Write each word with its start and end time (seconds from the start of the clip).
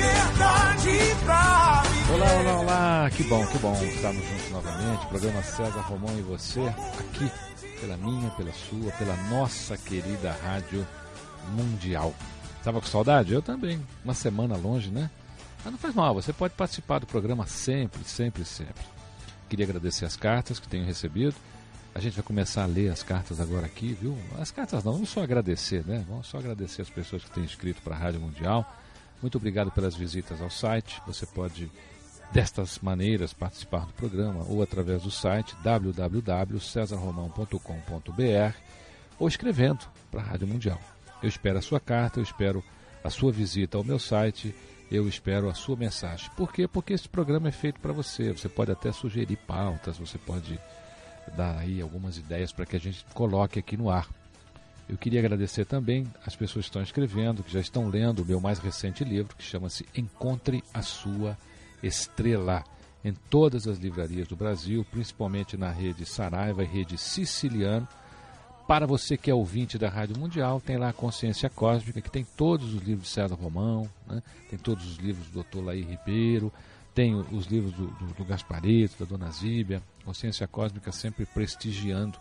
liberdade 0.00 0.98
pra 1.24 1.82
viver. 1.82 2.14
Olá, 2.14 2.32
olá, 2.40 2.60
olá, 2.60 3.10
que 3.10 3.22
bom, 3.24 3.46
que 3.46 3.58
bom 3.58 3.74
estarmos 3.84 4.26
juntos 4.26 4.50
novamente. 4.50 5.06
Programa 5.06 5.42
César 5.42 5.80
Romão 5.80 6.18
e 6.18 6.22
você, 6.22 6.60
aqui 6.98 7.30
pela 7.80 7.96
minha, 7.98 8.30
pela 8.30 8.52
sua, 8.52 8.90
pela 8.92 9.14
nossa 9.28 9.76
querida 9.76 10.32
Rádio 10.42 10.86
Mundial. 11.50 12.14
Tava 12.64 12.80
com 12.80 12.86
saudade? 12.86 13.32
Eu 13.32 13.42
também. 13.42 13.80
Uma 14.02 14.14
semana 14.14 14.56
longe, 14.56 14.90
né? 14.90 15.10
Mas 15.62 15.72
não 15.72 15.78
faz 15.78 15.94
mal, 15.94 16.14
você 16.14 16.32
pode 16.32 16.54
participar 16.54 17.00
do 17.00 17.06
programa 17.06 17.46
sempre, 17.46 18.02
sempre, 18.04 18.44
sempre. 18.46 18.82
Queria 19.48 19.66
agradecer 19.66 20.06
as 20.06 20.16
cartas 20.16 20.58
que 20.58 20.68
tenho 20.68 20.86
recebido. 20.86 21.34
A 21.94 22.00
gente 22.00 22.14
vai 22.14 22.22
começar 22.22 22.62
a 22.62 22.66
ler 22.66 22.90
as 22.90 23.02
cartas 23.02 23.40
agora 23.40 23.66
aqui, 23.66 23.92
viu? 24.00 24.16
As 24.38 24.50
cartas 24.50 24.82
não, 24.82 24.92
vamos 24.92 25.10
só 25.10 25.22
agradecer, 25.22 25.84
né? 25.84 26.04
Vamos 26.08 26.28
só 26.28 26.38
agradecer 26.38 26.80
as 26.80 26.88
pessoas 26.88 27.24
que 27.24 27.30
têm 27.30 27.44
escrito 27.44 27.82
para 27.82 27.94
a 27.94 27.98
Rádio 27.98 28.20
Mundial. 28.20 28.64
Muito 29.22 29.38
obrigado 29.38 29.70
pelas 29.70 29.94
visitas 29.94 30.40
ao 30.40 30.50
site. 30.50 31.00
Você 31.06 31.24
pode, 31.26 31.70
destas 32.32 32.78
maneiras, 32.78 33.32
participar 33.32 33.86
do 33.86 33.92
programa 33.92 34.44
ou 34.48 34.60
através 34.62 35.02
do 35.02 35.10
site 35.10 35.54
www.cesarromão.com.br 35.62 38.56
ou 39.18 39.28
escrevendo 39.28 39.86
para 40.10 40.20
a 40.20 40.24
Rádio 40.24 40.48
Mundial. 40.48 40.80
Eu 41.22 41.28
espero 41.28 41.58
a 41.58 41.62
sua 41.62 41.78
carta, 41.78 42.18
eu 42.18 42.24
espero 42.24 42.64
a 43.04 43.10
sua 43.10 43.30
visita 43.30 43.76
ao 43.76 43.84
meu 43.84 43.98
site, 43.98 44.54
eu 44.90 45.06
espero 45.06 45.50
a 45.50 45.54
sua 45.54 45.76
mensagem. 45.76 46.30
Por 46.36 46.52
quê? 46.52 46.66
Porque 46.66 46.94
esse 46.94 47.08
programa 47.08 47.48
é 47.48 47.52
feito 47.52 47.78
para 47.78 47.92
você. 47.92 48.32
Você 48.32 48.48
pode 48.48 48.72
até 48.72 48.90
sugerir 48.90 49.36
pautas, 49.36 49.98
você 49.98 50.18
pode 50.18 50.58
dar 51.36 51.58
aí 51.58 51.80
algumas 51.80 52.16
ideias 52.16 52.52
para 52.52 52.66
que 52.66 52.76
a 52.76 52.80
gente 52.80 53.04
coloque 53.14 53.58
aqui 53.58 53.76
no 53.76 53.90
ar. 53.90 54.08
Eu 54.90 54.98
queria 54.98 55.20
agradecer 55.20 55.64
também 55.64 56.04
as 56.26 56.34
pessoas 56.34 56.64
que 56.64 56.70
estão 56.70 56.82
escrevendo, 56.82 57.44
que 57.44 57.52
já 57.52 57.60
estão 57.60 57.88
lendo 57.88 58.22
o 58.22 58.26
meu 58.26 58.40
mais 58.40 58.58
recente 58.58 59.04
livro, 59.04 59.36
que 59.36 59.44
chama-se 59.44 59.86
Encontre 59.96 60.64
a 60.74 60.82
Sua 60.82 61.38
Estrela, 61.80 62.64
em 63.04 63.12
todas 63.12 63.68
as 63.68 63.78
livrarias 63.78 64.26
do 64.26 64.34
Brasil, 64.34 64.84
principalmente 64.90 65.56
na 65.56 65.70
rede 65.70 66.04
Saraiva 66.04 66.64
e 66.64 66.66
rede 66.66 66.98
Siciliano. 66.98 67.86
Para 68.66 68.84
você 68.84 69.16
que 69.16 69.30
é 69.30 69.34
ouvinte 69.34 69.78
da 69.78 69.88
Rádio 69.88 70.18
Mundial, 70.18 70.60
tem 70.60 70.76
lá 70.76 70.88
a 70.88 70.92
Consciência 70.92 71.48
Cósmica, 71.48 72.00
que 72.00 72.10
tem 72.10 72.26
todos 72.36 72.74
os 72.74 72.82
livros 72.82 73.06
de 73.06 73.14
César 73.14 73.36
Romão, 73.36 73.88
né? 74.08 74.20
tem 74.50 74.58
todos 74.58 74.84
os 74.84 74.96
livros 74.96 75.28
do 75.28 75.44
Dr. 75.44 75.64
Laí 75.64 75.82
Ribeiro, 75.82 76.52
tem 76.92 77.14
os 77.14 77.46
livros 77.46 77.72
do, 77.74 77.86
do, 77.86 78.06
do 78.14 78.24
Gaspareto, 78.24 79.04
da 79.04 79.04
Dona 79.04 79.30
Zíbia. 79.30 79.80
Consciência 80.04 80.48
Cósmica 80.48 80.90
sempre 80.90 81.24
prestigiando 81.26 82.18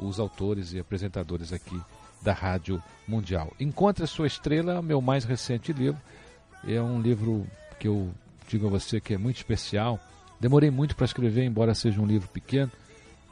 os 0.00 0.18
autores 0.18 0.72
e 0.72 0.78
apresentadores 0.78 1.52
aqui 1.52 1.78
da 2.22 2.32
Rádio 2.32 2.82
Mundial. 3.06 3.52
Encontre 3.58 4.04
a 4.04 4.06
Sua 4.06 4.26
Estrela, 4.26 4.82
meu 4.82 5.00
mais 5.00 5.24
recente 5.24 5.72
livro. 5.72 6.00
É 6.66 6.80
um 6.80 7.00
livro 7.00 7.46
que 7.78 7.88
eu 7.88 8.10
digo 8.48 8.66
a 8.66 8.70
você 8.70 9.00
que 9.00 9.14
é 9.14 9.18
muito 9.18 9.36
especial. 9.36 10.00
Demorei 10.40 10.70
muito 10.70 10.96
para 10.96 11.04
escrever, 11.04 11.44
embora 11.44 11.74
seja 11.74 12.00
um 12.00 12.06
livro 12.06 12.28
pequeno, 12.28 12.70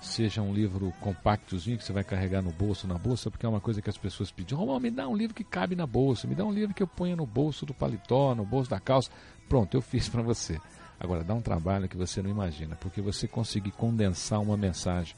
seja 0.00 0.42
um 0.42 0.52
livro 0.52 0.92
compactozinho 1.00 1.78
que 1.78 1.84
você 1.84 1.92
vai 1.92 2.02
carregar 2.02 2.42
no 2.42 2.50
bolso, 2.50 2.86
na 2.86 2.98
bolsa, 2.98 3.30
porque 3.30 3.46
é 3.46 3.48
uma 3.48 3.60
coisa 3.60 3.80
que 3.80 3.90
as 3.90 3.96
pessoas 3.96 4.30
pediam. 4.30 4.58
Romão, 4.58 4.80
me 4.80 4.90
dá 4.90 5.06
um 5.08 5.16
livro 5.16 5.34
que 5.34 5.44
cabe 5.44 5.76
na 5.76 5.86
bolsa, 5.86 6.26
me 6.26 6.34
dá 6.34 6.44
um 6.44 6.52
livro 6.52 6.74
que 6.74 6.82
eu 6.82 6.86
ponha 6.86 7.14
no 7.14 7.26
bolso 7.26 7.64
do 7.64 7.72
paletó, 7.72 8.34
no 8.34 8.44
bolso 8.44 8.70
da 8.70 8.80
calça. 8.80 9.10
Pronto, 9.48 9.76
eu 9.76 9.82
fiz 9.82 10.08
para 10.08 10.22
você. 10.22 10.60
Agora, 10.98 11.22
dá 11.22 11.34
um 11.34 11.42
trabalho 11.42 11.88
que 11.88 11.96
você 11.96 12.22
não 12.22 12.30
imagina, 12.30 12.74
porque 12.76 13.00
você 13.00 13.28
conseguir 13.28 13.70
condensar 13.72 14.40
uma 14.40 14.56
mensagem 14.56 15.14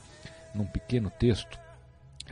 num 0.55 0.67
pequeno 0.67 1.11
texto 1.11 1.59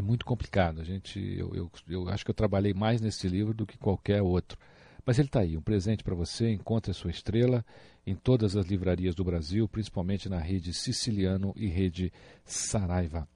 é 0.01 0.03
muito 0.03 0.25
complicado. 0.25 0.81
A 0.81 0.85
gente, 0.85 1.19
eu, 1.19 1.55
eu, 1.55 1.71
eu 1.89 2.09
acho 2.09 2.25
que 2.25 2.31
eu 2.31 2.35
trabalhei 2.35 2.75
mais 2.75 3.01
nesse 3.01 3.29
livro 3.29 3.55
do 3.55 3.67
que 3.67 3.79
qualquer 3.79 4.23
outro. 4.23 4.59
Mas 5.05 5.19
ele 5.19 5.29
está 5.29 5.41
aí, 5.41 5.57
um 5.57 5.63
presente 5.63 6.03
para 6.03 6.15
você. 6.15 6.51
Encontre 6.51 6.91
a 6.91 6.95
sua 6.95 7.11
estrela 7.11 7.65
em 8.07 8.15
todas 8.15 8.57
as 8.57 8.67
livrarias 8.67 9.15
do 9.15 9.25
Brasil, 9.25 9.69
principalmente 9.69 10.29
na 10.29 10.39
rede 10.39 10.75
Siciliano 10.75 11.53
e 11.57 11.67
rede 11.67 12.13
Saraiva. 12.45 13.29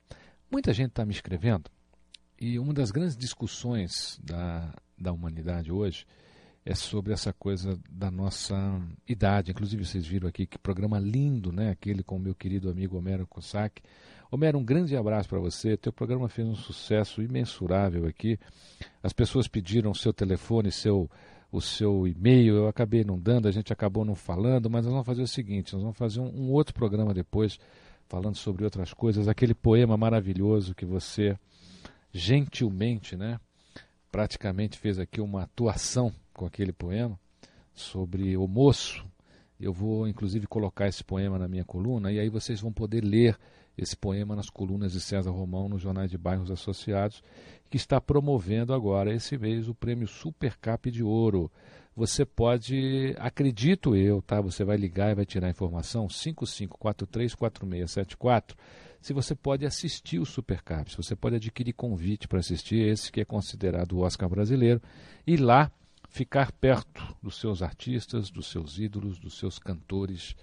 Muita 0.51 0.73
gente 0.73 0.91
está 0.91 1.05
me 1.05 1.13
escrevendo 1.13 1.71
e 2.41 2.59
uma 2.59 2.73
das 2.73 2.91
grandes 2.91 3.17
discussões 3.17 4.19
da, 4.25 4.73
da 4.99 5.13
humanidade 5.13 5.71
hoje 5.71 6.07
é 6.65 6.75
sobre 6.75 7.13
essa 7.13 7.33
coisa 7.33 7.79
da 7.91 8.11
nossa 8.11 8.81
idade. 9.09 9.51
Inclusive, 9.51 9.85
vocês 9.85 10.07
viram 10.07 10.29
aqui 10.29 10.47
que 10.47 10.59
programa 10.59 10.99
lindo, 10.99 11.51
né? 11.53 11.71
Aquele 11.71 12.03
com 12.03 12.17
o 12.17 12.21
meu 12.21 12.35
querido 12.35 12.71
amigo 12.71 12.99
Homero 12.99 13.27
Cossack. 13.27 13.83
Homero, 14.31 14.59
um 14.59 14.65
grande 14.65 14.97
abraço 14.97 15.29
para 15.29 15.39
você. 15.39 15.77
Teu 15.77 15.93
programa 15.93 16.29
fez 16.29 16.47
um 16.47 16.55
sucesso 16.55 17.23
imensurável 17.23 18.07
aqui. 18.07 18.39
As 19.03 19.13
pessoas 19.13 19.49
pediram 19.49 19.91
o 19.91 19.95
seu 19.95 20.13
telefone, 20.13 20.71
seu, 20.71 21.11
o 21.51 21.61
seu 21.61 22.07
e-mail. 22.07 22.55
Eu 22.57 22.69
acabei 22.69 23.05
não 23.05 23.19
dando, 23.19 23.49
a 23.49 23.51
gente 23.51 23.73
acabou 23.73 24.05
não 24.05 24.15
falando, 24.15 24.69
mas 24.69 24.85
nós 24.85 24.93
vamos 24.93 25.07
fazer 25.07 25.23
o 25.23 25.27
seguinte: 25.27 25.73
nós 25.73 25.83
vamos 25.83 25.97
fazer 25.97 26.21
um, 26.21 26.29
um 26.29 26.53
outro 26.53 26.75
programa 26.75 27.15
depois, 27.15 27.59
falando 28.07 28.37
sobre 28.37 28.65
outras 28.65 28.93
coisas. 28.93 29.29
Aquele 29.29 29.55
poema 29.55 29.97
maravilhoso 29.97 30.75
que 30.75 30.85
você 30.85 31.37
gentilmente, 32.13 33.17
né? 33.17 33.41
Praticamente 34.13 34.79
fez 34.79 34.99
aqui 34.99 35.21
uma 35.21 35.45
atuação 35.45 36.13
com 36.41 36.47
aquele 36.47 36.73
poema 36.73 37.21
sobre 37.75 38.35
o 38.35 38.49
moço. 38.49 39.05
Eu 39.61 39.75
vou, 39.75 40.09
inclusive, 40.09 40.47
colocar 40.47 40.89
esse 40.89 41.05
poema 41.05 41.39
na 41.39 41.47
minha 41.47 41.67
coluna 41.67 42.11
e 42.11 42.19
aí 42.19 42.31
vocês 42.31 42.63
vão 42.63 42.73
poder 42.73 43.05
ler 43.05 43.37
esse 43.77 43.95
poema 43.95 44.35
nas 44.35 44.49
colunas 44.49 44.93
de 44.93 45.03
César 45.03 45.33
Romão 45.33 45.69
nos 45.69 45.83
jornais 45.83 46.11
de 46.11 46.17
bairros 46.17 46.51
associados, 46.51 47.23
que 47.69 47.77
está 47.77 48.01
promovendo 48.01 48.73
agora 48.73 49.13
esse 49.13 49.37
mês 49.37 49.69
o 49.69 49.75
prêmio 49.75 50.09
Supercap 50.09 50.91
de 50.91 51.03
Ouro. 51.03 51.53
Você 51.95 52.25
pode, 52.25 53.15
acredito 53.19 53.95
eu, 53.95 54.23
tá? 54.23 54.41
Você 54.41 54.65
vai 54.65 54.79
ligar 54.79 55.11
e 55.11 55.17
vai 55.17 55.27
tirar 55.27 55.49
a 55.49 55.51
informação 55.51 56.07
55434674. 56.07 58.55
Se 58.99 59.13
você 59.13 59.35
pode 59.35 59.67
assistir 59.67 60.19
o 60.19 60.25
Supercap, 60.25 60.91
se 60.91 60.97
você 60.97 61.15
pode 61.15 61.37
adquirir 61.37 61.75
convite 61.75 62.27
para 62.27 62.39
assistir 62.39 62.77
esse 62.77 63.13
que 63.13 63.21
é 63.21 63.27
considerado 63.27 63.93
o 63.93 64.01
Oscar 64.01 64.27
brasileiro 64.27 64.81
e 65.27 65.37
lá 65.37 65.71
ficar 66.11 66.51
perto 66.53 67.17
dos 67.23 67.41
seus 67.41 67.63
artistas, 67.63 68.31
dos 68.31 68.49
seus 68.49 68.79
ídolos, 68.79 69.19
dos 69.19 69.39
seus 69.39 69.59
cantores 69.59 70.35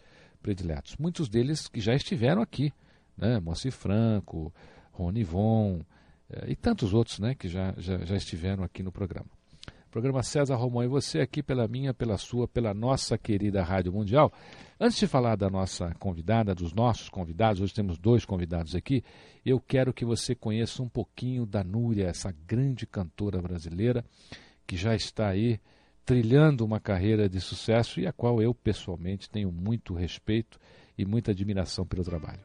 prediletos. 0.41 0.95
Muitos 0.97 1.27
deles 1.27 1.67
que 1.67 1.81
já 1.81 1.93
estiveram 1.93 2.41
aqui, 2.41 2.73
né? 3.17 3.39
Moacir 3.39 3.73
Franco, 3.73 4.53
Rony 4.91 5.23
Von 5.23 5.81
eh, 6.29 6.51
e 6.51 6.55
tantos 6.55 6.93
outros 6.93 7.19
né? 7.19 7.35
que 7.35 7.49
já, 7.49 7.73
já, 7.77 7.97
já 7.99 8.15
estiveram 8.15 8.63
aqui 8.63 8.81
no 8.81 8.91
programa. 8.91 9.27
Programa 9.91 10.21
César 10.21 10.55
Romão 10.55 10.83
e 10.83 10.87
você 10.87 11.19
aqui 11.19 11.41
pela 11.41 11.67
minha, 11.67 11.93
pela 11.93 12.17
sua, 12.17 12.47
pela 12.47 12.73
nossa 12.73 13.17
querida 13.17 13.63
Rádio 13.63 13.91
Mundial. 13.91 14.31
Antes 14.79 14.99
de 14.99 15.07
falar 15.07 15.35
da 15.35 15.49
nossa 15.49 15.93
convidada, 15.95 16.53
dos 16.53 16.73
nossos 16.73 17.09
convidados, 17.09 17.61
hoje 17.61 17.73
temos 17.73 17.97
dois 17.97 18.23
convidados 18.23 18.75
aqui, 18.75 19.03
eu 19.45 19.59
quero 19.59 19.93
que 19.93 20.05
você 20.05 20.35
conheça 20.35 20.83
um 20.83 20.89
pouquinho 20.89 21.45
da 21.45 21.63
Núria, 21.63 22.07
essa 22.07 22.33
grande 22.45 22.85
cantora 22.85 23.41
brasileira 23.41 24.05
que 24.67 24.75
já 24.75 24.93
está 24.93 25.29
aí 25.29 25.59
trilhando 26.05 26.63
uma 26.63 26.79
carreira 26.79 27.27
de 27.27 27.39
sucesso 27.39 27.99
e 27.99 28.05
a 28.07 28.13
qual 28.13 28.41
eu 28.41 28.53
pessoalmente 28.53 29.29
tenho 29.29 29.51
muito 29.51 29.93
respeito 29.93 30.59
e 30.97 31.05
muita 31.05 31.31
admiração 31.31 31.85
pelo 31.85 32.03
trabalho. 32.03 32.39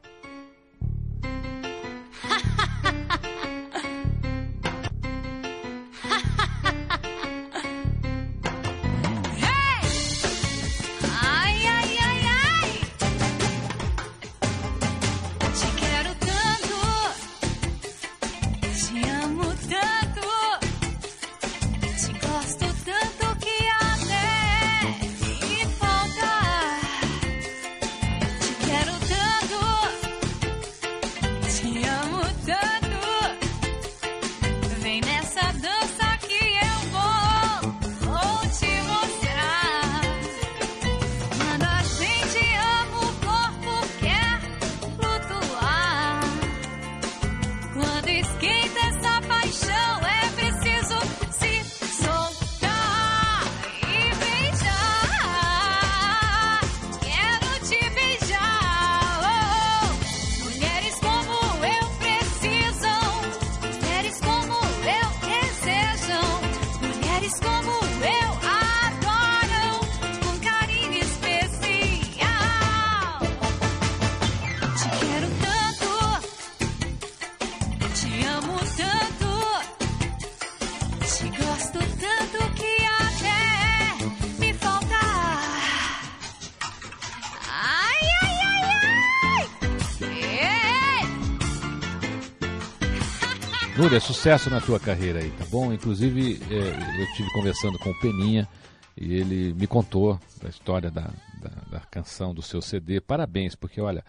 Núria, 93.83 93.99
sucesso 93.99 94.49
na 94.49 94.61
tua 94.61 94.79
carreira 94.79 95.19
aí, 95.19 95.29
tá 95.31 95.43
bom? 95.51 95.73
Inclusive, 95.73 96.39
é, 96.49 96.99
eu 97.01 97.03
estive 97.03 97.29
conversando 97.33 97.77
com 97.79 97.89
o 97.89 97.99
Peninha 97.99 98.47
e 98.95 99.13
ele 99.13 99.53
me 99.55 99.67
contou 99.67 100.17
a 100.41 100.47
história 100.47 100.89
da, 100.89 101.11
da, 101.41 101.49
da, 101.69 101.79
canção 101.81 102.33
do 102.33 102.41
seu 102.41 102.61
CD. 102.61 103.01
Parabéns, 103.01 103.55
porque 103.55 103.81
olha, 103.81 104.01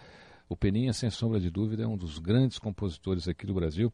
o 0.49 0.57
Peninha, 0.57 0.93
sem 0.93 1.11
sombra 1.11 1.41
de 1.41 1.51
dúvida, 1.51 1.83
é 1.83 1.87
um 1.89 1.97
dos 1.97 2.21
grandes 2.21 2.57
compositores 2.57 3.27
aqui 3.27 3.45
do 3.45 3.53
Brasil 3.53 3.93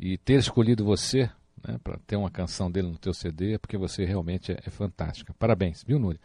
e 0.00 0.16
ter 0.16 0.38
escolhido 0.38 0.82
você 0.82 1.30
né, 1.62 1.78
para 1.84 1.98
ter 2.06 2.16
uma 2.16 2.30
canção 2.30 2.70
dele 2.70 2.88
no 2.88 2.96
teu 2.96 3.12
CD 3.12 3.52
é 3.52 3.58
porque 3.58 3.76
você 3.76 4.06
realmente 4.06 4.52
é, 4.52 4.58
é 4.64 4.70
fantástica. 4.70 5.34
Parabéns, 5.38 5.84
viu, 5.86 5.98
Núria? 5.98 6.20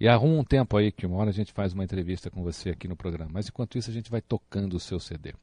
E 0.00 0.08
arruma 0.08 0.40
um 0.40 0.44
tempo 0.44 0.76
aí 0.76 0.90
que 0.90 1.06
uma 1.06 1.18
hora 1.18 1.30
a 1.30 1.32
gente 1.32 1.52
faz 1.52 1.72
uma 1.72 1.84
entrevista 1.84 2.32
com 2.32 2.42
você 2.42 2.70
aqui 2.70 2.88
no 2.88 2.96
programa. 2.96 3.30
Mas 3.32 3.46
enquanto 3.46 3.78
isso 3.78 3.90
a 3.90 3.94
gente 3.94 4.10
vai 4.10 4.20
tocando 4.20 4.74
o 4.74 4.80
seu 4.80 4.98
CD. 4.98 5.34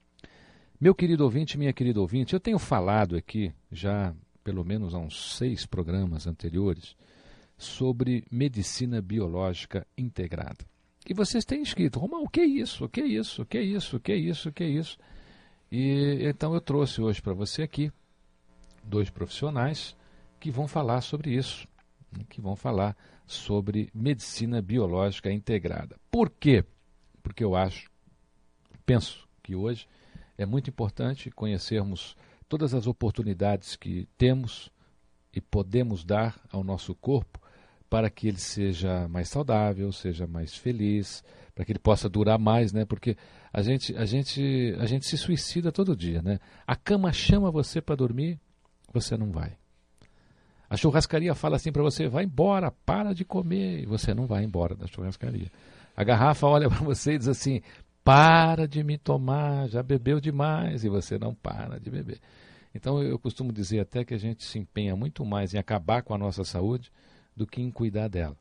Meu 0.80 0.94
querido 0.94 1.24
ouvinte, 1.24 1.58
minha 1.58 1.72
querida 1.72 2.02
ouvinte, 2.02 2.34
eu 2.34 2.40
tenho 2.40 2.60
falado 2.60 3.16
aqui 3.16 3.54
já 3.72 4.14
pelo 4.44 4.64
menos 4.66 4.94
há 4.94 5.00
uns 5.00 5.38
seis 5.38 5.66
programas 5.66 6.28
anteriores 6.28 6.98
sobre 7.58 8.26
medicina 8.30 9.02
biológica 9.02 9.88
integrada. 9.98 10.66
E 11.08 11.14
vocês 11.14 11.46
têm 11.46 11.62
escrito, 11.62 11.98
Romão, 11.98 12.24
o 12.24 12.30
que 12.30 12.42
é 12.42 12.46
isso? 12.46 12.84
O 12.84 12.90
que 12.90 13.00
é 13.00 13.06
isso? 13.06 13.44
O 13.44 13.46
que 13.46 13.58
é 13.58 13.62
isso? 13.62 13.96
O 13.96 14.00
que 14.02 14.12
é 14.12 14.18
isso? 14.18 14.50
O 14.50 14.52
que 14.52 14.64
é 14.64 14.68
isso? 14.68 14.98
E 15.72 16.20
então 16.24 16.54
eu 16.54 16.60
trouxe 16.60 17.02
hoje 17.02 17.22
para 17.22 17.34
você 17.34 17.64
aqui 17.64 17.90
dois 18.84 19.10
profissionais 19.10 19.96
que 20.42 20.52
vão 20.52 20.68
falar 20.68 21.00
sobre 21.00 21.34
isso, 21.34 21.66
né, 22.12 22.26
que 22.30 22.42
vão 22.42 22.56
falar 22.56 22.98
sobre 23.26 23.90
medicina 23.94 24.62
biológica 24.62 25.32
integrada. 25.32 25.96
Por 26.12 26.30
quê? 26.30 26.66
Porque 27.24 27.46
eu 27.46 27.56
acho, 27.56 27.90
penso 28.86 29.26
que 29.42 29.56
hoje 29.56 29.88
é 30.38 30.46
muito 30.46 30.70
importante 30.70 31.32
conhecermos 31.32 32.16
todas 32.48 32.74
as 32.74 32.88
oportunidades 32.88 33.76
que 33.76 34.08
temos 34.18 34.70
e 35.34 35.42
podemos 35.42 36.04
dar 36.04 36.40
ao 36.52 36.64
nosso 36.64 36.94
corpo 36.96 37.40
para 37.90 38.10
que 38.10 38.28
ele 38.28 38.40
seja 38.40 39.08
mais 39.08 39.30
saudável, 39.30 39.92
seja 39.92 40.28
mais 40.28 40.56
feliz, 40.56 41.24
para 41.54 41.64
que 41.64 41.72
ele 41.72 41.80
possa 41.80 42.10
durar 42.10 42.38
mais, 42.38 42.74
né? 42.74 42.84
Porque 42.86 43.16
a 43.54 43.62
gente, 43.62 43.96
a 43.96 44.06
gente, 44.06 44.76
a 44.80 44.86
gente 44.86 45.06
se 45.06 45.18
suicida 45.18 45.72
todo 45.72 45.96
dia, 45.96 46.22
né? 46.22 46.40
A 46.68 46.76
cama 46.76 47.14
chama 47.14 47.50
você 47.52 47.82
para 47.82 47.96
dormir, 47.96 48.40
você 48.92 49.16
não 49.16 49.32
vai. 49.32 49.58
A 50.70 50.76
churrascaria 50.76 51.34
fala 51.36 51.56
assim 51.56 51.72
para 51.72 51.84
você: 51.84 52.08
vai 52.08 52.26
embora, 52.26 52.72
para 52.86 53.14
de 53.14 53.24
comer, 53.24 53.84
e 53.84 53.86
você 53.86 54.14
não 54.14 54.26
vai 54.26 54.44
embora 54.44 54.76
da 54.76 54.88
churrascaria. 54.88 55.50
A 55.96 56.04
garrafa 56.04 56.48
olha 56.48 56.68
para 56.70 56.80
você 56.80 57.14
e 57.14 57.18
diz 57.18 57.28
assim: 57.28 57.62
para 58.06 58.68
de 58.68 58.84
me 58.84 59.00
tomar, 59.00 59.68
já 59.68 59.82
bebeu 59.82 60.22
demais 60.22 60.84
e 60.84 60.90
você 60.90 61.18
não 61.18 61.34
para 61.34 61.80
de 61.80 61.90
beber. 61.90 62.20
Então 62.74 63.02
eu 63.02 63.18
costumo 63.18 63.52
dizer 63.52 63.80
até 63.80 64.06
que 64.06 64.14
a 64.14 64.18
gente 64.18 64.44
se 64.44 64.60
empenha 64.60 64.96
muito 64.96 65.26
mais 65.26 65.56
em 65.56 65.58
acabar 65.58 66.04
com 66.04 66.14
a 66.14 66.18
nossa 66.18 66.44
saúde 66.44 66.92
do 67.36 67.48
que 67.48 67.62
em 67.62 67.72
cuidar 67.72 68.08
dela. 68.08 68.38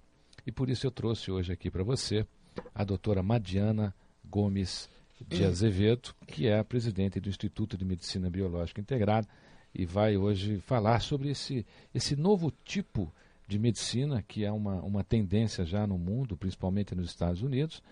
E 0.47 0.53
por 0.53 0.69
isso 0.69 0.87
eu 0.87 0.91
trouxe 0.91 1.31
hoje 1.31 1.51
aqui 1.51 1.71
para 1.71 1.83
você 1.83 2.27
a 2.75 2.85
doutora 2.85 3.23
Madiana 3.23 3.95
Gomes 4.23 4.91
de 5.27 5.45
Azevedo, 5.45 6.15
que 6.27 6.47
é 6.47 6.59
a 6.59 6.65
presidente 6.65 7.19
do 7.19 7.31
Instituto 7.31 7.79
de 7.79 7.87
Medicina 7.87 8.29
Biológica 8.29 8.83
Integrada 8.83 9.27
e 9.75 9.87
vai 9.87 10.17
hoje 10.19 10.61
falar 10.61 11.01
sobre 11.01 11.31
esse, 11.31 11.65
esse 11.95 12.15
novo 12.15 12.53
tipo 12.65 13.11
de 13.49 13.59
medicina 13.59 14.23
que 14.23 14.45
é 14.45 14.53
uma, 14.53 14.83
uma 14.83 15.03
tendência 15.03 15.65
já 15.65 15.87
no 15.87 15.97
mundo, 15.97 16.37
principalmente 16.37 16.95
nos 16.95 17.07
Estados 17.07 17.41
Unidos, 17.41 17.83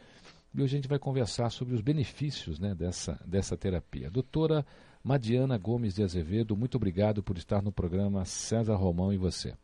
e 0.55 0.63
hoje 0.63 0.77
a 0.77 0.79
gente 0.79 0.89
vai 0.89 0.99
conversar 0.99 1.51
sobre 1.51 1.75
os 1.75 1.81
benefícios 1.81 2.59
né, 2.59 2.75
dessa, 2.75 3.19
dessa 3.25 3.57
terapia. 3.57 4.11
Doutora 4.11 4.67
Madiana 5.03 5.57
Gomes 5.57 5.95
de 5.95 6.03
Azevedo, 6.03 6.57
muito 6.57 6.77
obrigado 6.77 7.23
por 7.23 7.39
estar 7.39 7.63
no 7.63 7.73
programa 7.73 8.25
César 8.25 8.77
Romão 8.77 9.13
e 9.13 9.17
você. 9.17 9.55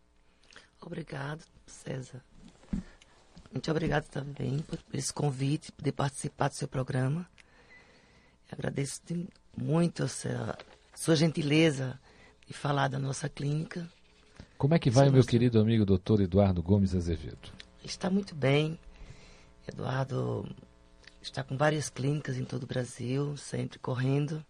Obrigado, 0.81 1.45
César. 1.67 2.23
Muito 3.53 3.71
obrigado 3.71 4.09
também 4.09 4.59
por 4.61 4.79
esse 4.93 5.13
convite, 5.13 5.73
poder 5.73 5.93
participar 5.93 6.49
do 6.49 6.55
seu 6.55 6.69
programa. 6.69 7.29
agradeço 8.51 9.03
muito 9.57 10.05
a 10.05 10.09
sua, 10.09 10.59
sua 10.95 11.17
gentileza 11.17 11.99
de 12.47 12.55
falar 12.55 12.89
da 12.89 12.99
nossa 12.99 13.29
clínica. 13.29 13.91
Como 14.57 14.75
é 14.75 14.79
que 14.79 14.91
vai, 14.91 15.07
Sim, 15.07 15.13
meu 15.13 15.25
querido 15.25 15.61
amigo 15.61 15.85
doutor 15.85 16.21
Eduardo 16.21 16.63
Gomes 16.63 16.95
Azevedo? 16.95 17.53
Está 17.85 18.11
muito 18.11 18.35
bem. 18.35 18.79
Eduardo 19.67 20.49
está 21.31 21.43
com 21.43 21.57
várias 21.57 21.89
clínicas 21.89 22.37
em 22.37 22.45
todo 22.45 22.65
o 22.65 22.67
Brasil, 22.67 23.37
sempre 23.37 23.79
correndo. 23.79 24.45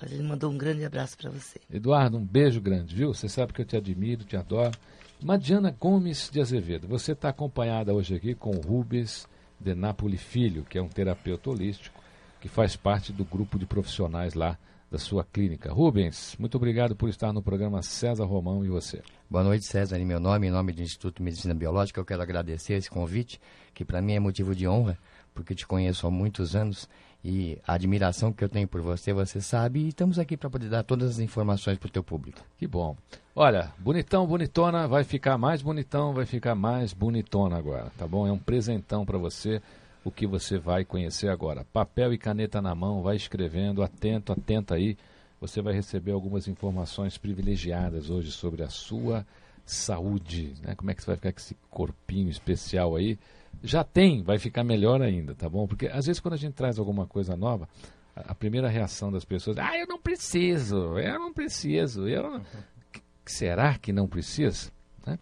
Mas 0.00 0.12
ele 0.12 0.22
mandou 0.22 0.50
um 0.50 0.58
grande 0.58 0.84
abraço 0.84 1.16
para 1.16 1.30
você. 1.30 1.60
Eduardo, 1.72 2.18
um 2.18 2.24
beijo 2.24 2.60
grande, 2.60 2.94
viu? 2.94 3.14
Você 3.14 3.28
sabe 3.28 3.52
que 3.52 3.62
eu 3.62 3.64
te 3.64 3.76
admiro, 3.76 4.24
te 4.24 4.36
adoro. 4.36 4.76
Madiana 5.22 5.74
Gomes 5.78 6.28
de 6.30 6.40
Azevedo, 6.40 6.86
você 6.86 7.12
está 7.12 7.30
acompanhada 7.30 7.94
hoje 7.94 8.14
aqui 8.14 8.34
com 8.34 8.50
o 8.50 8.60
Rubens 8.60 9.26
de 9.58 9.74
Napoli 9.74 10.18
Filho, 10.18 10.64
que 10.64 10.76
é 10.76 10.82
um 10.82 10.88
terapeuta 10.88 11.48
holístico 11.48 11.98
que 12.40 12.48
faz 12.48 12.76
parte 12.76 13.12
do 13.12 13.24
grupo 13.24 13.58
de 13.58 13.64
profissionais 13.64 14.34
lá 14.34 14.58
da 14.90 14.98
sua 14.98 15.24
clínica. 15.24 15.72
Rubens, 15.72 16.36
muito 16.38 16.56
obrigado 16.56 16.94
por 16.94 17.08
estar 17.08 17.32
no 17.32 17.42
programa 17.42 17.82
César 17.82 18.24
Romão 18.24 18.64
e 18.64 18.68
você. 18.68 19.02
Boa 19.28 19.42
noite, 19.42 19.64
César. 19.64 19.98
Em 19.98 20.04
meu 20.04 20.20
nome, 20.20 20.46
em 20.46 20.50
nome 20.50 20.72
do 20.72 20.82
Instituto 20.82 21.16
de 21.16 21.22
Medicina 21.22 21.54
Biológica, 21.54 21.98
eu 21.98 22.04
quero 22.04 22.22
agradecer 22.22 22.74
esse 22.74 22.90
convite, 22.90 23.40
que 23.74 23.84
para 23.84 24.02
mim 24.02 24.12
é 24.12 24.20
motivo 24.20 24.54
de 24.54 24.68
honra 24.68 24.98
porque 25.36 25.54
te 25.54 25.66
conheço 25.66 26.06
há 26.06 26.10
muitos 26.10 26.56
anos 26.56 26.88
e 27.22 27.58
a 27.66 27.74
admiração 27.74 28.32
que 28.32 28.42
eu 28.42 28.48
tenho 28.48 28.66
por 28.66 28.80
você, 28.80 29.12
você 29.12 29.40
sabe, 29.40 29.80
e 29.80 29.88
estamos 29.88 30.18
aqui 30.18 30.36
para 30.36 30.48
poder 30.48 30.68
dar 30.68 30.82
todas 30.82 31.10
as 31.10 31.18
informações 31.18 31.76
para 31.76 31.88
o 31.88 31.90
teu 31.90 32.02
público. 32.02 32.40
Que 32.56 32.66
bom. 32.66 32.96
Olha, 33.34 33.72
bonitão, 33.78 34.26
bonitona, 34.26 34.88
vai 34.88 35.04
ficar 35.04 35.36
mais 35.36 35.60
bonitão, 35.60 36.14
vai 36.14 36.24
ficar 36.24 36.54
mais 36.54 36.92
bonitona 36.92 37.58
agora, 37.58 37.92
tá 37.98 38.06
bom? 38.06 38.26
É 38.26 38.32
um 38.32 38.38
presentão 38.38 39.04
para 39.04 39.18
você 39.18 39.60
o 40.04 40.10
que 40.10 40.26
você 40.26 40.56
vai 40.56 40.84
conhecer 40.84 41.28
agora. 41.28 41.66
Papel 41.72 42.14
e 42.14 42.18
caneta 42.18 42.62
na 42.62 42.74
mão, 42.74 43.02
vai 43.02 43.16
escrevendo, 43.16 43.82
atento, 43.82 44.32
atenta 44.32 44.76
aí. 44.76 44.96
Você 45.40 45.60
vai 45.60 45.74
receber 45.74 46.12
algumas 46.12 46.48
informações 46.48 47.18
privilegiadas 47.18 48.08
hoje 48.08 48.30
sobre 48.30 48.62
a 48.62 48.70
sua 48.70 49.26
saúde, 49.66 50.54
né? 50.62 50.76
Como 50.76 50.92
é 50.92 50.94
que 50.94 51.02
você 51.02 51.08
vai 51.08 51.16
ficar 51.16 51.32
com 51.32 51.38
esse 51.38 51.56
corpinho 51.68 52.30
especial 52.30 52.94
aí? 52.94 53.18
Já 53.62 53.84
tem, 53.84 54.22
vai 54.22 54.38
ficar 54.38 54.64
melhor 54.64 55.02
ainda, 55.02 55.34
tá 55.34 55.48
bom? 55.48 55.66
Porque 55.66 55.86
às 55.86 56.06
vezes 56.06 56.20
quando 56.20 56.34
a 56.34 56.38
gente 56.38 56.54
traz 56.54 56.78
alguma 56.78 57.06
coisa 57.06 57.36
nova, 57.36 57.68
a, 58.14 58.32
a 58.32 58.34
primeira 58.34 58.68
reação 58.68 59.10
das 59.10 59.24
pessoas 59.24 59.56
é, 59.56 59.62
ah, 59.62 59.78
eu 59.78 59.86
não 59.86 60.00
preciso, 60.00 60.98
eu 60.98 61.18
não 61.18 61.32
preciso, 61.32 62.08
eu 62.08 62.22
não... 62.22 62.42
Será 63.26 63.76
que 63.76 63.92
não 63.92 64.06
precisa? 64.06 64.70
Né? 65.04 65.18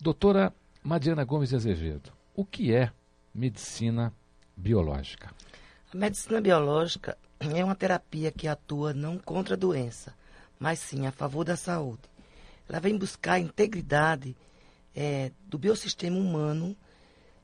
Doutora 0.00 0.54
Madiana 0.82 1.24
Gomes 1.24 1.50
de 1.50 1.56
Azevedo, 1.56 2.12
o 2.34 2.44
que 2.44 2.72
é 2.72 2.92
medicina 3.34 4.12
biológica? 4.56 5.34
A 5.92 5.96
medicina 5.96 6.40
biológica 6.40 7.18
é 7.40 7.64
uma 7.64 7.74
terapia 7.74 8.30
que 8.30 8.46
atua 8.46 8.94
não 8.94 9.18
contra 9.18 9.54
a 9.54 9.58
doença, 9.58 10.14
mas 10.58 10.78
sim 10.78 11.06
a 11.06 11.12
favor 11.12 11.44
da 11.44 11.56
saúde. 11.56 12.02
Ela 12.68 12.78
vem 12.78 12.96
buscar 12.96 13.32
a 13.32 13.40
integridade 13.40 14.36
é, 14.94 15.32
do 15.48 15.58
biossistema 15.58 16.16
humano 16.16 16.76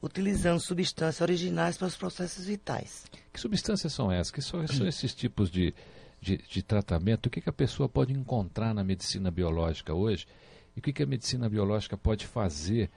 utilizando 0.07 0.61
substâncias 0.61 1.21
originais 1.21 1.77
para 1.77 1.87
os 1.87 1.97
processos 1.97 2.47
vitais. 2.47 3.05
Que 3.33 3.41
substâncias 3.41 3.93
são 3.93 4.11
essas? 4.11 4.31
Que 4.31 4.41
são, 4.41 4.67
são 4.67 4.87
esses 4.87 5.15
tipos 5.15 5.51
de, 5.51 5.75
de, 6.21 6.39
de, 6.39 6.63
tratamento? 6.63 7.27
O 7.27 7.31
que, 7.31 7.41
que 7.41 7.49
a 7.49 7.53
pessoa 7.53 7.89
pode 7.89 8.13
encontrar 8.13 8.75
na 8.75 8.83
medicina 8.83 9.31
biológica 9.31 9.93
hoje? 9.93 10.27
E 10.75 10.81
o 10.81 10.83
que, 10.83 10.93
que 10.93 11.03
a 11.03 11.07
medicina 11.07 11.49
biológica 11.49 11.97
pode 11.97 12.27
fazer 12.27 12.91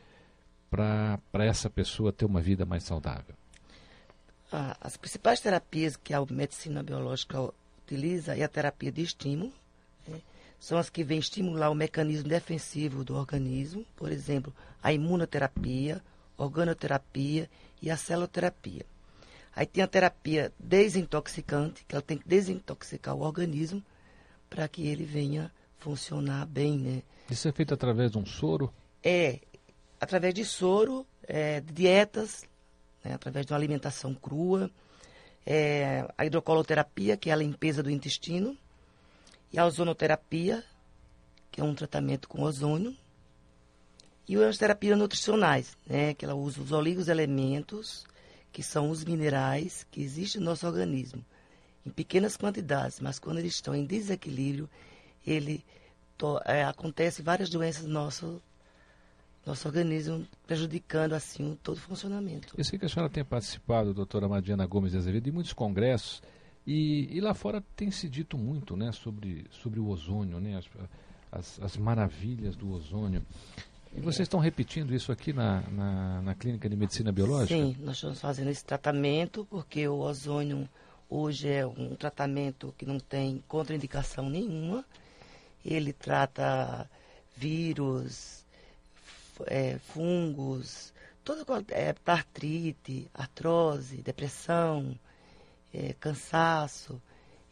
para 0.70 1.20
essa 1.46 1.70
pessoa 1.70 2.14
ter 2.14 2.26
uma 2.26 2.42
vida 2.42 2.66
mais 2.66 2.84
saudável? 2.84 3.36
Ah, 4.52 4.76
as 4.82 4.98
principais 4.98 5.40
terapias 5.40 5.96
que 5.96 6.14
a 6.14 6.26
medicina 6.26 6.82
biológica 6.82 7.38
utiliza 7.84 8.36
é 8.36 8.44
a 8.44 8.48
terapia 8.48 8.92
de 8.92 9.02
estímulo. 9.02 9.52
Né? 10.08 10.20
São 10.60 10.78
as 10.78 10.90
que 10.90 11.04
vêm 11.04 11.20
estimular 11.20 11.70
o 11.70 11.76
mecanismo 11.76 12.28
defensivo 12.28 13.04
do 13.04 13.16
organismo, 13.16 13.86
por 13.96 14.12
exemplo, 14.12 14.54
a 14.82 14.92
imunoterapia, 14.92 16.02
organoterapia 16.40 17.50
e 17.82 17.92
a 17.92 17.98
celoterapia. 17.98 18.86
Aí 19.56 19.66
tem 19.66 19.84
a 19.84 19.88
terapia 19.88 20.54
desintoxicante, 20.58 21.84
que 21.86 21.94
ela 21.94 22.02
tem 22.02 22.18
que 22.18 22.28
desintoxicar 22.28 23.16
o 23.16 23.22
organismo 23.22 23.84
para 24.50 24.68
que 24.68 24.88
ele 24.88 25.04
venha 25.04 25.52
funcionar 25.78 26.46
bem, 26.46 26.78
né? 26.78 27.04
Isso 27.30 27.48
é 27.48 27.52
feito 27.52 27.74
através 27.74 28.12
de 28.12 28.18
um 28.18 28.26
soro? 28.26 28.74
É, 29.04 29.40
através 30.00 30.34
de 30.34 30.46
soro, 30.46 31.06
é, 31.28 31.62
dietas, 31.62 32.44
né, 33.04 33.14
através 33.14 33.46
de 33.46 33.54
uma 33.54 33.60
alimentação 33.60 34.14
crua, 34.14 34.72
é, 35.46 36.08
a 36.18 36.26
hidrocoloterapia, 36.26 37.18
que 37.18 37.30
é 37.30 37.34
a 37.34 37.36
limpeza 37.36 37.84
do 37.84 37.90
intestino, 37.90 38.58
e 39.52 39.60
a 39.60 39.66
ozonoterapia, 39.66 40.64
que 41.52 41.62
é 41.62 41.64
um 41.64 41.76
tratamento 41.76 42.28
com 42.28 42.42
ozônio, 42.44 42.96
e 44.30 44.44
as 44.44 44.60
terapias 44.60 44.96
nutricionais, 44.96 45.76
né, 45.88 46.14
que 46.14 46.24
ela 46.24 46.36
usa 46.36 46.62
os 46.62 46.72
oligoelementos, 46.72 48.06
que 48.52 48.62
são 48.62 48.92
os 48.92 49.04
minerais 49.04 49.88
que 49.90 50.04
existem 50.04 50.40
no 50.40 50.52
nosso 50.52 50.68
organismo, 50.68 51.26
em 51.84 51.90
pequenas 51.90 52.38
quantidades, 52.38 53.00
mas 53.00 53.18
quando 53.18 53.40
eles 53.40 53.56
estão 53.56 53.74
em 53.74 53.88
desequilíbrio, 53.88 54.70
ele 55.26 55.66
é, 56.46 56.64
acontece 56.64 57.24
várias 57.24 57.50
doenças 57.50 57.86
no 57.86 57.94
nosso 57.94 58.40
nosso 59.46 59.68
organismo, 59.68 60.28
prejudicando 60.46 61.14
assim 61.14 61.58
todo 61.64 61.78
o 61.78 61.82
funcionamento. 61.82 62.54
Eu 62.56 62.64
sei 62.64 62.78
que 62.78 62.86
a 62.86 62.90
senhora 62.90 63.12
tem 63.12 63.26
participado, 63.26 63.96
doutora 63.96 64.28
Madiana 64.28 64.68
Gomes 64.68 64.92
de 64.92 64.98
Azevedo, 65.00 65.24
de 65.24 65.32
muitos 65.32 65.54
congressos 65.54 66.22
e, 66.68 67.08
e, 67.10 67.20
lá 67.20 67.34
fora 67.34 67.64
tem 67.76 67.90
se 67.90 68.08
dito 68.08 68.38
muito 68.38 68.78
né, 68.78 68.92
sobre, 68.92 69.48
sobre 69.50 69.80
o 69.80 69.88
ozônio, 69.88 70.40
né, 70.40 70.56
as, 70.56 70.70
as, 71.32 71.60
as 71.64 71.78
maravilhas 71.78 72.56
do 72.56 72.70
ozônio. 72.72 73.26
E 73.96 74.02
vocês 74.02 74.28
estão 74.28 74.40
repetindo 74.40 74.94
isso 74.94 75.12
aqui 75.12 75.34
na, 75.34 75.62
na, 75.70 76.22
na, 76.22 76.36
Clínica 76.36 76.70
de 76.70 76.76
Medicina 76.76 77.12
Biológica? 77.12 77.56
Sim, 77.56 77.76
nós 77.80 77.96
estamos 77.96 78.20
fazendo 78.20 78.50
esse 78.50 78.64
tratamento 78.64 79.46
porque 79.50 79.88
o 79.88 79.98
ozônio 80.00 80.70
hoje 81.10 81.50
é 81.50 81.66
um 81.66 81.96
tratamento 81.96 82.74
que 82.78 82.86
não 82.86 83.00
tem 83.00 83.44
contraindicação 83.48 84.30
nenhuma. 84.30 84.86
Ele 85.66 85.92
trata 85.92 86.90
vírus, 87.36 88.46
é, 89.48 89.80
fungos, 89.80 90.94
toda 91.24 91.44
é, 91.70 91.96
artrite, 92.06 93.10
artrose, 93.14 93.98
depressão, 93.98 94.98
é, 95.74 95.94
cansaço. 95.94 97.02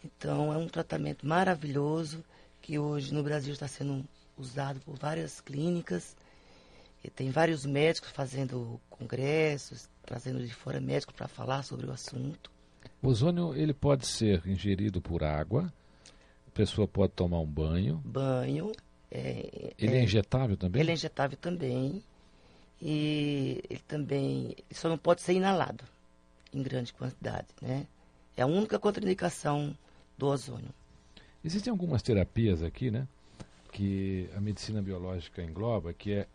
Então 0.04 0.54
é 0.54 0.58
um 0.58 0.68
tratamento 0.68 1.26
maravilhoso 1.26 2.24
que 2.62 2.78
hoje 2.78 3.14
no 3.14 3.24
Brasil 3.24 3.54
está 3.54 3.68
sendo 3.68 4.06
usado 4.38 4.80
por 4.82 4.96
várias 4.96 5.42
clínicas. 5.42 6.16
Tem 7.10 7.30
vários 7.30 7.66
médicos 7.66 8.12
fazendo 8.12 8.80
congressos, 8.90 9.90
trazendo 10.06 10.46
de 10.46 10.54
fora 10.54 10.80
médicos 10.80 11.16
para 11.16 11.28
falar 11.28 11.64
sobre 11.64 11.86
o 11.86 11.92
assunto. 11.92 12.52
O 13.02 13.08
ozônio 13.08 13.56
ele 13.56 13.74
pode 13.74 14.08
ser 14.08 14.46
ingerido 14.48 15.02
por 15.02 15.24
água, 15.24 15.72
a 16.48 16.52
pessoa 16.52 16.88
pode 16.88 17.14
tomar 17.14 17.40
um 17.40 17.46
banho. 17.46 18.02
Banho. 18.04 18.72
É, 19.10 19.74
ele 19.78 19.96
é, 19.96 20.00
é 20.00 20.04
injetável 20.04 20.58
também? 20.58 20.82
Ele 20.82 20.92
é 20.92 20.94
injetável 20.94 21.38
também. 21.38 22.04
E 22.82 23.64
ele 23.70 23.82
também 23.88 24.56
só 24.72 24.88
não 24.90 24.98
pode 24.98 25.22
ser 25.22 25.34
inalado 25.34 25.84
em 26.54 26.62
grande 26.62 26.94
quantidade, 26.94 27.48
né? 27.62 27.88
É 28.36 28.44
a 28.44 28.48
única 28.48 28.78
contraindicação 28.78 29.76
do 30.18 30.28
ozônio. 30.28 30.70
Existem 31.44 31.72
algumas 31.72 32.02
terapias 32.02 32.62
aqui, 32.62 32.92
né? 32.92 33.08
Que 33.72 34.30
a 34.36 34.42
medicina 34.42 34.82
biológica 34.82 35.42
engloba, 35.42 35.94
que 35.94 36.14
é 36.14 36.28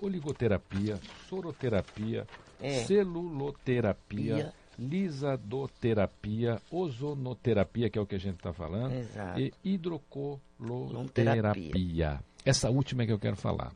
oligoterapia, 0.00 0.98
soroterapia, 1.28 2.26
é. 2.60 2.84
celuloterapia, 2.84 4.36
Pia. 4.36 4.52
lisadoterapia, 4.78 6.62
ozonoterapia, 6.70 7.90
que 7.90 7.98
é 7.98 8.02
o 8.02 8.06
que 8.06 8.14
a 8.14 8.20
gente 8.20 8.36
está 8.36 8.52
falando, 8.52 8.92
Exato. 8.92 9.40
e 9.40 9.52
hidrocoloterapia. 9.64 12.20
Essa 12.44 12.70
última 12.70 13.02
é 13.02 13.06
que 13.06 13.12
eu 13.12 13.18
quero 13.18 13.36
falar. 13.36 13.72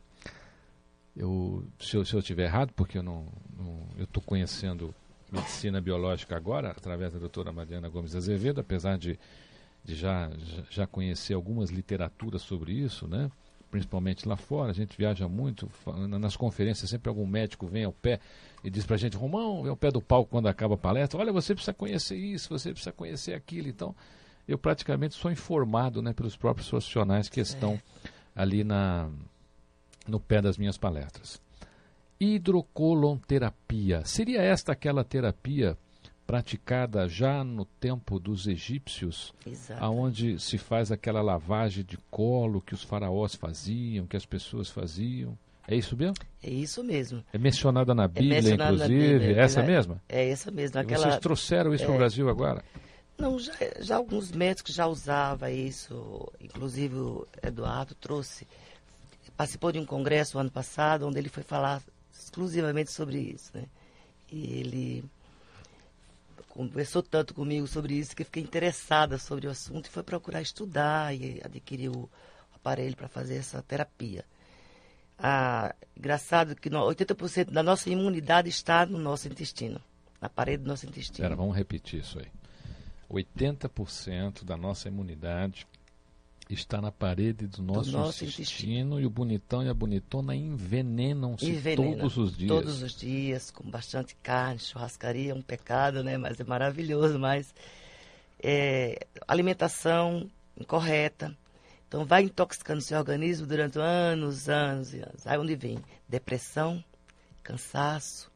Eu, 1.15 1.63
se, 1.79 1.95
eu, 1.95 2.03
se 2.03 2.13
eu 2.13 2.19
estiver 2.19 2.45
errado, 2.45 2.73
porque 2.75 2.97
eu 2.97 3.03
não, 3.03 3.25
não 3.57 3.79
eu 3.97 4.03
estou 4.03 4.21
conhecendo 4.21 4.93
medicina 5.31 5.79
biológica 5.79 6.35
agora, 6.35 6.71
através 6.71 7.13
da 7.13 7.19
doutora 7.19 7.51
Mariana 7.51 7.89
Gomes 7.89 8.15
Azevedo, 8.15 8.61
apesar 8.61 8.97
de, 8.97 9.17
de 9.83 9.95
já, 9.95 10.29
já 10.69 10.85
conhecer 10.85 11.33
algumas 11.33 11.69
literaturas 11.69 12.41
sobre 12.41 12.73
isso, 12.73 13.07
né? 13.07 13.31
Principalmente 13.75 14.25
lá 14.25 14.37
fora, 14.37 14.71
a 14.71 14.73
gente 14.73 14.97
viaja 14.97 15.27
muito, 15.27 15.69
nas 16.07 16.37
conferências 16.37 16.89
sempre 16.89 17.09
algum 17.09 17.27
médico 17.27 17.67
vem 17.67 17.83
ao 17.83 17.91
pé 17.91 18.21
e 18.63 18.69
diz 18.69 18.85
pra 18.85 18.95
gente, 18.95 19.17
Romão, 19.17 19.63
vem 19.63 19.69
ao 19.69 19.75
pé 19.75 19.91
do 19.91 20.01
palco 20.01 20.31
quando 20.31 20.47
acaba 20.47 20.75
a 20.75 20.77
palestra, 20.77 21.19
olha, 21.19 21.33
você 21.33 21.53
precisa 21.53 21.73
conhecer 21.73 22.15
isso, 22.15 22.47
você 22.47 22.71
precisa 22.71 22.93
conhecer 22.93 23.33
aquilo, 23.33 23.67
então 23.67 23.93
eu 24.47 24.57
praticamente 24.57 25.15
sou 25.15 25.29
informado 25.29 26.01
né, 26.01 26.13
pelos 26.13 26.37
próprios 26.37 26.69
profissionais 26.69 27.27
que 27.27 27.41
estão 27.41 27.77
ali 28.33 28.63
na, 28.63 29.09
no 30.07 30.21
pé 30.21 30.41
das 30.41 30.57
minhas 30.57 30.77
palestras. 30.77 31.41
Hidrocolonterapia. 32.17 34.05
Seria 34.05 34.41
esta 34.41 34.71
aquela 34.71 35.03
terapia 35.03 35.77
praticada 36.25 37.07
já 37.07 37.43
no 37.43 37.65
tempo 37.65 38.19
dos 38.19 38.47
egípcios, 38.47 39.33
aonde 39.79 40.39
se 40.39 40.57
faz 40.57 40.91
aquela 40.91 41.21
lavagem 41.21 41.83
de 41.83 41.97
colo 42.09 42.61
que 42.61 42.73
os 42.73 42.83
faraós 42.83 43.35
faziam, 43.35 44.07
que 44.07 44.17
as 44.17 44.25
pessoas 44.25 44.69
faziam? 44.69 45.37
É 45.67 45.75
isso 45.75 45.95
mesmo? 45.97 46.15
É 46.43 46.49
isso 46.49 46.83
mesmo. 46.83 47.23
É 47.33 47.37
mencionada 47.37 47.93
na 47.93 48.07
Bíblia, 48.07 48.37
é 48.37 48.41
mencionada 48.41 48.73
inclusive. 48.73 49.13
Na 49.13 49.19
Bíblia, 49.19 49.41
essa 49.41 49.59
é, 49.61 49.65
mesma? 49.65 50.01
É 50.07 50.29
essa 50.29 50.51
mesma. 50.51 50.81
Aquela, 50.81 51.03
vocês 51.03 51.19
trouxeram 51.19 51.73
isso 51.73 51.83
é, 51.83 51.87
para 51.87 51.95
o 51.95 51.97
Brasil 51.97 52.29
agora? 52.29 52.63
Não, 53.17 53.39
já, 53.39 53.53
já 53.79 53.95
alguns 53.95 54.31
médicos 54.31 54.73
já 54.75 54.85
usavam 54.85 55.49
isso. 55.49 56.31
Inclusive 56.39 56.95
o 56.95 57.27
Eduardo 57.41 57.95
trouxe. 57.95 58.47
Participou 59.35 59.71
de 59.71 59.79
um 59.79 59.85
congresso 59.85 60.37
ano 60.37 60.51
passado, 60.51 61.07
onde 61.07 61.17
ele 61.17 61.29
foi 61.29 61.43
falar 61.43 61.81
exclusivamente 62.13 62.91
sobre 62.91 63.17
isso, 63.19 63.51
né? 63.53 63.65
E 64.31 64.59
ele 64.59 65.03
conversou 66.55 67.03
tanto 67.03 67.33
comigo 67.33 67.67
sobre 67.67 67.95
isso 67.95 68.15
que 68.15 68.23
fiquei 68.23 68.41
interessada 68.41 69.17
sobre 69.17 69.45
o 69.45 69.51
assunto 69.51 69.87
e 69.87 69.89
foi 69.89 70.01
procurar 70.01 70.41
estudar 70.41 71.13
e 71.13 71.41
adquirir 71.43 71.89
o 71.89 72.09
aparelho 72.55 72.95
para 72.95 73.09
fazer 73.09 73.35
essa 73.35 73.61
terapia. 73.61 74.23
Ah, 75.19 75.75
engraçado 75.97 76.55
que 76.55 76.69
80% 76.69 77.51
da 77.51 77.61
nossa 77.61 77.89
imunidade 77.89 78.47
está 78.47 78.85
no 78.85 78.97
nosso 78.97 79.27
intestino, 79.27 79.81
na 80.21 80.29
parede 80.29 80.63
do 80.63 80.69
nosso 80.69 80.85
intestino. 80.85 81.35
Vamos 81.35 81.57
repetir 81.57 81.99
isso 81.99 82.19
aí. 82.19 82.27
80% 83.11 84.45
da 84.45 84.55
nossa 84.55 84.87
imunidade 84.87 85.67
está 86.49 86.79
na 86.79 86.91
parede 86.91 87.47
do 87.47 87.61
nosso, 87.61 87.91
do 87.91 87.97
nosso 87.97 88.23
intestino, 88.23 88.41
intestino, 88.41 88.99
e 88.99 89.05
o 89.05 89.09
bonitão 89.09 89.63
e 89.63 89.69
a 89.69 89.73
bonitona 89.73 90.35
envenenam-se 90.35 91.49
Envenena, 91.49 91.97
todos 91.97 92.17
os 92.17 92.37
dias. 92.37 92.49
Todos 92.49 92.81
os 92.81 92.95
dias, 92.95 93.51
com 93.51 93.69
bastante 93.69 94.15
carne, 94.21 94.59
churrascaria, 94.59 95.31
é 95.31 95.35
um 95.35 95.41
pecado, 95.41 96.03
né? 96.03 96.17
Mas 96.17 96.39
é 96.39 96.43
maravilhoso, 96.43 97.17
mas 97.17 97.53
é, 98.41 99.07
alimentação 99.27 100.29
incorreta. 100.57 101.35
Então 101.87 102.05
vai 102.05 102.23
intoxicando 102.23 102.81
seu 102.81 102.97
organismo 102.97 103.47
durante 103.47 103.79
anos, 103.79 104.49
anos 104.49 104.93
e 104.93 104.97
anos. 104.97 105.25
Aí 105.25 105.37
onde 105.37 105.55
vem 105.55 105.79
depressão, 106.07 106.83
cansaço, 107.41 108.31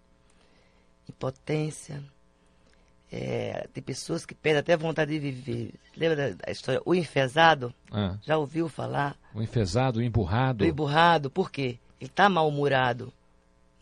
impotência, 1.07 2.03
é, 3.11 3.67
tem 3.73 3.83
pessoas 3.83 4.25
que 4.25 4.35
perdem 4.35 4.59
até 4.59 4.77
vontade 4.77 5.11
de 5.11 5.19
viver. 5.19 5.73
Lembra 5.97 6.35
da, 6.35 6.51
história? 6.51 6.81
O 6.85 6.93
enfesado? 6.93 7.73
Ah. 7.91 8.17
Já 8.21 8.37
ouviu 8.37 8.69
falar? 8.69 9.17
O 9.33 9.41
enfesado, 9.41 9.99
o 9.99 10.03
emburrado. 10.03 10.63
O 10.63 10.67
emburrado, 10.67 11.29
por 11.29 11.51
quê? 11.51 11.79
Ele 11.99 12.09
está 12.09 12.29
mal-humorado. 12.29 13.11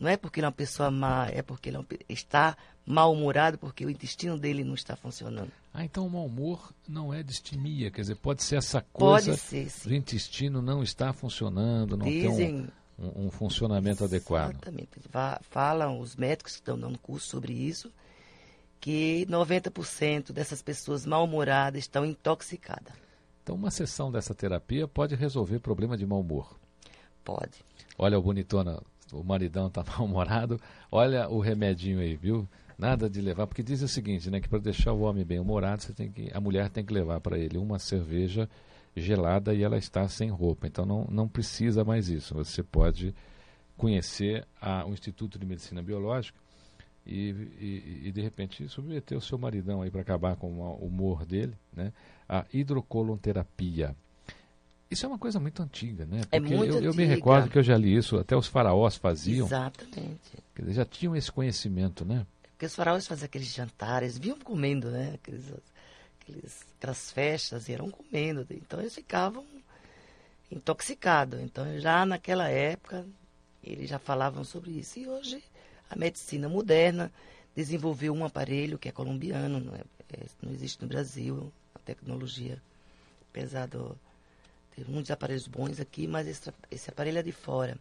Não 0.00 0.08
é 0.08 0.16
porque 0.16 0.40
ele 0.40 0.46
é 0.46 0.48
uma 0.48 0.52
pessoa 0.52 0.90
má, 0.90 1.26
é 1.28 1.42
porque 1.42 1.68
ele 1.68 1.76
é 1.76 1.80
um, 1.80 1.84
está 2.08 2.56
mal-humorado 2.86 3.58
porque 3.58 3.84
o 3.84 3.90
intestino 3.90 4.38
dele 4.38 4.64
não 4.64 4.74
está 4.74 4.96
funcionando. 4.96 5.52
Ah, 5.74 5.84
então 5.84 6.06
o 6.06 6.10
mau 6.10 6.24
humor 6.24 6.72
não 6.88 7.12
é 7.12 7.22
distimia, 7.22 7.90
quer 7.90 8.00
dizer, 8.00 8.16
pode 8.16 8.42
ser 8.42 8.56
essa 8.56 8.80
coisa 8.80 9.30
pode 9.30 9.40
ser, 9.40 9.68
sim. 9.68 9.88
do 9.88 9.94
intestino 9.94 10.62
não 10.62 10.82
está 10.82 11.12
funcionando, 11.12 11.96
não 11.96 12.06
Dizem, 12.06 12.36
tem 12.36 12.72
um, 12.98 13.22
um, 13.22 13.26
um 13.26 13.30
funcionamento 13.30 14.04
exatamente. 14.04 14.14
adequado. 14.16 14.50
Exatamente. 14.52 14.90
Falam 15.42 16.00
os 16.00 16.16
médicos 16.16 16.54
que 16.54 16.60
estão 16.60 16.78
dando 16.78 16.98
curso 16.98 17.28
sobre 17.28 17.52
isso, 17.52 17.92
que 18.80 19.26
90% 19.26 20.32
dessas 20.32 20.62
pessoas 20.62 21.04
mal-humoradas 21.04 21.80
estão 21.80 22.04
intoxicadas. 22.04 22.92
Então, 23.42 23.56
uma 23.56 23.70
sessão 23.70 24.12
dessa 24.12 24.34
terapia 24.34 24.86
pode 24.86 25.14
resolver 25.14 25.58
problema 25.58 25.96
de 25.96 26.06
mau 26.06 26.20
humor? 26.20 26.56
Pode. 27.24 27.64
Olha 27.96 28.18
o 28.18 28.22
bonitona, 28.22 28.80
o 29.12 29.24
maridão 29.24 29.68
está 29.68 29.82
mal-humorado, 29.88 30.60
olha 30.90 31.28
o 31.28 31.40
remedinho 31.40 32.00
aí, 32.00 32.14
viu? 32.14 32.48
Nada 32.78 33.10
de 33.10 33.20
levar, 33.20 33.46
porque 33.46 33.62
diz 33.62 33.82
o 33.82 33.88
seguinte, 33.88 34.30
né, 34.30 34.40
que 34.40 34.48
para 34.48 34.60
deixar 34.60 34.92
o 34.92 35.00
homem 35.00 35.24
bem-humorado, 35.24 35.82
você 35.82 35.92
tem 35.92 36.12
que, 36.12 36.30
a 36.32 36.40
mulher 36.40 36.70
tem 36.70 36.84
que 36.84 36.92
levar 36.92 37.20
para 37.20 37.36
ele 37.36 37.58
uma 37.58 37.78
cerveja 37.78 38.48
gelada 38.94 39.52
e 39.52 39.62
ela 39.62 39.76
está 39.76 40.06
sem 40.08 40.30
roupa. 40.30 40.66
Então 40.66 40.84
não, 40.84 41.04
não 41.10 41.26
precisa 41.28 41.84
mais 41.84 42.08
isso. 42.08 42.34
Você 42.34 42.62
pode 42.62 43.14
conhecer 43.76 44.46
a, 44.60 44.86
o 44.86 44.92
Instituto 44.92 45.38
de 45.38 45.46
Medicina 45.46 45.82
Biológica 45.82 46.38
e, 47.08 47.30
e, 47.58 48.02
e, 48.08 48.12
de 48.12 48.20
repente 48.20 48.68
submeter 48.68 49.16
o 49.16 49.20
seu 49.20 49.38
maridão 49.38 49.80
aí 49.80 49.90
para 49.90 50.02
acabar 50.02 50.36
com 50.36 50.52
o 50.60 50.86
humor 50.86 51.24
dele, 51.24 51.54
né? 51.74 51.92
A 52.28 52.44
hidrocolonterapia. 52.52 53.96
Isso 54.90 55.06
é 55.06 55.08
uma 55.08 55.18
coisa 55.18 55.40
muito 55.40 55.62
antiga, 55.62 56.04
né? 56.04 56.20
É 56.30 56.38
Porque 56.38 56.54
é 56.54 56.56
muito 56.56 56.74
eu, 56.74 56.82
eu 56.82 56.94
me 56.94 57.04
recordo 57.04 57.48
que 57.48 57.58
eu 57.58 57.62
já 57.62 57.76
li 57.76 57.96
isso, 57.96 58.18
até 58.18 58.36
os 58.36 58.46
faraós 58.46 58.96
faziam. 58.96 59.46
Exatamente. 59.46 60.38
Quer 60.54 60.62
dizer, 60.62 60.74
já 60.74 60.84
tinham 60.84 61.16
esse 61.16 61.32
conhecimento, 61.32 62.04
né? 62.04 62.26
Porque 62.52 62.66
os 62.66 62.74
faraós 62.74 63.06
faziam 63.06 63.26
aqueles 63.26 63.52
jantares, 63.54 64.18
vinham 64.18 64.38
comendo, 64.38 64.90
né? 64.90 65.12
Aqueles, 65.14 65.44
aqueles, 66.20 66.66
aquelas 66.76 67.10
festas, 67.10 67.68
iam 67.68 67.90
comendo. 67.90 68.46
Então 68.50 68.80
eles 68.80 68.94
ficavam 68.94 69.44
intoxicados. 70.50 71.40
Então 71.40 71.78
já 71.78 72.04
naquela 72.04 72.48
época 72.48 73.06
eles 73.62 73.88
já 73.88 73.98
falavam 73.98 74.44
sobre 74.44 74.72
isso. 74.72 74.98
E 74.98 75.06
hoje 75.06 75.42
a 75.90 75.96
medicina 75.96 76.48
moderna 76.48 77.12
desenvolveu 77.54 78.12
um 78.12 78.24
aparelho 78.24 78.78
que 78.78 78.88
é 78.88 78.92
colombiano, 78.92 79.58
não, 79.58 79.74
é, 79.74 79.82
é, 80.12 80.26
não 80.42 80.52
existe 80.52 80.80
no 80.82 80.88
Brasil, 80.88 81.52
a 81.74 81.78
tecnologia, 81.80 82.62
apesar 83.30 83.66
do 83.66 83.96
Tem 84.74 84.84
muitos 84.84 85.10
aparelhos 85.10 85.48
bons 85.48 85.80
aqui, 85.80 86.06
mas 86.06 86.26
esse, 86.26 86.52
esse 86.70 86.90
aparelho 86.90 87.18
é 87.18 87.22
de 87.22 87.32
fora. 87.32 87.76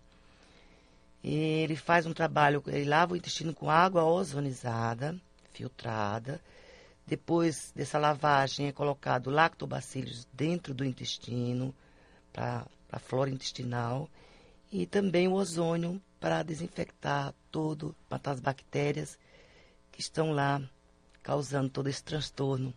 E 1.23 1.35
ele 1.35 1.75
faz 1.75 2.05
um 2.05 2.13
trabalho, 2.13 2.63
ele 2.67 2.85
lava 2.85 3.13
o 3.13 3.17
intestino 3.17 3.53
com 3.53 3.69
água 3.69 4.03
ozonizada, 4.03 5.15
filtrada. 5.51 6.39
Depois 7.05 7.71
dessa 7.75 7.97
lavagem 7.97 8.67
é 8.67 8.71
colocado 8.71 9.29
lactobacilos 9.29 10.27
dentro 10.33 10.73
do 10.73 10.85
intestino, 10.85 11.73
para 12.31 12.65
a 12.91 12.99
flora 12.99 13.29
intestinal. 13.29 14.09
E 14.71 14.85
também 14.85 15.27
o 15.27 15.33
ozônio 15.33 16.01
para 16.19 16.43
desinfectar 16.43 17.33
todo, 17.57 17.95
matar 18.07 18.33
as 18.33 18.39
bactérias 18.39 19.17
que 19.91 19.99
estão 19.99 20.31
lá 20.31 20.61
causando 21.23 21.71
todo 21.71 21.87
esse 21.89 22.03
transtorno 22.03 22.71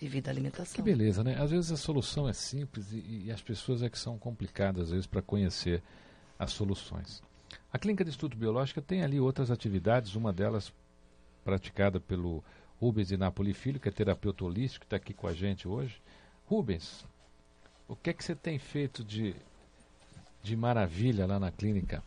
devido 0.00 0.28
à 0.28 0.30
alimentação. 0.30 0.74
Que 0.74 0.80
beleza, 0.80 1.22
né? 1.22 1.36
Às 1.38 1.50
vezes 1.50 1.70
a 1.70 1.76
solução 1.76 2.26
é 2.26 2.32
simples 2.32 2.90
e, 2.90 3.24
e 3.26 3.30
as 3.30 3.42
pessoas 3.42 3.82
é 3.82 3.90
que 3.90 3.98
são 3.98 4.16
complicadas, 4.16 4.84
às 4.84 4.90
vezes, 4.92 5.06
para 5.06 5.20
conhecer 5.20 5.82
as 6.38 6.52
soluções. 6.52 7.22
A 7.70 7.78
Clínica 7.78 8.02
de 8.02 8.08
Estudo 8.08 8.34
Biológico 8.34 8.80
tem 8.80 9.04
ali 9.04 9.20
outras 9.20 9.50
atividades, 9.50 10.14
uma 10.14 10.32
delas 10.32 10.72
praticada 11.44 12.00
pelo 12.00 12.42
Rubens 12.80 13.08
de 13.08 13.18
Napoli 13.18 13.52
Filho, 13.52 13.78
que 13.78 13.90
é 13.90 13.92
terapeuta 13.92 14.42
holístico, 14.42 14.86
que 14.86 14.86
está 14.86 14.96
aqui 14.96 15.12
com 15.12 15.26
a 15.26 15.34
gente 15.34 15.68
hoje. 15.68 16.00
Rubens, 16.46 17.04
o 17.86 17.94
que 17.94 18.08
é 18.08 18.14
que 18.14 18.24
você 18.24 18.34
tem 18.34 18.58
feito 18.58 19.04
de, 19.04 19.36
de 20.42 20.56
maravilha 20.56 21.26
lá 21.26 21.38
na 21.38 21.52
clínica 21.52 22.02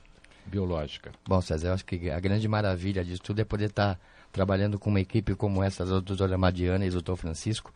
biológica? 0.47 1.11
Bom, 1.27 1.41
César, 1.41 1.69
eu 1.69 1.73
acho 1.73 1.85
que 1.85 2.09
a 2.09 2.19
grande 2.19 2.47
maravilha 2.47 3.03
disso 3.03 3.21
tudo 3.21 3.39
é 3.39 3.43
poder 3.45 3.65
estar 3.69 3.95
tá 3.95 4.01
trabalhando 4.31 4.79
com 4.79 4.89
uma 4.89 5.01
equipe 5.01 5.35
como 5.35 5.63
essa 5.63 5.85
da 5.85 5.99
doutora 5.99 6.37
Madiana 6.37 6.85
e 6.85 6.89
do 6.89 6.93
doutor 6.93 7.15
Francisco, 7.15 7.73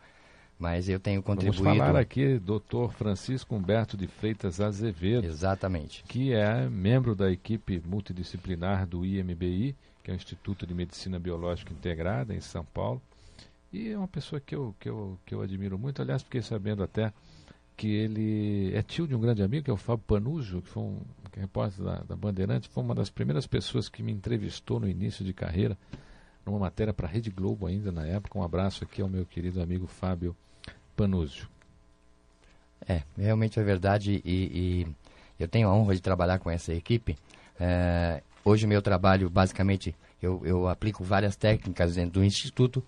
mas 0.58 0.88
eu 0.88 1.00
tenho 1.00 1.22
contribuído... 1.22 1.64
Vamos 1.64 1.78
falar 1.78 2.00
aqui, 2.00 2.38
doutor 2.38 2.92
Francisco 2.92 3.54
Humberto 3.54 3.96
de 3.96 4.06
Freitas 4.06 4.60
Azevedo. 4.60 5.26
Exatamente. 5.26 6.04
Que 6.06 6.32
é 6.32 6.68
membro 6.68 7.14
da 7.14 7.30
equipe 7.30 7.82
multidisciplinar 7.84 8.86
do 8.86 9.04
IMBI, 9.04 9.74
que 10.02 10.10
é 10.10 10.14
o 10.14 10.16
Instituto 10.16 10.66
de 10.66 10.74
Medicina 10.74 11.18
Biológica 11.18 11.72
Integrada, 11.72 12.34
em 12.34 12.40
São 12.40 12.64
Paulo. 12.64 13.02
E 13.72 13.90
é 13.90 13.98
uma 13.98 14.08
pessoa 14.08 14.40
que 14.40 14.54
eu, 14.54 14.74
que 14.78 14.88
eu, 14.88 15.18
que 15.24 15.34
eu 15.34 15.40
admiro 15.40 15.78
muito. 15.78 16.02
Aliás, 16.02 16.22
fiquei 16.22 16.42
sabendo 16.42 16.82
até 16.82 17.12
que 17.76 17.88
ele 17.88 18.72
é 18.74 18.82
tio 18.82 19.08
de 19.08 19.14
um 19.14 19.20
grande 19.20 19.42
amigo, 19.42 19.64
que 19.64 19.70
é 19.70 19.74
o 19.74 19.78
Fábio 19.78 20.04
Panujo, 20.06 20.60
que 20.62 20.68
foi 20.68 20.82
um 20.82 21.00
que 21.32 21.38
é 21.38 21.42
repórter 21.42 21.82
da, 21.82 21.96
da 22.02 22.14
Bandeirantes, 22.14 22.68
foi 22.68 22.84
uma 22.84 22.94
das 22.94 23.08
primeiras 23.08 23.46
pessoas 23.46 23.88
que 23.88 24.02
me 24.02 24.12
entrevistou 24.12 24.78
no 24.78 24.86
início 24.88 25.24
de 25.24 25.32
carreira, 25.32 25.76
numa 26.44 26.58
matéria 26.58 26.92
para 26.92 27.08
a 27.08 27.10
Rede 27.10 27.30
Globo 27.30 27.66
ainda 27.66 27.90
na 27.90 28.06
época. 28.06 28.38
Um 28.38 28.42
abraço 28.42 28.84
aqui 28.84 29.00
ao 29.00 29.08
meu 29.08 29.24
querido 29.24 29.62
amigo 29.62 29.86
Fábio 29.86 30.36
Panúzio. 30.94 31.48
É, 32.86 33.02
realmente 33.16 33.58
é 33.58 33.62
verdade 33.62 34.20
e, 34.24 34.32
e, 34.34 34.86
eu 35.38 35.48
tenho 35.48 35.68
a 35.68 35.74
honra 35.74 35.94
de 35.94 36.02
trabalhar 36.02 36.38
com 36.38 36.50
essa 36.50 36.74
equipe. 36.74 37.16
É, 37.58 38.22
hoje 38.44 38.66
o 38.66 38.68
meu 38.68 38.82
trabalho, 38.82 39.30
basicamente, 39.30 39.94
eu, 40.20 40.42
eu 40.44 40.68
aplico 40.68 41.02
várias 41.02 41.34
técnicas 41.36 41.94
dentro 41.94 42.20
do 42.20 42.24
Instituto, 42.24 42.84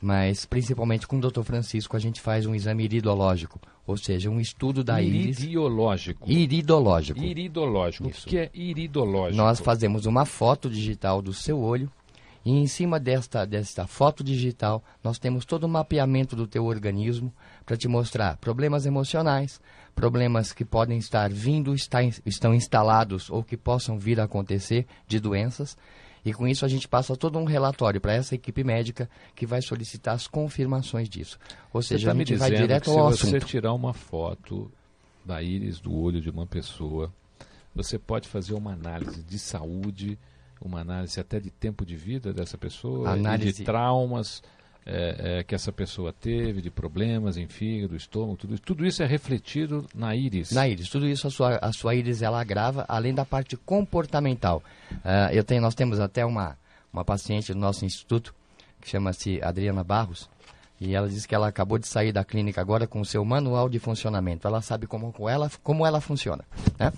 mas 0.00 0.44
principalmente 0.44 1.06
com 1.06 1.18
o 1.18 1.20
Dr. 1.20 1.42
Francisco 1.42 1.96
a 1.96 1.98
gente 1.98 2.20
faz 2.20 2.46
um 2.46 2.54
exame 2.54 2.84
iridológico, 2.84 3.60
ou 3.86 3.96
seja, 3.96 4.30
um 4.30 4.40
estudo 4.40 4.84
da 4.84 5.00
íris. 5.00 5.40
Iridológico. 5.40 6.30
Iridológico. 6.30 7.20
Iridológico. 7.20 8.08
Isso. 8.08 8.26
O 8.26 8.30
que 8.30 8.38
é 8.38 8.50
iridológico? 8.52 9.36
Nós 9.36 9.60
fazemos 9.60 10.06
uma 10.06 10.24
foto 10.24 10.68
digital 10.68 11.22
do 11.22 11.32
seu 11.32 11.60
olho 11.60 11.90
e 12.46 12.52
em 12.52 12.68
cima 12.68 13.00
desta, 13.00 13.44
desta 13.44 13.88
foto 13.88 14.22
digital, 14.22 14.80
nós 15.02 15.18
temos 15.18 15.44
todo 15.44 15.64
o 15.64 15.68
mapeamento 15.68 16.36
do 16.36 16.46
teu 16.46 16.64
organismo 16.64 17.34
para 17.64 17.76
te 17.76 17.88
mostrar 17.88 18.36
problemas 18.36 18.86
emocionais, 18.86 19.60
problemas 19.96 20.52
que 20.52 20.64
podem 20.64 20.96
estar 20.96 21.28
vindo, 21.28 21.74
está, 21.74 21.98
estão 22.24 22.54
instalados 22.54 23.30
ou 23.30 23.42
que 23.42 23.56
possam 23.56 23.98
vir 23.98 24.20
a 24.20 24.24
acontecer 24.24 24.86
de 25.08 25.18
doenças. 25.18 25.76
E 26.26 26.34
com 26.34 26.48
isso 26.48 26.64
a 26.64 26.68
gente 26.68 26.88
passa 26.88 27.16
todo 27.16 27.38
um 27.38 27.44
relatório 27.44 28.00
para 28.00 28.12
essa 28.12 28.34
equipe 28.34 28.64
médica 28.64 29.08
que 29.32 29.46
vai 29.46 29.62
solicitar 29.62 30.12
as 30.12 30.26
confirmações 30.26 31.08
disso. 31.08 31.38
Ou 31.72 31.80
seja, 31.80 32.08
tá 32.08 32.12
a 32.12 32.16
gente 32.16 32.34
vai 32.34 32.50
direto 32.50 32.90
ao 32.90 33.06
assunto. 33.06 33.26
Se 33.26 33.30
você 33.30 33.40
tirar 33.40 33.72
uma 33.72 33.94
foto 33.94 34.68
da 35.24 35.40
íris 35.40 35.78
do 35.78 35.94
olho 35.94 36.20
de 36.20 36.28
uma 36.28 36.44
pessoa, 36.44 37.12
você 37.72 37.96
pode 37.96 38.28
fazer 38.28 38.54
uma 38.54 38.72
análise 38.72 39.22
de 39.22 39.38
saúde 39.38 40.18
uma 40.60 40.80
análise 40.80 41.20
até 41.20 41.38
de 41.38 41.50
tempo 41.50 41.84
de 41.84 41.96
vida 41.96 42.32
dessa 42.32 42.56
pessoa, 42.56 43.10
análise... 43.10 43.58
de 43.58 43.64
traumas 43.64 44.42
é, 44.86 45.38
é, 45.38 45.42
que 45.42 45.54
essa 45.54 45.72
pessoa 45.72 46.12
teve, 46.12 46.62
de 46.62 46.70
problemas 46.70 47.36
em 47.36 47.48
fígado, 47.48 47.96
estômago, 47.96 48.36
tudo 48.36 48.54
isso. 48.54 48.62
Tudo 48.62 48.86
isso 48.86 49.02
é 49.02 49.06
refletido 49.06 49.84
na 49.92 50.14
íris. 50.14 50.52
Na 50.52 50.68
íris. 50.68 50.88
Tudo 50.88 51.08
isso 51.08 51.26
a 51.26 51.30
sua, 51.30 51.58
a 51.60 51.72
sua 51.72 51.94
íris 51.96 52.22
ela 52.22 52.40
agrava, 52.40 52.84
além 52.88 53.12
da 53.12 53.24
parte 53.24 53.56
comportamental. 53.56 54.62
Uh, 54.92 55.32
eu 55.32 55.42
tenho, 55.42 55.60
nós 55.60 55.74
temos 55.74 55.98
até 55.98 56.24
uma, 56.24 56.56
uma 56.92 57.04
paciente 57.04 57.52
do 57.52 57.58
nosso 57.58 57.84
instituto, 57.84 58.32
que 58.80 58.88
chama-se 58.88 59.42
Adriana 59.42 59.82
Barros, 59.82 60.30
e 60.80 60.94
ela 60.94 61.08
diz 61.08 61.26
que 61.26 61.34
ela 61.34 61.48
acabou 61.48 61.78
de 61.78 61.88
sair 61.88 62.12
da 62.12 62.24
clínica 62.24 62.60
agora 62.60 62.86
com 62.86 63.00
o 63.00 63.04
seu 63.04 63.24
manual 63.24 63.68
de 63.68 63.80
funcionamento. 63.80 64.46
Ela 64.46 64.60
sabe 64.60 64.86
como, 64.86 65.12
ela, 65.28 65.50
como 65.62 65.84
ela 65.84 66.00
funciona. 66.00 66.44
Né? 66.78 66.92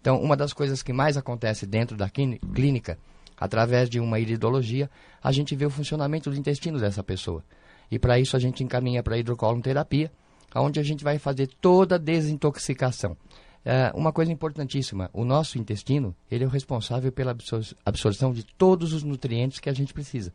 Então, 0.00 0.20
uma 0.20 0.36
das 0.36 0.52
coisas 0.52 0.82
que 0.82 0.92
mais 0.92 1.16
acontece 1.16 1.66
dentro 1.66 1.96
da 1.96 2.08
clínica, 2.08 2.98
através 3.36 3.88
de 3.88 4.00
uma 4.00 4.18
iridologia, 4.18 4.90
a 5.22 5.32
gente 5.32 5.54
vê 5.54 5.66
o 5.66 5.70
funcionamento 5.70 6.30
do 6.30 6.36
intestino 6.36 6.78
dessa 6.78 7.02
pessoa. 7.02 7.44
E 7.90 7.98
para 7.98 8.18
isso 8.18 8.36
a 8.36 8.38
gente 8.38 8.64
encaminha 8.64 9.02
para 9.02 9.14
a 9.14 9.18
hidrocolonterapia, 9.18 10.10
onde 10.54 10.80
a 10.80 10.82
gente 10.82 11.04
vai 11.04 11.18
fazer 11.18 11.48
toda 11.60 11.96
a 11.96 11.98
desintoxicação. 11.98 13.16
É 13.64 13.92
uma 13.94 14.12
coisa 14.12 14.32
importantíssima, 14.32 15.08
o 15.12 15.24
nosso 15.24 15.58
intestino, 15.58 16.14
ele 16.30 16.42
é 16.42 16.46
o 16.46 16.50
responsável 16.50 17.12
pela 17.12 17.30
absor 17.30 17.62
absorção 17.84 18.32
de 18.32 18.42
todos 18.42 18.92
os 18.92 19.04
nutrientes 19.04 19.60
que 19.60 19.68
a 19.68 19.72
gente 19.72 19.94
precisa. 19.94 20.32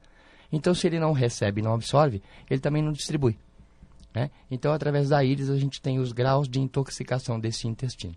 Então, 0.52 0.74
se 0.74 0.88
ele 0.88 0.98
não 0.98 1.12
recebe 1.12 1.60
e 1.60 1.64
não 1.64 1.74
absorve, 1.74 2.22
ele 2.50 2.62
também 2.62 2.82
não 2.82 2.94
distribui. 2.94 3.38
Né? 4.16 4.32
Então, 4.50 4.72
através 4.72 5.10
da 5.10 5.24
íris, 5.24 5.50
a 5.50 5.58
gente 5.58 5.82
tem 5.82 6.00
os 6.00 6.14
graus 6.14 6.48
de 6.48 6.60
intoxicação 6.62 7.38
desse 7.38 7.68
intestino. 7.68 8.16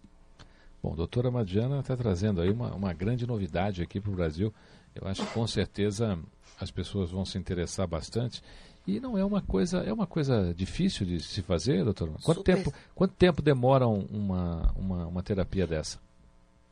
Bom, 0.82 0.94
doutora 0.94 1.30
Madiana 1.30 1.80
está 1.80 1.96
trazendo 1.96 2.40
aí 2.40 2.50
uma, 2.50 2.74
uma 2.74 2.92
grande 2.92 3.26
novidade 3.26 3.82
aqui 3.82 4.00
para 4.00 4.10
o 4.10 4.14
Brasil. 4.14 4.52
Eu 4.94 5.06
acho 5.06 5.24
que 5.24 5.32
com 5.32 5.46
certeza 5.46 6.18
as 6.58 6.70
pessoas 6.70 7.10
vão 7.10 7.24
se 7.24 7.38
interessar 7.38 7.86
bastante. 7.86 8.42
E 8.86 8.98
não 8.98 9.16
é 9.16 9.24
uma 9.24 9.42
coisa, 9.42 9.78
é 9.78 9.92
uma 9.92 10.06
coisa 10.06 10.54
difícil 10.54 11.06
de 11.06 11.20
se 11.20 11.42
fazer, 11.42 11.84
doutora? 11.84 12.12
Quanto 12.22 12.42
tempo, 12.42 12.72
quanto 12.94 13.14
tempo 13.14 13.42
demora 13.42 13.86
uma, 13.86 14.72
uma, 14.74 15.06
uma 15.06 15.22
terapia 15.22 15.66
dessa? 15.66 15.98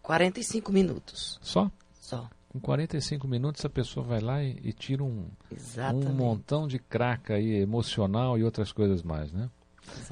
45 0.02 0.72
minutos. 0.72 1.38
Só? 1.42 1.70
Só. 2.00 2.28
Com 2.48 2.58
45 2.58 3.28
minutos 3.28 3.62
a 3.64 3.68
pessoa 3.68 4.06
vai 4.06 4.20
lá 4.20 4.42
e, 4.42 4.58
e 4.64 4.72
tira 4.72 5.04
um, 5.04 5.26
um 5.94 6.12
montão 6.14 6.66
de 6.66 6.78
craca 6.78 7.34
aí 7.34 7.56
emocional 7.56 8.38
e 8.38 8.42
outras 8.42 8.72
coisas 8.72 9.02
mais, 9.02 9.30
né? 9.32 9.50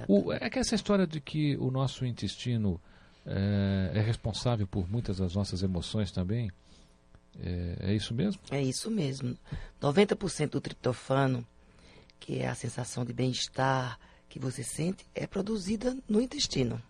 O, 0.06 0.32
é 0.32 0.50
que 0.50 0.58
essa 0.58 0.74
história 0.74 1.06
de 1.06 1.20
que 1.20 1.56
o 1.56 1.70
nosso 1.70 2.04
intestino 2.04 2.80
é, 3.26 3.98
é 3.98 4.00
responsável 4.00 4.66
por 4.66 4.88
muitas 4.88 5.18
das 5.18 5.34
nossas 5.34 5.62
emoções 5.62 6.12
também. 6.12 6.50
É, 7.42 7.90
é, 7.90 7.94
isso 7.94 8.14
mesmo? 8.14 8.40
É 8.50 8.62
isso 8.62 8.90
mesmo. 8.90 9.36
90% 9.80 10.50
do 10.50 10.60
triptofano, 10.60 11.46
que 12.18 12.38
é 12.38 12.48
a 12.48 12.54
sensação 12.54 13.04
de 13.04 13.12
bem-estar 13.12 13.98
que 14.28 14.38
você 14.38 14.62
sente, 14.62 15.04
é 15.14 15.26
produzida 15.26 15.96
no 16.08 16.20
intestino. 16.20 16.80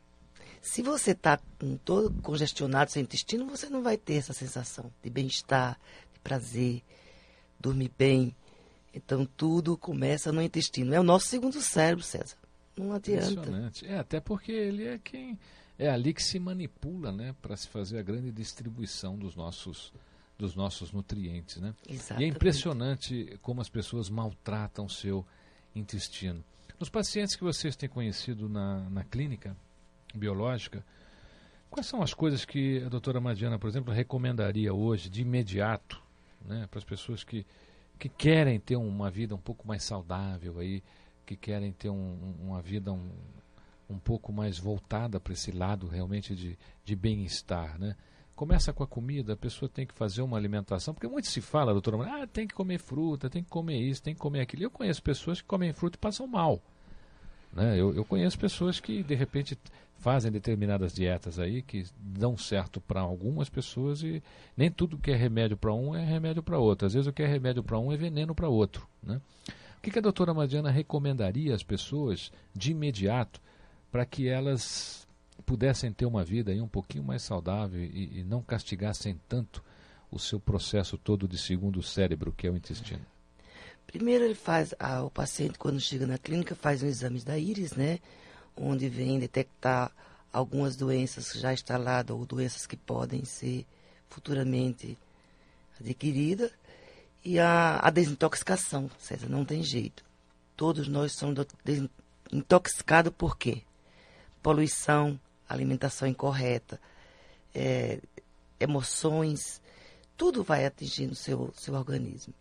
Se 0.61 0.83
você 0.83 1.12
está 1.12 1.38
todo 1.85 2.12
congestionado 2.22 2.90
seu 2.90 3.01
intestino, 3.01 3.46
você 3.46 3.68
não 3.68 3.83
vai 3.83 3.96
ter 3.96 4.14
essa 4.14 4.33
sensação 4.33 4.92
de 5.03 5.09
bem-estar, 5.09 5.79
de 6.12 6.20
prazer, 6.20 6.83
dormir 7.59 7.92
bem. 7.96 8.35
Então 8.92 9.25
tudo 9.25 9.77
começa 9.77 10.33
no 10.33 10.42
intestino. 10.42 10.92
É 10.92 11.01
o 11.01 11.05
nosso 11.05 11.27
segundo 11.27 11.61
cérebro, 11.61 12.05
César. 12.05 12.37
Não 12.77 12.92
adianta. 12.92 13.72
É, 13.85 13.99
até 13.99 14.20
porque 14.20 14.53
ele 14.53 14.87
é 14.87 14.99
quem 14.99 15.38
é 15.79 15.89
ali 15.89 16.15
que 16.15 16.23
se 16.23 16.39
manipula, 16.39 17.12
né, 17.12 17.35
para 17.41 17.57
se 17.57 17.69
fazer 17.69 17.99
a 17.99 18.03
grande 18.03 18.31
distribuição 18.33 19.17
dos 19.17 19.35
nossos 19.35 19.93
dos 20.39 20.55
nossos 20.55 20.93
nutrientes, 20.93 21.57
né? 21.57 21.75
Exatamente. 21.89 22.23
E 22.23 22.25
é 22.25 22.29
impressionante 22.29 23.39
como 23.41 23.62
as 23.62 23.71
pessoas 23.71 24.11
maltratam 24.11 24.85
o 24.85 24.91
seu 24.91 25.25
intestino. 25.75 26.45
Nos 26.79 26.91
pacientes 26.91 27.35
que 27.35 27.43
vocês 27.43 27.75
têm 27.75 27.89
conhecido 27.89 28.47
na, 28.47 28.81
na 28.91 29.03
clínica 29.03 29.57
biológica, 30.15 30.85
quais 31.71 31.87
são 31.87 32.03
as 32.03 32.12
coisas 32.12 32.45
que 32.45 32.83
a 32.85 32.89
doutora 32.91 33.19
Madiana, 33.19 33.59
por 33.59 33.69
exemplo, 33.69 33.95
recomendaria 33.95 34.75
hoje 34.75 35.09
de 35.09 35.23
imediato, 35.23 36.03
né, 36.45 36.67
para 36.71 36.79
as 36.79 36.85
pessoas 36.85 37.25
que, 37.25 37.47
que 37.99 38.09
querem 38.09 38.61
ter 38.61 38.77
uma 38.77 39.11
vida 39.11 39.35
um 39.35 39.41
pouco 39.41 39.67
mais 39.67 39.83
saudável 39.83 40.59
aí, 40.59 40.83
que 41.25 41.35
querem 41.35 41.73
ter 41.73 41.89
um, 41.89 42.35
uma 42.41 42.61
vida 42.61 42.93
um, 42.93 43.11
um 43.88 43.99
pouco 43.99 44.33
mais 44.33 44.59
voltada 44.59 45.20
para 45.20 45.33
esse 45.33 45.53
lado 45.53 45.87
realmente 45.87 46.35
de, 46.35 46.59
de 46.85 46.96
bem-estar, 46.96 47.79
né? 47.79 47.96
Começa 48.35 48.70
com 48.70 48.83
a 48.83 48.87
comida, 48.87 49.33
a 49.33 49.37
pessoa 49.37 49.66
tem 49.66 49.87
que 49.87 49.94
fazer 49.94 50.20
uma 50.20 50.37
alimentação, 50.37 50.92
porque 50.92 51.09
muito 51.09 51.27
se 51.27 51.40
fala, 51.40 51.72
doutora, 51.72 52.22
ah, 52.22 52.27
tem 52.27 52.46
que 52.46 52.55
comer 52.55 52.79
fruta, 52.79 53.31
tem 53.31 53.42
que 53.42 53.49
comer 53.49 53.81
isso, 53.81 54.03
tem 54.03 54.12
que 54.12 54.20
comer 54.20 54.40
aquilo. 54.40 54.62
Eu 54.62 54.70
conheço 54.70 55.03
pessoas 55.03 55.40
que 55.40 55.46
comem 55.46 55.72
fruta 55.72 55.96
e 55.96 55.99
passam 55.99 56.27
mal. 56.27 56.61
Né? 57.51 57.81
Eu, 57.81 57.94
eu 57.94 58.05
conheço 58.05 58.38
pessoas 58.38 58.79
que, 58.79 59.03
de 59.03 59.14
repente, 59.14 59.59
fazem 59.99 60.31
determinadas 60.31 60.92
dietas 60.92 61.38
aí 61.38 61.62
que 61.62 61.87
dão 61.99 62.37
certo 62.37 62.81
para 62.81 63.01
algumas 63.01 63.49
pessoas 63.49 64.03
e 64.03 64.22
nem 64.55 64.70
tudo 64.70 64.99
que 64.99 65.11
é 65.11 65.16
remédio 65.16 65.57
para 65.57 65.72
um 65.72 65.96
é 65.96 66.05
remédio 66.05 66.42
para 66.42 66.59
outro. 66.59 66.87
Às 66.87 66.92
vezes 66.92 67.07
o 67.07 67.12
que 67.12 67.22
é 67.22 67.27
remédio 67.27 67.62
para 67.62 67.79
um 67.79 67.90
é 67.90 67.96
veneno 67.96 68.35
para 68.35 68.49
outro. 68.49 68.87
Né? 69.03 69.20
O 69.79 69.81
que, 69.81 69.90
que 69.90 69.99
a 69.99 70.03
doutora 70.03 70.35
Madiana 70.35 70.70
recomendaria 70.70 71.55
às 71.55 71.62
pessoas 71.62 72.31
de 72.55 72.72
imediato 72.72 73.40
para 73.96 74.04
que 74.04 74.28
elas 74.28 75.09
pudessem 75.46 75.90
ter 75.90 76.04
uma 76.04 76.22
vida 76.22 76.52
aí 76.52 76.61
um 76.61 76.68
pouquinho 76.68 77.02
mais 77.02 77.22
saudável 77.22 77.82
e, 77.82 78.18
e 78.18 78.22
não 78.22 78.42
castigassem 78.42 79.18
tanto 79.26 79.64
o 80.11 80.18
seu 80.18 80.38
processo 80.38 80.98
todo 80.98 81.26
de 81.26 81.38
segundo 81.38 81.82
cérebro, 81.82 82.30
que 82.30 82.46
é 82.46 82.50
o 82.50 82.56
intestino? 82.59 83.00
Primeiro 83.87 84.22
ele 84.22 84.35
faz, 84.35 84.74
o 85.02 85.09
paciente 85.09 85.59
quando 85.59 85.80
chega 85.80 86.06
na 86.06 86.18
clínica 86.18 86.54
faz 86.54 86.82
um 86.82 86.87
exame 86.87 87.20
da 87.20 87.38
íris, 87.38 87.72
né? 87.72 87.98
Onde 88.54 88.87
vem 88.87 89.18
detectar 89.18 89.90
algumas 90.30 90.76
doenças 90.76 91.32
já 91.32 91.54
instaladas 91.54 92.14
ou 92.14 92.26
doenças 92.26 92.66
que 92.66 92.76
podem 92.76 93.24
ser 93.24 93.64
futuramente 94.11 94.98
adquiridas. 95.80 96.50
E 97.24 97.38
a, 97.38 97.78
a 97.78 97.88
desintoxicação, 97.88 98.90
César, 98.98 99.30
não 99.30 99.42
tem 99.42 99.62
jeito. 99.62 100.04
Todos 100.54 100.87
nós 100.87 101.12
somos 101.14 101.46
intoxicados 102.30 103.11
por 103.16 103.38
quê? 103.38 103.62
Poluição, 104.46 105.18
alimentação 105.48 106.06
incorreta, 106.06 106.80
é, 107.52 107.98
emoções, 108.61 109.61
tudo 110.16 110.44
vai 110.44 110.64
atingindo 110.64 111.14
o 111.14 111.16
seu, 111.16 111.52
seu 111.56 111.74
organismo. 111.74 112.32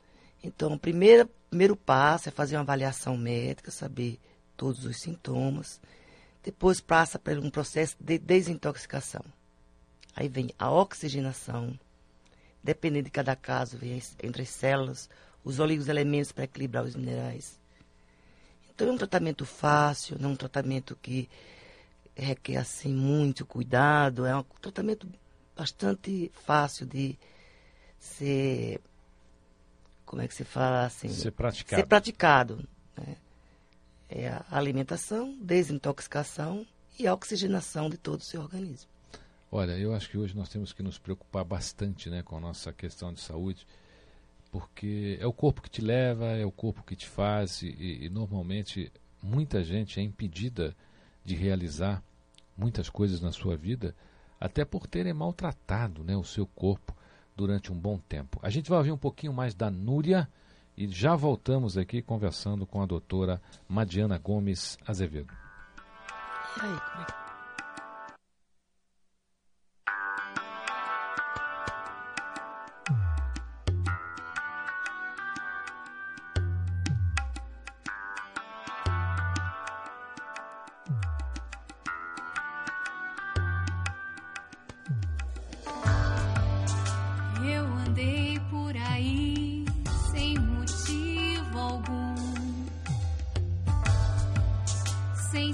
Então, 0.43 0.73
o 0.73 0.77
primeiro, 0.77 1.27
primeiro 1.49 1.75
passo 1.75 2.29
é 2.29 2.31
fazer 2.31 2.57
uma 2.57 2.61
avaliação 2.61 3.17
médica, 3.17 3.71
saber 3.71 4.19
todos 4.55 4.85
os 4.85 5.01
sintomas. 5.01 5.81
Depois 6.43 6.79
passa 6.79 7.17
por 7.17 7.39
um 7.39 7.49
processo 7.49 7.95
de 7.99 8.19
desintoxicação. 8.19 9.25
Aí 10.15 10.27
vem 10.27 10.51
a 10.59 10.69
oxigenação. 10.69 11.73
Dependendo 12.63 13.05
de 13.05 13.09
cada 13.09 13.35
caso, 13.35 13.79
vem 13.79 13.99
entre 14.21 14.43
as 14.43 14.49
células, 14.49 15.09
os 15.43 15.57
elementos 15.57 16.31
para 16.31 16.43
equilibrar 16.43 16.83
os 16.83 16.95
minerais. 16.95 17.59
Então 18.69 18.89
é 18.89 18.91
um 18.91 18.97
tratamento 18.97 19.43
fácil, 19.43 20.17
não 20.19 20.29
é 20.29 20.33
um 20.33 20.35
tratamento 20.35 20.95
que 21.01 21.27
requer 22.15 22.57
assim 22.57 22.93
muito 22.93 23.45
cuidado, 23.45 24.25
é 24.25 24.35
um 24.35 24.43
tratamento 24.61 25.07
bastante 25.55 26.31
fácil 26.33 26.85
de 26.85 27.17
ser 27.99 28.79
como 30.05 30.21
é 30.21 30.27
que 30.27 30.35
se 30.35 30.43
fala 30.43 30.85
assim? 30.85 31.09
Ser 31.09 31.31
praticado. 31.31 31.81
Ser 31.81 31.87
praticado. 31.87 32.69
Né? 32.97 33.17
É 34.07 34.27
a 34.27 34.45
alimentação, 34.51 35.35
desintoxicação 35.41 36.65
e 36.97 37.07
a 37.07 37.13
oxigenação 37.13 37.89
de 37.89 37.97
todo 37.97 38.19
o 38.19 38.23
seu 38.23 38.41
organismo. 38.41 38.89
Olha, 39.51 39.77
eu 39.77 39.93
acho 39.93 40.09
que 40.09 40.17
hoje 40.17 40.35
nós 40.35 40.49
temos 40.49 40.71
que 40.73 40.83
nos 40.83 40.97
preocupar 40.97 41.43
bastante 41.43 42.09
né, 42.09 42.21
com 42.21 42.37
a 42.37 42.39
nossa 42.39 42.71
questão 42.71 43.13
de 43.13 43.21
saúde, 43.21 43.65
porque 44.51 45.17
é 45.19 45.25
o 45.25 45.33
corpo 45.33 45.61
que 45.61 45.69
te 45.69 45.81
leva, 45.81 46.27
é 46.27 46.45
o 46.45 46.51
corpo 46.51 46.83
que 46.83 46.95
te 46.95 47.07
faz, 47.07 47.61
e, 47.61 48.05
e 48.05 48.09
normalmente 48.09 48.91
muita 49.21 49.63
gente 49.63 49.99
é 49.99 50.03
impedida 50.03 50.75
de 51.25 51.35
realizar 51.35 52.03
muitas 52.55 52.89
coisas 52.89 53.19
na 53.19 53.31
sua 53.31 53.57
vida, 53.57 53.95
até 54.39 54.63
por 54.63 54.87
terem 54.87 55.13
maltratado 55.13 56.03
né, 56.03 56.15
o 56.15 56.23
seu 56.23 56.45
corpo 56.45 56.95
durante 57.35 57.73
um 57.73 57.77
bom 57.77 57.97
tempo. 57.97 58.39
A 58.41 58.49
gente 58.49 58.69
vai 58.69 58.77
ouvir 58.77 58.91
um 58.91 58.97
pouquinho 58.97 59.33
mais 59.33 59.53
da 59.53 59.69
Núria 59.69 60.29
e 60.77 60.87
já 60.87 61.15
voltamos 61.15 61.77
aqui 61.77 62.01
conversando 62.01 62.65
com 62.65 62.81
a 62.81 62.85
doutora 62.85 63.41
Madiana 63.67 64.17
Gomes 64.17 64.77
Azevedo. 64.85 65.33
E 66.57 66.61
aí, 66.61 66.79
como 66.79 67.01
é 67.01 67.05
que 67.05 67.24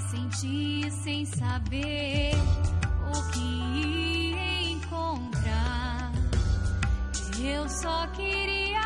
sentir, 0.00 0.90
sem 0.90 1.24
saber 1.26 2.32
o 3.08 3.32
que 3.32 4.70
encontrar. 4.70 6.12
Eu 7.38 7.68
só 7.68 8.06
queria. 8.08 8.81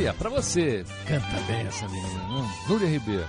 Núria, 0.00 0.14
você. 0.14 0.82
Canta 1.06 1.40
bem 1.46 1.60
essa 1.66 1.86
menina, 1.86 2.22
não? 2.28 2.68
Núria 2.68 2.88
Ribeiro. 2.88 3.28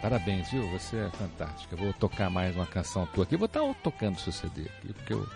Parabéns, 0.00 0.50
viu? 0.50 0.66
Você 0.70 0.96
é 0.96 1.10
fantástica. 1.10 1.76
Vou 1.76 1.92
tocar 1.92 2.30
mais 2.30 2.56
uma 2.56 2.64
canção 2.64 3.04
tua 3.08 3.24
aqui. 3.24 3.36
vou 3.36 3.44
estar 3.44 3.60
tocando 3.82 4.18
seu 4.18 4.32
CD 4.32 4.62
aqui, 4.62 4.94
porque 4.94 5.12
eu, 5.12 5.28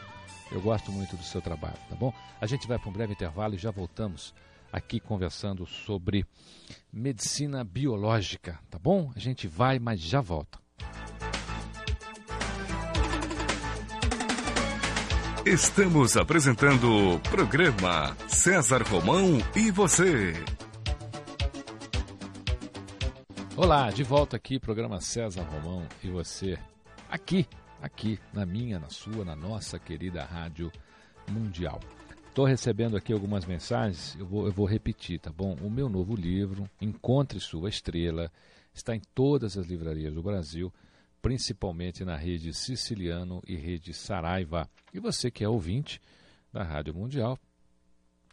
eu 0.51 0.59
gosto 0.63 0.91
muito 0.91 1.15
do 1.15 1.23
seu 1.23 1.43
trabalho, 1.43 1.77
tá 1.91 1.95
bom? 1.95 2.11
A 2.41 2.47
gente 2.47 2.67
vai 2.67 2.79
para 2.79 2.89
um 2.89 2.93
breve 2.93 3.13
intervalo 3.13 3.55
e 3.55 3.59
já 3.59 3.71
voltamos 3.71 4.33
aqui 4.73 4.99
conversando 4.99 5.67
sobre 5.67 6.25
medicina 6.91 7.63
biológica, 7.63 8.59
tá 8.71 8.79
bom? 8.79 9.13
A 9.15 9.19
gente 9.19 9.47
vai, 9.47 9.79
mas 9.79 10.01
já 10.01 10.23
volta. 10.23 10.59
Estamos 15.47 16.19
apresentando 16.19 17.15
o 17.15 17.19
programa 17.19 18.15
César 18.29 18.83
Romão 18.83 19.39
e 19.57 19.71
você. 19.71 20.35
Olá, 23.57 23.91
de 23.91 24.03
volta 24.03 24.37
aqui, 24.37 24.61
programa 24.61 25.01
César 25.01 25.43
Romão 25.45 25.89
e 26.05 26.09
você. 26.09 26.59
Aqui, 27.11 27.49
aqui, 27.81 28.19
na 28.35 28.45
minha, 28.45 28.79
na 28.79 28.91
sua, 28.91 29.25
na 29.25 29.35
nossa 29.35 29.79
querida 29.79 30.23
Rádio 30.23 30.71
Mundial. 31.31 31.81
Estou 32.29 32.45
recebendo 32.45 32.95
aqui 32.99 33.11
algumas 33.11 33.47
mensagens, 33.47 34.15
eu 34.21 34.27
vou, 34.27 34.47
eu 34.47 34.53
vou 34.53 34.67
repetir, 34.67 35.19
tá 35.19 35.33
bom? 35.33 35.57
O 35.63 35.71
meu 35.71 35.89
novo 35.89 36.15
livro, 36.15 36.69
Encontre 36.83 37.41
Sua 37.41 37.71
Estrela, 37.71 38.31
está 38.75 38.95
em 38.95 39.01
todas 39.15 39.57
as 39.57 39.67
livrarias 39.67 40.13
do 40.13 40.23
Brasil, 40.23 40.71
principalmente 41.21 42.05
na 42.05 42.17
rede 42.17 42.53
Siciliano 42.53 43.43
e 43.47 43.57
rede 43.57 43.93
Saraiva. 43.93 44.69
E 44.93 45.01
você 45.01 45.31
que 45.31 45.45
é 45.45 45.49
ouvinte 45.49 46.01
da 46.53 46.63
Rádio 46.63 46.95
Mundial, 46.95 47.39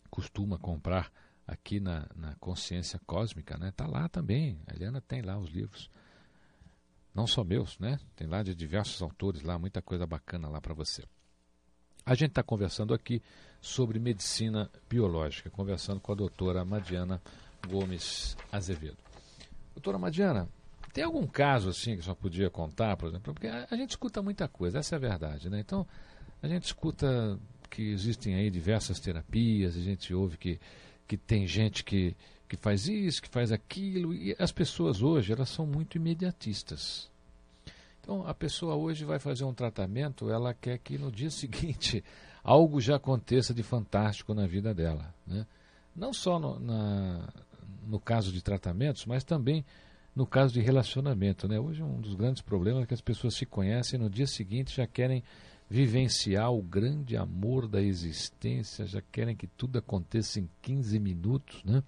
costuma 0.10 0.58
comprar 0.58 1.12
aqui 1.46 1.80
na, 1.80 2.08
na 2.16 2.36
Consciência 2.36 3.00
Cósmica, 3.06 3.58
né? 3.58 3.72
Tá 3.76 3.88
lá 3.88 4.10
também. 4.10 4.60
A 4.68 4.74
Eliana 4.74 5.02
tem 5.02 5.22
lá 5.22 5.38
os 5.38 5.50
livros. 5.50 5.90
Não 7.14 7.26
só 7.26 7.44
meus, 7.44 7.80
né? 7.80 8.00
Tem 8.16 8.28
lá 8.28 8.44
de 8.44 8.54
diversos 8.54 9.02
autores 9.02 9.42
lá, 9.42 9.58
muita 9.58 9.82
coisa 9.82 10.06
bacana 10.06 10.50
lá 10.50 10.62
para 10.62 10.74
você. 10.74 11.04
A 12.06 12.16
gente 12.16 12.30
está 12.30 12.44
conversando 12.44 12.94
aqui 12.94 13.22
sobre 13.60 14.00
medicina 14.00 14.70
biológica, 14.90 15.50
conversando 15.50 16.00
com 16.00 16.12
a 16.12 16.16
doutora 16.16 16.64
Madiana 16.64 17.22
Gomes 17.68 18.38
Azevedo. 18.52 18.98
Doutora 19.74 19.98
Madiana, 19.98 20.48
tem 20.98 21.04
algum 21.04 21.28
caso 21.28 21.70
assim 21.70 21.96
que 21.96 22.02
só 22.02 22.16
podia 22.16 22.50
contar, 22.50 22.98
por 22.98 23.10
exemplo? 23.10 23.32
Porque 23.32 23.46
a, 23.46 23.76
gente 23.76 23.92
escuta 23.92 24.20
muita 24.20 24.48
coisa, 24.48 24.80
essa 24.80 24.96
é 24.96 24.98
a 24.98 25.00
verdade, 25.00 25.48
né? 25.48 25.60
Então, 25.60 25.86
a 26.42 26.48
gente 26.48 26.64
escuta 26.64 27.38
que 27.70 27.84
existem 27.92 28.34
aí 28.34 28.50
diversas 28.50 29.00
terapias, 29.00 29.78
a 29.78 29.80
gente 29.80 30.12
ouve 30.12 30.38
que 30.38 30.60
que 31.08 31.16
tem 31.16 31.46
gente 31.46 31.84
que, 31.84 32.18
que 32.50 32.58
faz 32.58 32.88
isso, 32.88 33.22
que 33.22 33.30
faz 33.30 33.52
aquilo, 33.52 34.12
e 34.12 34.36
as 34.40 34.52
pessoas 34.52 35.04
hoje 35.04 35.32
elas 35.32 35.50
são 35.50 35.68
muito 35.68 35.98
imediatistas. 35.98 37.12
Então 38.02 38.28
a 38.28 38.34
pessoa 38.34 38.74
hoje 38.74 39.06
vai 39.06 39.20
fazer 39.20 39.44
um 39.44 39.54
tratamento, 39.54 40.32
ela 40.32 40.52
quer 40.52 40.80
que 40.80 40.98
no 40.98 41.12
dia 41.12 41.30
seguinte 41.32 42.04
algo 42.44 42.82
já 42.82 42.96
aconteça 42.96 43.54
de 43.54 43.62
fantástico 43.62 44.34
na 44.34 44.48
vida 44.48 44.74
dela. 44.74 45.14
Né? 45.28 45.46
Não 45.96 46.12
só 46.12 46.40
no, 46.40 46.60
na, 46.60 47.30
no 47.86 48.00
caso 48.00 48.32
de 48.32 48.42
tratamentos, 48.42 49.06
mas 49.06 49.24
também 49.24 49.64
no 50.18 50.26
caso 50.26 50.52
de 50.52 50.60
relacionamento. 50.60 51.48
Né? 51.48 51.60
Hoje 51.60 51.84
um 51.84 52.02
dos 52.02 52.16
grandes 52.16 52.42
problemas 52.42 52.84
é 52.84 52.86
que 52.88 52.94
as 52.94 53.02
pessoas 53.02 53.36
se 53.36 53.46
conhecem 53.46 54.00
e 54.00 54.04
no 54.04 54.10
dia 54.10 54.26
seguinte 54.26 54.76
já 54.76 54.88
querem 54.88 55.24
vivenciar 55.70 56.52
o 56.52 56.62
grande 56.62 57.16
amor 57.16 57.68
da 57.68 57.80
existência, 57.80 58.88
já 58.88 59.02
querem 59.12 59.36
que 59.36 59.46
tudo 59.46 59.78
aconteça 59.78 60.40
em 60.40 60.50
15 60.64 60.98
minutos, 60.98 61.64
né? 61.64 61.84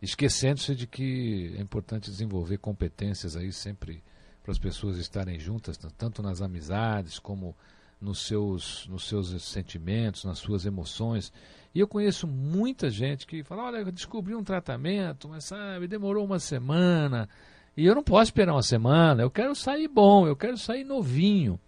Esquecendo-se 0.00 0.74
de 0.76 0.86
que 0.86 1.52
é 1.56 1.60
importante 1.60 2.10
desenvolver 2.10 2.58
competências 2.58 3.36
aí 3.36 3.52
sempre 3.52 4.04
para 4.42 4.52
as 4.52 4.58
pessoas 4.58 4.96
estarem 4.96 5.38
juntas, 5.38 5.76
tanto 5.96 6.22
nas 6.22 6.42
amizades 6.42 7.18
como 7.18 7.56
nos 8.00 8.20
seus, 8.20 8.86
nos 8.88 9.08
seus 9.08 9.42
sentimentos, 9.42 10.24
nas 10.24 10.38
suas 10.38 10.64
emoções. 10.64 11.32
E 11.74 11.80
eu 11.80 11.88
conheço 11.88 12.26
muita 12.26 12.90
gente 12.90 13.26
que 13.26 13.42
fala: 13.42 13.64
olha, 13.64 13.78
eu 13.78 13.92
descobri 13.92 14.34
um 14.34 14.44
tratamento, 14.44 15.28
mas 15.28 15.44
sabe, 15.44 15.86
demorou 15.86 16.24
uma 16.24 16.38
semana. 16.38 17.28
E 17.76 17.86
eu 17.86 17.94
não 17.94 18.02
posso 18.02 18.24
esperar 18.24 18.52
uma 18.52 18.62
semana, 18.62 19.22
eu 19.22 19.30
quero 19.30 19.54
sair 19.54 19.88
bom, 19.88 20.26
eu 20.26 20.36
quero 20.36 20.58
sair 20.58 20.84
novinho. 20.84 21.58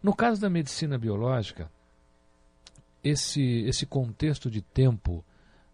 No 0.00 0.14
caso 0.14 0.40
da 0.40 0.48
medicina 0.48 0.96
biológica, 0.96 1.70
esse, 3.02 3.64
esse 3.64 3.84
contexto 3.84 4.48
de 4.50 4.62
tempo 4.62 5.24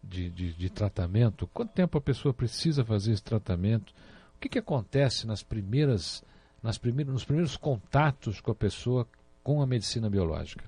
de, 0.03 0.31
de, 0.31 0.53
de, 0.55 0.71
tratamento, 0.71 1.47
quanto 1.49 1.73
tempo 1.73 1.99
a 1.99 2.01
pessoa 2.01 2.33
precisa 2.33 2.85
fazer 2.85 3.13
esse 3.13 3.23
tratamento, 3.23 3.93
o 4.37 4.41
que, 4.41 4.49
que 4.49 4.59
acontece 4.59 5.27
nas 5.27 5.43
primeiras, 5.43 6.25
nas 6.63 6.79
primeiros, 6.79 7.13
nos 7.13 7.25
primeiros 7.25 7.57
contatos 7.57 8.41
com 8.41 8.51
a 8.51 8.55
pessoa 8.55 9.07
com 9.43 9.61
a 9.61 9.67
medicina 9.67 10.09
biológica? 10.09 10.65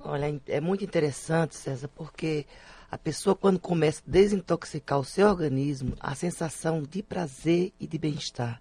Olha, 0.00 0.40
é 0.46 0.60
muito 0.60 0.84
interessante, 0.84 1.54
César, 1.54 1.88
porque 1.88 2.46
a 2.90 2.98
pessoa, 2.98 3.36
quando 3.36 3.58
começa 3.58 4.02
a 4.06 4.10
desintoxicar 4.10 4.98
o 4.98 5.04
seu 5.04 5.28
organismo, 5.28 5.94
a 6.00 6.14
sensação 6.14 6.82
de 6.82 7.02
prazer 7.02 7.72
e 7.78 7.86
de 7.86 7.98
bem-estar. 7.98 8.60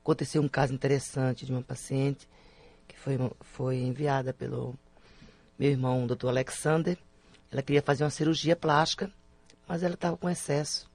Aconteceu 0.00 0.42
um 0.42 0.48
caso 0.48 0.72
interessante 0.72 1.44
de 1.44 1.52
uma 1.52 1.62
paciente 1.62 2.26
foi, 2.98 3.16
foi 3.40 3.76
enviada 3.78 4.34
pelo 4.34 4.74
meu 5.58 5.70
irmão, 5.70 6.04
o 6.04 6.06
doutor 6.06 6.28
Alexander. 6.28 6.98
Ela 7.50 7.62
queria 7.62 7.80
fazer 7.80 8.04
uma 8.04 8.10
cirurgia 8.10 8.54
plástica, 8.54 9.10
mas 9.66 9.82
ela 9.82 9.94
estava 9.94 10.16
com 10.16 10.28
excesso 10.28 10.90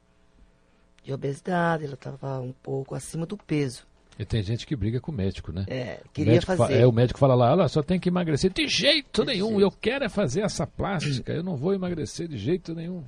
de 1.04 1.12
obesidade, 1.12 1.86
ela 1.86 1.96
estava 1.96 2.40
um 2.40 2.52
pouco 2.52 2.94
acima 2.94 3.26
do 3.26 3.38
peso. 3.38 3.88
E 4.18 4.26
tem 4.26 4.44
gente 4.44 4.68
que 4.68 4.76
briga 4.76 5.00
com 5.00 5.12
o 5.12 5.16
médico, 5.16 5.52
né? 5.52 5.66
É, 5.68 6.00
queria 6.14 6.38
o 6.38 6.42
fazer. 6.42 6.82
É, 6.82 6.86
o 6.86 6.92
médico 6.92 7.20
fala 7.20 7.34
lá, 7.34 7.54
olha, 7.54 7.68
só 7.68 7.82
tem 7.82 8.00
que 8.00 8.10
emagrecer. 8.10 8.52
De 8.52 8.68
jeito 8.68 9.22
de 9.22 9.32
nenhum, 9.32 9.50
jeito. 9.50 9.62
eu 9.62 9.72
quero 9.72 10.06
é 10.06 10.10
fazer 10.10 10.42
essa 10.42 10.68
plástica, 10.68 11.34
eu 11.34 11.44
não 11.44 11.56
vou 11.56 11.74
emagrecer 11.74 12.28
de 12.28 12.38
jeito 12.38 12.76
nenhum. 12.76 13.04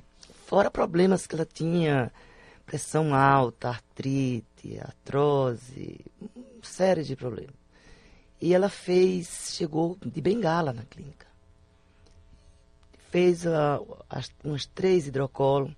Fora 0.46 0.70
problemas 0.70 1.26
que 1.26 1.34
ela 1.34 1.46
tinha, 1.46 2.10
pressão 2.64 3.14
alta, 3.14 3.68
artrite, 3.68 4.80
artrose, 4.80 6.00
uma 6.20 6.62
série 6.62 7.04
de 7.04 7.14
problemas. 7.14 7.54
E 8.40 8.52
ela 8.52 8.68
fez, 8.68 9.54
chegou 9.56 9.96
de 10.04 10.20
bengala 10.20 10.72
na 10.72 10.82
clínica. 10.82 11.26
Fez 13.10 13.46
uh, 13.46 13.96
as, 14.10 14.30
umas 14.44 14.66
três 14.66 15.06
hidrocolo. 15.06 15.74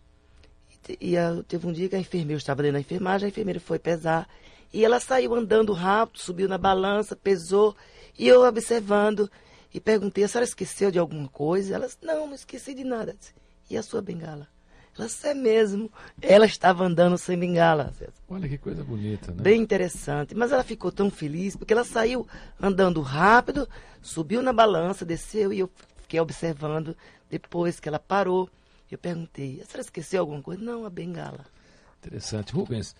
E, 0.88 1.12
e 1.12 1.18
uh, 1.18 1.42
teve 1.44 1.66
um 1.66 1.72
dia 1.72 1.88
que 1.88 1.94
a 1.96 2.00
enfermeira 2.00 2.38
estava 2.38 2.62
dentro 2.62 2.74
da 2.74 2.80
enfermagem, 2.80 3.26
a 3.26 3.28
enfermeira 3.28 3.60
foi 3.60 3.78
pesar. 3.78 4.28
E 4.72 4.84
ela 4.84 5.00
saiu 5.00 5.34
andando 5.34 5.72
rápido, 5.72 6.20
subiu 6.20 6.48
na 6.48 6.58
balança, 6.58 7.16
pesou. 7.16 7.76
E 8.18 8.26
eu 8.26 8.42
observando 8.42 9.30
e 9.72 9.80
perguntei, 9.80 10.24
a 10.24 10.28
senhora 10.28 10.44
esqueceu 10.44 10.90
de 10.90 10.98
alguma 10.98 11.28
coisa? 11.28 11.74
Ela 11.74 11.86
disse, 11.86 11.98
não, 12.02 12.26
não 12.26 12.34
esqueci 12.34 12.74
de 12.74 12.84
nada. 12.84 13.14
Disse, 13.18 13.34
e 13.70 13.76
a 13.76 13.82
sua 13.82 14.02
bengala? 14.02 14.48
Ela 14.98 15.08
é 15.24 15.34
mesmo. 15.34 15.90
Ela 16.20 16.44
estava 16.44 16.84
andando 16.84 17.16
sem 17.16 17.38
bengala. 17.38 17.92
Olha 18.28 18.48
que 18.48 18.58
coisa 18.58 18.82
bonita, 18.82 19.30
né? 19.30 19.42
Bem 19.42 19.60
interessante. 19.60 20.34
Mas 20.34 20.50
ela 20.50 20.64
ficou 20.64 20.90
tão 20.90 21.08
feliz 21.08 21.54
porque 21.54 21.72
ela 21.72 21.84
saiu 21.84 22.26
andando 22.60 23.00
rápido, 23.00 23.68
subiu 24.02 24.42
na 24.42 24.52
balança, 24.52 25.04
desceu 25.04 25.52
e 25.52 25.60
eu 25.60 25.70
fiquei 26.02 26.18
observando. 26.18 26.96
Depois 27.30 27.78
que 27.78 27.88
ela 27.88 28.00
parou, 28.00 28.50
eu 28.90 28.98
perguntei: 28.98 29.60
a 29.60 29.64
senhora 29.64 29.82
esqueceu 29.82 30.20
alguma 30.20 30.42
coisa? 30.42 30.62
Não, 30.62 30.84
a 30.84 30.90
bengala. 30.90 31.46
Interessante. 32.00 32.52
Rubens, 32.52 32.96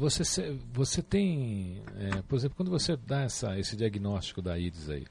você, 0.00 0.58
você 0.72 1.02
tem, 1.02 1.82
é, 1.98 2.22
por 2.22 2.36
exemplo, 2.36 2.56
quando 2.56 2.70
você 2.70 2.96
dá 2.96 3.20
essa, 3.20 3.58
esse 3.58 3.76
diagnóstico 3.76 4.40
da 4.40 4.54
AIDS 4.54 4.88
aí, 4.88 5.06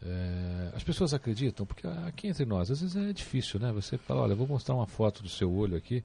é, 0.00 0.70
as 0.76 0.84
pessoas 0.84 1.12
acreditam, 1.12 1.66
porque 1.66 1.84
aqui 2.06 2.28
entre 2.28 2.44
nós, 2.44 2.70
às 2.70 2.80
vezes 2.80 2.94
é 2.94 3.12
difícil, 3.12 3.58
né? 3.58 3.72
Você 3.72 3.98
fala, 3.98 4.22
olha, 4.22 4.34
vou 4.36 4.46
mostrar 4.46 4.76
uma 4.76 4.86
foto 4.86 5.24
do 5.24 5.28
seu 5.28 5.52
olho 5.52 5.76
aqui 5.76 6.04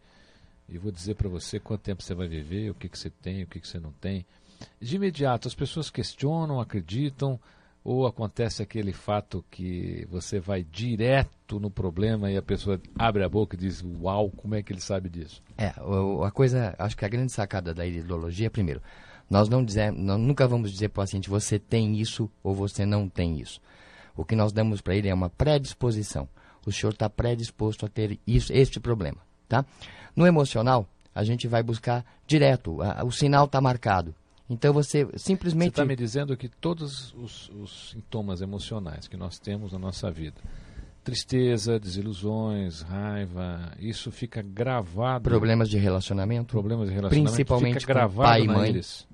e 0.68 0.80
vou 0.80 0.92
dizer 0.92 1.14
para 1.14 1.30
você 1.30 1.60
quanto 1.60 1.82
tempo 1.82 2.02
você 2.02 2.16
vai 2.16 2.28
viver, 2.28 2.72
o 2.72 2.74
que, 2.74 2.90
que 2.90 2.98
você 2.98 3.12
tem, 3.12 3.44
o 3.44 3.48
que, 3.48 3.60
que 3.60 3.68
você 3.68 3.80
não 3.80 3.92
tem. 3.92 4.26
De 4.82 4.96
imediato, 4.96 5.48
as 5.48 5.54
pessoas 5.54 5.92
questionam, 5.92 6.60
acreditam, 6.60 7.40
ou 7.84 8.08
acontece 8.08 8.64
aquele 8.64 8.94
fato 8.94 9.44
que 9.52 10.08
você 10.10 10.40
vai 10.40 10.64
direto 10.64 11.60
no 11.60 11.70
problema 11.70 12.32
e 12.32 12.38
a 12.38 12.42
pessoa 12.42 12.80
abre 12.98 13.24
a 13.24 13.30
boca 13.30 13.56
e 13.56 13.60
diz, 13.60 13.84
uau, 14.02 14.30
como 14.30 14.56
é 14.56 14.64
que 14.64 14.72
ele 14.72 14.80
sabe 14.80 15.10
disso? 15.10 15.44
É, 15.58 15.74
a 16.26 16.32
coisa, 16.32 16.74
acho 16.80 16.96
que 16.96 17.04
a 17.04 17.10
grande 17.10 17.32
sacada 17.32 17.74
da 17.74 17.86
ideologia, 17.86 18.50
primeiro, 18.50 18.82
nós 19.30 19.50
não 19.50 19.64
dizemos, 19.64 20.00
nós 20.02 20.20
nunca 20.20 20.48
vamos 20.48 20.72
dizer 20.72 20.90
para 20.90 21.02
o 21.02 21.04
paciente, 21.04 21.30
você 21.30 21.60
tem 21.60 22.00
isso 22.00 22.30
ou 22.42 22.56
você 22.56 22.86
não 22.86 23.10
tem 23.10 23.40
isso. 23.40 23.62
O 24.16 24.24
que 24.24 24.36
nós 24.36 24.54
damos 24.54 24.80
para 24.80 24.96
ele 24.96 25.10
é 25.10 25.14
uma 25.14 25.30
predisposição. 25.30 26.30
O 26.66 26.72
senhor 26.72 26.94
está 26.94 27.10
predisposto 27.10 27.86
a 27.86 27.90
ter 27.90 28.18
isso, 28.26 28.54
este 28.54 28.80
problema, 28.80 29.18
tá? 29.50 29.66
No 30.16 30.26
emocional, 30.26 30.88
a 31.14 31.24
gente 31.24 31.48
vai 31.48 31.62
buscar 31.62 32.06
direto, 32.26 32.82
a, 32.82 33.04
o 33.04 33.12
sinal 33.12 33.46
está 33.46 33.60
marcado. 33.60 34.16
Então 34.54 34.72
você 34.72 35.08
simplesmente. 35.16 35.76
Você 35.76 35.82
está 35.82 35.86
me 35.86 35.96
dizendo 35.96 36.38
que 36.38 36.48
todos 36.48 37.12
os, 37.16 37.50
os, 37.50 37.90
sintomas 37.90 38.40
emocionais 38.40 39.08
que 39.08 39.18
nós 39.18 39.40
temos 39.40 39.74
na 39.74 39.80
nossa 39.80 40.12
vida, 40.12 40.40
tristeza, 41.04 41.80
desilusões, 41.80 42.82
raiva, 42.82 43.72
isso 43.80 44.12
fica 44.12 44.44
gravado. 44.44 45.24
Problemas 45.24 45.70
de 45.70 45.78
relacionamento. 45.80 46.52
Problemas 46.52 46.88
de 46.88 46.94
relacionamento. 46.94 47.34
Principalmente 47.34 47.80
fica 47.80 47.94
gravado 47.94 48.30
pai 48.30 48.44
e 48.44 48.48
mãe. 48.48 48.70
íris. 48.70 49.08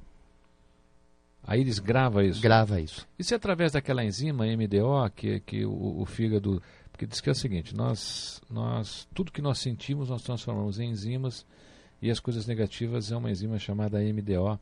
A 1.41 1.55
íris 1.55 1.79
grava 1.79 2.23
isso. 2.25 2.41
Grava 2.41 2.81
isso. 2.81 3.07
Isso 3.17 3.33
é 3.33 3.37
através 3.37 3.71
daquela 3.71 4.03
enzima 4.03 4.45
MDO 4.45 5.09
que, 5.15 5.39
que 5.39 5.65
o, 5.65 6.01
o 6.01 6.05
fígado. 6.05 6.61
Porque 6.91 7.07
diz 7.07 7.21
que 7.21 7.29
é 7.29 7.31
o 7.31 7.35
seguinte: 7.35 7.73
nós, 7.73 8.41
nós, 8.49 9.07
tudo 9.13 9.31
que 9.31 9.41
nós 9.41 9.57
sentimos, 9.57 10.09
nós 10.09 10.21
transformamos 10.21 10.81
em 10.81 10.89
enzimas 10.89 11.45
e 12.01 12.11
as 12.11 12.19
coisas 12.19 12.45
negativas 12.45 13.09
é 13.09 13.15
uma 13.15 13.31
enzima 13.31 13.57
chamada 13.57 13.99
MDO 13.99 14.59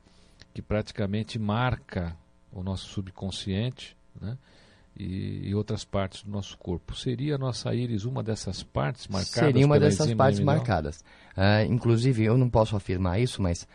que 0.54 0.62
praticamente 0.62 1.38
marca 1.38 2.16
o 2.52 2.64
nosso 2.64 2.88
subconsciente 2.88 3.96
né? 4.20 4.38
e, 4.98 5.50
e 5.50 5.56
outras 5.56 5.84
partes 5.86 6.24
do 6.24 6.32
nosso 6.32 6.58
corpo. 6.58 6.96
Seria 6.96 7.36
a 7.36 7.38
nossa 7.38 7.74
íris 7.74 8.06
uma 8.06 8.24
dessas 8.24 8.64
partes 8.64 9.08
marcadas? 9.08 9.34
Seria 9.34 9.66
uma 9.66 9.80
dessas 9.80 10.14
partes 10.14 10.40
MDO? 10.40 10.46
marcadas. 10.46 11.04
Ah, 11.36 11.64
inclusive, 11.64 12.24
eu 12.24 12.38
não 12.38 12.50
posso 12.50 12.76
afirmar 12.76 13.20
isso, 13.20 13.42
mas 13.42 13.68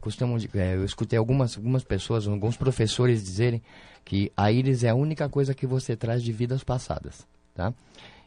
costumam, 0.00 0.38
di- 0.38 0.48
eh, 0.54 0.76
eu 0.76 0.84
escutei 0.84 1.18
algumas, 1.18 1.56
algumas 1.56 1.82
pessoas, 1.82 2.26
alguns 2.28 2.56
professores 2.56 3.22
dizerem 3.22 3.60
que 4.04 4.32
a 4.36 4.50
íris 4.50 4.84
é 4.84 4.90
a 4.90 4.94
única 4.94 5.28
coisa 5.28 5.54
que 5.54 5.66
você 5.66 5.96
traz 5.96 6.22
de 6.22 6.32
vidas 6.32 6.62
passadas. 6.62 7.26
Tá? 7.54 7.74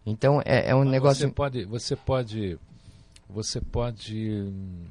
Então, 0.05 0.41
é, 0.45 0.69
é 0.69 0.75
um 0.75 0.83
Mas 0.83 0.91
negócio... 0.91 1.27
Você 1.27 1.33
pode, 1.33 1.65
você 1.65 1.95
pode, 1.95 2.59
você 3.29 3.61
pode 3.61 4.29
hum, 4.31 4.85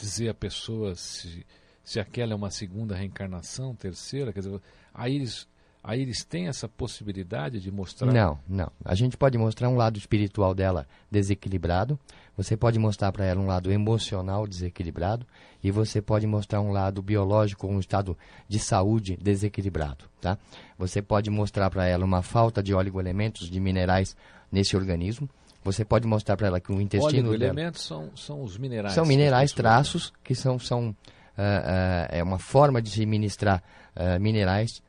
dizer 0.00 0.30
à 0.30 0.34
pessoa 0.34 0.94
se, 0.94 1.46
se 1.84 2.00
aquela 2.00 2.32
é 2.32 2.36
uma 2.36 2.50
segunda 2.50 2.96
reencarnação, 2.96 3.74
terceira, 3.74 4.32
quer 4.32 4.40
dizer, 4.40 4.60
a 4.94 5.08
Iris, 5.08 5.46
a 5.82 5.96
Iris 5.96 6.24
tem 6.24 6.48
essa 6.48 6.68
possibilidade 6.68 7.60
de 7.60 7.70
mostrar. 7.70 8.12
Não, 8.12 8.38
não. 8.48 8.72
A 8.84 8.94
gente 8.94 9.16
pode 9.16 9.36
mostrar 9.36 9.68
um 9.68 9.76
lado 9.76 9.98
espiritual 9.98 10.54
dela 10.54 10.86
desequilibrado, 11.10 11.98
você 12.36 12.56
pode 12.56 12.78
mostrar 12.78 13.12
para 13.12 13.26
ela 13.26 13.40
um 13.40 13.46
lado 13.46 13.70
emocional 13.70 14.46
desequilibrado 14.46 15.26
e 15.62 15.70
você 15.70 16.00
pode 16.00 16.26
mostrar 16.26 16.60
um 16.60 16.72
lado 16.72 17.02
biológico, 17.02 17.66
um 17.66 17.78
estado 17.78 18.16
de 18.48 18.58
saúde 18.58 19.16
desequilibrado, 19.20 20.06
tá? 20.20 20.38
Você 20.78 21.02
pode 21.02 21.28
mostrar 21.28 21.68
para 21.68 21.86
ela 21.86 22.04
uma 22.04 22.22
falta 22.22 22.62
de 22.62 22.72
oligoelementos, 22.72 23.50
de 23.50 23.60
minerais 23.60 24.16
nesse 24.50 24.74
organismo. 24.76 25.28
Você 25.62 25.84
pode 25.84 26.06
mostrar 26.06 26.36
para 26.36 26.46
ela 26.46 26.60
que 26.60 26.72
o 26.72 26.80
intestino 26.80 27.30
dela 27.32 27.44
elementos 27.52 27.82
são, 27.82 28.10
são 28.16 28.42
os 28.42 28.56
minerais. 28.56 28.94
são 28.94 29.04
minerais, 29.04 29.52
traços, 29.52 30.12
que 30.24 30.34
são, 30.34 30.58
são 30.58 30.96
ah, 31.36 32.06
ah, 32.10 32.16
é 32.16 32.22
uma 32.22 32.38
forma 32.38 32.80
de 32.80 32.90
se 32.90 33.04
ministrar 33.04 33.62
ah, 33.94 34.18
minerais 34.18 34.82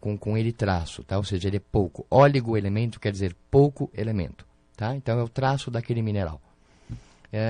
com, 0.00 0.16
com 0.16 0.38
ele 0.38 0.52
traço, 0.52 1.02
tá? 1.02 1.16
ou 1.18 1.24
seja, 1.24 1.48
ele 1.48 1.56
é 1.56 1.60
pouco. 1.60 2.06
Óligo-elemento 2.08 3.00
quer 3.00 3.10
dizer 3.10 3.34
pouco 3.50 3.90
elemento. 3.92 4.46
Tá? 4.76 4.94
Então 4.94 5.18
é 5.18 5.22
o 5.22 5.28
traço 5.28 5.70
daquele 5.72 6.02
mineral. 6.02 6.40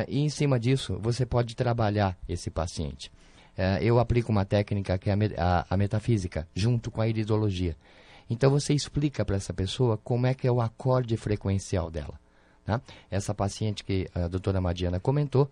E 0.08 0.18
em 0.20 0.28
cima 0.30 0.58
disso, 0.58 0.98
você 1.00 1.26
pode 1.26 1.54
trabalhar 1.54 2.16
esse 2.26 2.50
paciente. 2.50 3.12
Eu 3.82 3.98
aplico 3.98 4.32
uma 4.32 4.44
técnica 4.46 4.96
que 4.96 5.10
é 5.10 5.14
a- 5.36 5.66
a 5.68 5.76
metafísica, 5.76 6.48
junto 6.54 6.90
com 6.90 7.00
a 7.02 7.06
iridologia. 7.08 7.76
Então 8.30 8.50
você 8.50 8.72
explica 8.72 9.24
para 9.24 9.36
essa 9.36 9.52
pessoa 9.52 9.96
como 9.98 10.26
é 10.26 10.32
que 10.34 10.46
é 10.48 10.50
o 10.50 10.60
acorde 10.60 11.16
frequencial 11.18 11.90
dela. 11.90 12.18
Tá? 12.66 12.82
Essa 13.08 13.32
paciente 13.32 13.84
que 13.84 14.10
a 14.12 14.26
doutora 14.26 14.60
Madiana 14.60 14.98
comentou, 14.98 15.48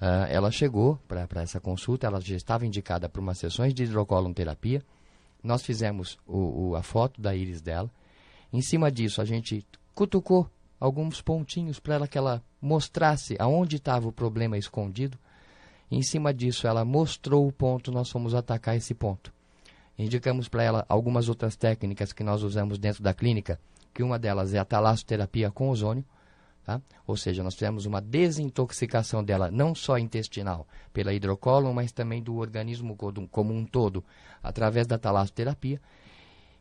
ah, 0.00 0.26
ela 0.30 0.50
chegou 0.50 0.98
para 1.06 1.42
essa 1.42 1.60
consulta, 1.60 2.06
ela 2.06 2.20
já 2.22 2.34
estava 2.34 2.64
indicada 2.64 3.06
para 3.06 3.20
umas 3.20 3.36
sessões 3.38 3.74
de 3.74 3.84
hidrocolonterapia. 3.84 4.82
Nós 5.42 5.62
fizemos 5.62 6.18
o, 6.26 6.70
o- 6.70 6.74
a 6.76 6.82
foto 6.82 7.20
da 7.20 7.36
íris 7.36 7.60
dela. 7.60 7.90
Em 8.50 8.62
cima 8.62 8.90
disso, 8.90 9.20
a 9.20 9.26
gente 9.26 9.62
cutucou 9.94 10.48
alguns 10.80 11.20
pontinhos 11.20 11.78
para 11.78 11.96
ela 11.96 12.08
que 12.08 12.16
ela 12.16 12.42
mostrasse 12.62 13.36
aonde 13.38 13.76
estava 13.76 14.08
o 14.08 14.12
problema 14.12 14.56
escondido. 14.56 15.18
Em 15.90 16.02
cima 16.02 16.32
disso, 16.32 16.66
ela 16.66 16.82
mostrou 16.82 17.46
o 17.46 17.52
ponto, 17.52 17.92
nós 17.92 18.08
fomos 18.10 18.34
atacar 18.34 18.74
esse 18.74 18.94
ponto. 18.94 19.30
Indicamos 19.98 20.48
para 20.48 20.62
ela 20.62 20.86
algumas 20.88 21.28
outras 21.28 21.56
técnicas 21.56 22.10
que 22.12 22.24
nós 22.24 22.42
usamos 22.42 22.78
dentro 22.78 23.02
da 23.02 23.12
clínica, 23.12 23.60
que 23.92 24.02
uma 24.02 24.18
delas 24.18 24.54
é 24.54 24.58
a 24.58 24.64
talassoterapia 24.64 25.50
com 25.50 25.68
ozônio, 25.68 26.04
tá? 26.64 26.80
ou 27.06 27.16
seja, 27.16 27.42
nós 27.42 27.54
fizemos 27.54 27.86
uma 27.86 28.00
desintoxicação 28.00 29.22
dela, 29.22 29.50
não 29.50 29.74
só 29.74 29.98
intestinal, 29.98 30.66
pela 30.92 31.12
hidrocólon, 31.12 31.72
mas 31.72 31.92
também 31.92 32.22
do 32.22 32.36
organismo 32.36 32.96
co- 32.96 33.12
como 33.30 33.52
um 33.52 33.64
todo, 33.64 34.02
através 34.42 34.86
da 34.86 34.98
talassoterapia. 34.98 35.80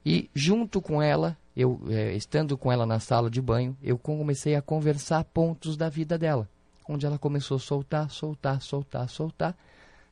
E 0.05 0.29
junto 0.35 0.81
com 0.81 1.01
ela, 1.01 1.37
eu 1.55 1.81
eh, 1.89 2.13
estando 2.15 2.57
com 2.57 2.71
ela 2.71 2.85
na 2.85 2.99
sala 2.99 3.29
de 3.29 3.41
banho, 3.41 3.77
eu 3.81 3.97
comecei 3.97 4.55
a 4.55 4.61
conversar 4.61 5.23
pontos 5.23 5.77
da 5.77 5.87
vida 5.87 6.17
dela, 6.17 6.49
onde 6.87 7.05
ela 7.05 7.17
começou 7.17 7.55
a 7.55 7.59
soltar, 7.59 8.09
soltar, 8.09 8.61
soltar, 8.61 9.07
soltar. 9.09 9.57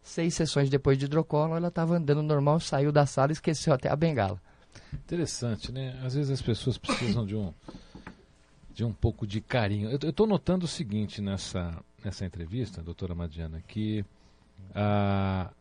Seis 0.02 0.34
sessões 0.34 0.70
depois 0.70 0.98
de 0.98 1.06
hidrocólon, 1.06 1.56
ela 1.56 1.68
estava 1.68 1.96
andando 1.96 2.24
normal, 2.24 2.60
saiu 2.60 2.92
da 2.92 3.06
sala 3.06 3.32
e 3.32 3.34
esqueceu 3.34 3.74
até 3.74 3.90
a 3.90 3.96
bengala. 3.96 4.42
Interessante, 4.94 5.72
né? 5.72 6.00
Às 6.04 6.14
vezes 6.16 6.32
as 6.32 6.42
pessoas 6.42 6.78
precisam 6.78 7.26
de 7.26 7.36
um 7.36 7.54
de 8.74 8.84
um 8.84 8.94
pouco 8.94 9.28
de 9.28 9.42
carinho. 9.42 9.90
Eu 9.90 10.10
estou 10.10 10.26
notando 10.26 10.66
o 10.66 10.68
seguinte 10.68 11.22
nessa 11.22 11.84
nessa 12.04 12.26
entrevista, 12.26 12.82
doutora 12.82 13.14
Madiana, 13.14 13.62
que 13.68 14.04
a, 14.74 15.52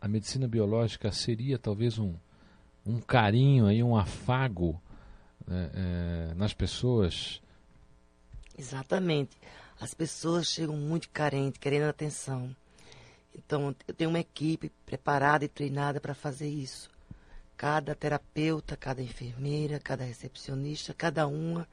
a 0.00 0.06
medicina 0.08 0.46
biológica 0.46 1.10
seria 1.10 1.58
talvez 1.58 1.98
um 1.98 2.14
um 2.86 3.00
carinho 3.00 3.66
aí, 3.66 3.82
um 3.82 3.96
afago 3.96 4.80
né, 5.46 5.70
eh, 5.74 6.34
nas 6.34 6.54
pessoas. 6.54 7.40
Exatamente. 8.56 9.36
As 9.78 9.92
pessoas 9.92 10.46
chegam 10.46 10.74
muito 10.74 11.10
carentes, 11.10 11.60
querendo 11.60 11.84
atenção. 11.84 12.54
Então, 13.34 13.74
eu 13.86 13.94
tenho 13.94 14.08
uma 14.08 14.18
equipe 14.18 14.72
preparada 14.86 15.44
e 15.44 15.48
treinada 15.48 16.00
para 16.00 16.14
fazer 16.14 16.48
isso. 16.48 16.90
Cada 17.56 17.94
terapeuta, 17.94 18.76
cada 18.76 19.02
enfermeira, 19.02 19.78
cada 19.78 20.04
recepcionista, 20.04 20.94
cada 20.94 21.26
uma 21.26 21.68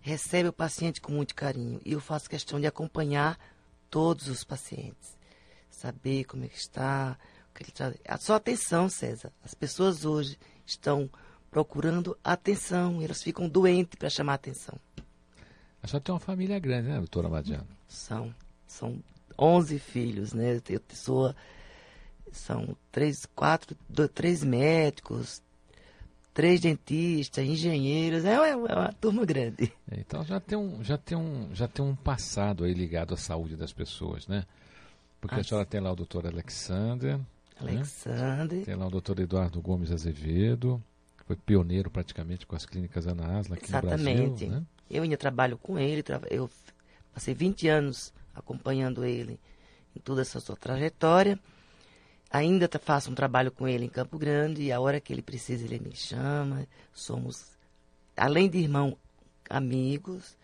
recebe 0.00 0.48
o 0.48 0.52
paciente 0.52 1.00
com 1.00 1.12
muito 1.12 1.34
carinho. 1.34 1.80
E 1.84 1.92
eu 1.92 2.00
faço 2.00 2.28
questão 2.30 2.58
de 2.60 2.66
acompanhar 2.66 3.38
todos 3.90 4.28
os 4.28 4.44
pacientes. 4.44 5.18
Saber 5.70 6.24
como 6.24 6.44
é 6.44 6.48
que 6.48 6.58
está. 6.58 7.16
o 7.50 7.54
que 7.54 7.62
ele 7.64 7.70
está- 7.70 7.92
Ah, 8.06 8.16
Só 8.18 8.34
atenção, 8.36 8.88
César. 8.88 9.32
As 9.44 9.54
pessoas 9.54 10.04
hoje 10.04 10.38
estão 10.64 11.10
procurando 11.50 12.16
atenção. 12.22 13.02
Elas 13.02 13.22
ficam 13.22 13.48
doentes 13.48 13.96
para 13.98 14.08
chamar 14.08 14.34
atenção. 14.34 14.78
A 15.82 15.86
senhora 15.88 16.04
tem 16.04 16.12
uma 16.14 16.20
família 16.20 16.58
grande, 16.58 16.88
né, 16.88 16.98
doutora 16.98 17.28
Madiana? 17.28 17.66
São, 17.88 18.34
são 18.66 19.02
11 19.38 19.78
filhos, 19.78 20.32
né? 20.32 20.60
Eu 20.68 20.80
sou, 20.92 21.34
são 22.30 22.76
três, 22.92 23.26
quatro, 23.34 23.76
do- 23.88 24.08
três 24.08 24.44
médicos, 24.44 25.42
três 26.32 26.60
dentistas, 26.60 27.44
engenheiros, 27.44 28.24
é, 28.24 28.38
uma- 28.56 28.68
é 28.68 28.74
uma 28.74 28.92
turma 28.92 29.24
grande. 29.24 29.72
Então 29.90 30.24
já 30.24 30.38
tem 30.40 30.56
um, 30.56 30.82
já 30.84 30.96
tem 30.96 31.16
um, 31.18 31.48
já 31.54 31.66
tem 31.68 31.84
um 31.84 31.94
passado 31.94 32.64
aí 32.64 32.72
ligado 32.72 33.14
à 33.14 33.16
saúde 33.16 33.56
das 33.56 33.72
pessoas, 33.72 34.26
né? 34.26 34.44
Porque 35.20 35.34
a 35.36 35.38
Ah, 35.40 35.44
senhora 35.44 35.66
tem 35.66 35.80
lá 35.80 35.92
o 35.92 35.96
doutor 35.96 36.26
Alexander, 36.26 37.18
Alexandre, 37.60 38.62
tem 38.64 38.74
lá 38.74 38.86
o 38.86 38.90
doutor 38.90 39.18
Eduardo 39.20 39.60
Gomes 39.60 39.90
Azevedo, 39.90 40.82
que 41.18 41.24
foi 41.24 41.36
pioneiro 41.36 41.90
praticamente 41.90 42.46
com 42.46 42.56
as 42.56 42.64
clínicas 42.64 43.06
Ana 43.06 43.38
Asla 43.38 43.56
aqui 43.56 43.66
exatamente. 43.66 44.16
no 44.44 44.46
Brasil, 44.46 44.48
né? 44.50 44.62
Eu 44.90 45.02
ainda 45.02 45.16
trabalho 45.16 45.58
com 45.58 45.78
ele, 45.78 46.02
eu 46.30 46.50
passei 47.12 47.34
20 47.34 47.68
anos 47.68 48.12
acompanhando 48.34 49.04
ele 49.04 49.38
em 49.94 50.00
toda 50.00 50.22
essa 50.22 50.40
sua 50.40 50.56
trajetória. 50.56 51.38
Ainda 52.30 52.68
ta- 52.68 52.78
faço 52.78 53.10
um 53.10 53.14
trabalho 53.14 53.50
com 53.50 53.66
ele 53.66 53.84
em 53.86 53.88
Campo 53.88 54.16
Grande 54.18 54.62
e 54.62 54.70
a 54.72 54.80
hora 54.80 55.00
que 55.00 55.12
ele 55.12 55.22
precisa 55.22 55.64
ele 55.64 55.80
me 55.80 55.94
chama. 55.96 56.66
Somos, 56.94 57.56
além 58.16 58.48
de 58.48 58.58
irmão, 58.58 58.96
amigos 59.48 60.36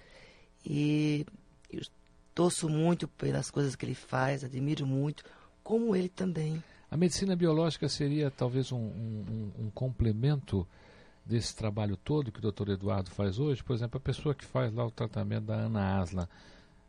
e 0.65 1.25
eu 1.71 1.83
torço 2.35 2.69
muito 2.69 3.07
pelas 3.07 3.51
coisas 3.51 3.77
que 3.77 3.87
ele 3.87 3.95
faz, 3.95 4.43
admiro 4.43 4.85
muito, 4.87 5.25
como 5.63 5.95
ele 5.95 6.09
também. 6.09 6.63
A 6.91 6.97
medicina 6.97 7.37
biológica 7.37 7.89
seria 7.89 8.31
talvez 8.31 8.73
um- 8.73 8.77
um- 8.79 9.51
um 9.67 9.71
complemento 9.71 10.67
desse 11.25 11.55
trabalho 11.55 11.97
todo 11.97 12.31
que 12.33 12.39
o 12.39 12.43
doutor 12.43 12.69
Eduardo 12.69 13.11
faz 13.11 13.39
hoje? 13.39 13.63
Por 13.63 13.75
exemplo, 13.75 13.97
a 13.99 14.01
pessoa 14.01 14.35
que 14.35 14.45
faz 14.45 14.73
lá 14.73 14.85
o 14.87 14.91
tratamento 14.91 15.45
da 15.47 15.55
Ana 15.55 16.01
Asla, 16.01 16.29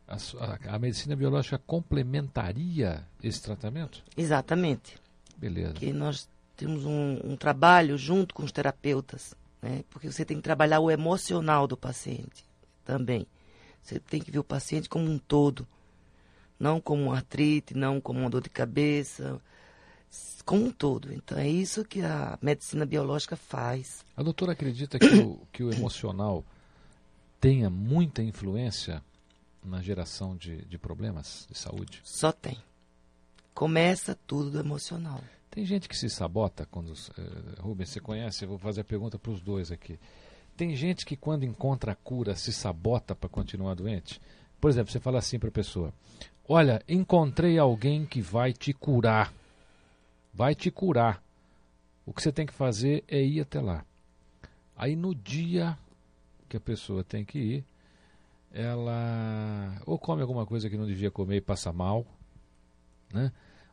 a, 0.08 0.16
a- 0.16 0.74
a 0.74 0.78
medicina 0.78 1.14
biológica 1.14 1.58
complementaria 1.66 3.04
esse 3.22 3.42
tratamento? 3.42 4.02
Exatamente. 4.16 4.96
Beleza. 5.36 5.74
que 5.74 5.92
nós 5.92 6.28
temos 6.56 6.84
um, 6.84 7.20
um 7.24 7.36
trabalho 7.36 7.96
junto 7.96 8.34
com 8.34 8.42
os 8.42 8.50
terapeutas, 8.50 9.34
né? 9.62 9.84
Porque 9.90 10.10
você 10.10 10.24
tem 10.24 10.36
que 10.38 10.42
trabalhar 10.42 10.80
o 10.80 10.90
emocional 10.90 11.68
do 11.68 11.76
paciente 11.76 12.44
também. 12.84 13.24
Você 13.80 14.00
tem 14.00 14.20
que 14.20 14.30
ver 14.32 14.40
o 14.40 14.44
paciente 14.44 14.88
como 14.88 15.08
um 15.08 15.16
todo, 15.18 15.64
não 16.58 16.80
como 16.80 17.04
uma 17.04 17.14
artrite, 17.16 17.72
não 17.74 18.00
como 18.00 18.18
uma 18.18 18.28
dor 18.28 18.42
de 18.42 18.50
cabeça, 18.50 19.40
como 20.44 20.64
um 20.66 20.70
todo. 20.72 21.12
Então 21.12 21.38
é 21.38 21.48
isso 21.48 21.84
que 21.84 22.00
a 22.02 22.36
medicina 22.42 22.84
biológica 22.84 23.36
faz. 23.36 24.04
A 24.16 24.22
doutora 24.24 24.52
acredita 24.52 24.98
que 24.98 25.06
o, 25.14 25.38
que 25.52 25.62
o 25.62 25.72
emocional 25.72 26.44
tenha 27.40 27.70
muita 27.70 28.20
influência 28.22 29.00
na 29.64 29.82
geração 29.82 30.36
de, 30.36 30.64
de 30.64 30.78
problemas 30.78 31.46
de 31.50 31.58
saúde? 31.58 32.00
Só 32.04 32.32
tem. 32.32 32.58
Começa 33.54 34.16
tudo 34.26 34.50
do 34.50 34.60
emocional. 34.60 35.20
Tem 35.50 35.64
gente 35.64 35.88
que 35.88 35.96
se 35.96 36.08
sabota 36.08 36.66
quando. 36.70 36.92
Uh, 36.92 37.60
Rubens, 37.60 37.90
você 37.90 38.00
conhece? 38.00 38.44
Eu 38.44 38.50
vou 38.50 38.58
fazer 38.58 38.82
a 38.82 38.84
pergunta 38.84 39.18
para 39.18 39.32
os 39.32 39.40
dois 39.40 39.72
aqui. 39.72 39.98
Tem 40.56 40.74
gente 40.76 41.04
que, 41.04 41.16
quando 41.16 41.44
encontra 41.44 41.92
a 41.92 41.96
cura, 41.96 42.36
se 42.36 42.52
sabota 42.52 43.14
para 43.14 43.28
continuar 43.28 43.74
doente? 43.74 44.20
Por 44.60 44.70
exemplo, 44.70 44.92
você 44.92 45.00
fala 45.00 45.18
assim 45.18 45.38
para 45.38 45.48
a 45.48 45.52
pessoa: 45.52 45.92
Olha, 46.48 46.82
encontrei 46.88 47.58
alguém 47.58 48.06
que 48.06 48.20
vai 48.20 48.52
te 48.52 48.72
curar. 48.72 49.32
Vai 50.32 50.54
te 50.54 50.70
curar. 50.70 51.22
O 52.06 52.12
que 52.12 52.22
você 52.22 52.32
tem 52.32 52.46
que 52.46 52.54
fazer 52.54 53.04
é 53.06 53.22
ir 53.22 53.40
até 53.40 53.60
lá. 53.60 53.84
Aí 54.76 54.94
no 54.94 55.14
dia 55.14 55.76
que 56.48 56.56
a 56.56 56.60
pessoa 56.60 57.04
tem 57.04 57.24
que 57.24 57.38
ir, 57.38 57.64
ela 58.52 59.80
ou 59.86 59.98
come 59.98 60.22
alguma 60.22 60.46
coisa 60.46 60.68
que 60.68 60.76
não 60.76 60.86
devia 60.86 61.10
comer 61.10 61.36
e 61.36 61.40
passa 61.40 61.72
mal, 61.72 62.06
né? 63.12 63.32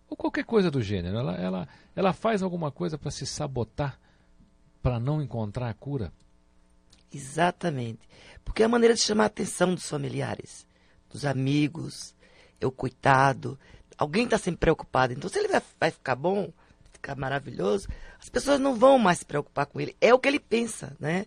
Ou 0.09 0.15
qualquer 0.15 0.45
coisa 0.45 0.69
do 0.69 0.81
gênero. 0.81 1.17
Ela, 1.17 1.35
ela, 1.35 1.67
ela 1.95 2.13
faz 2.13 2.43
alguma 2.43 2.71
coisa 2.71 2.97
para 2.97 3.11
se 3.11 3.25
sabotar, 3.25 3.99
para 4.81 4.99
não 4.99 5.21
encontrar 5.21 5.69
a 5.69 5.73
cura. 5.73 6.13
Exatamente. 7.11 8.07
Porque 8.43 8.61
é 8.61 8.65
a 8.65 8.69
maneira 8.69 8.93
de 8.93 9.01
chamar 9.01 9.23
a 9.23 9.27
atenção 9.27 9.73
dos 9.73 9.89
familiares, 9.89 10.67
dos 11.09 11.25
amigos, 11.25 12.13
é 12.59 12.67
o 12.67 12.71
coitado. 12.71 13.59
Alguém 13.97 14.25
está 14.25 14.37
sempre 14.37 14.59
preocupado. 14.59 15.13
Então, 15.13 15.29
se 15.29 15.39
ele 15.39 15.47
vai, 15.47 15.61
vai 15.79 15.91
ficar 15.91 16.15
bom, 16.15 16.51
ficar 16.91 17.15
maravilhoso, 17.15 17.87
as 18.19 18.29
pessoas 18.29 18.59
não 18.59 18.75
vão 18.75 18.99
mais 18.99 19.19
se 19.19 19.25
preocupar 19.25 19.65
com 19.65 19.79
ele. 19.79 19.95
É 19.99 20.13
o 20.13 20.19
que 20.19 20.27
ele 20.27 20.39
pensa, 20.39 20.95
né? 20.99 21.25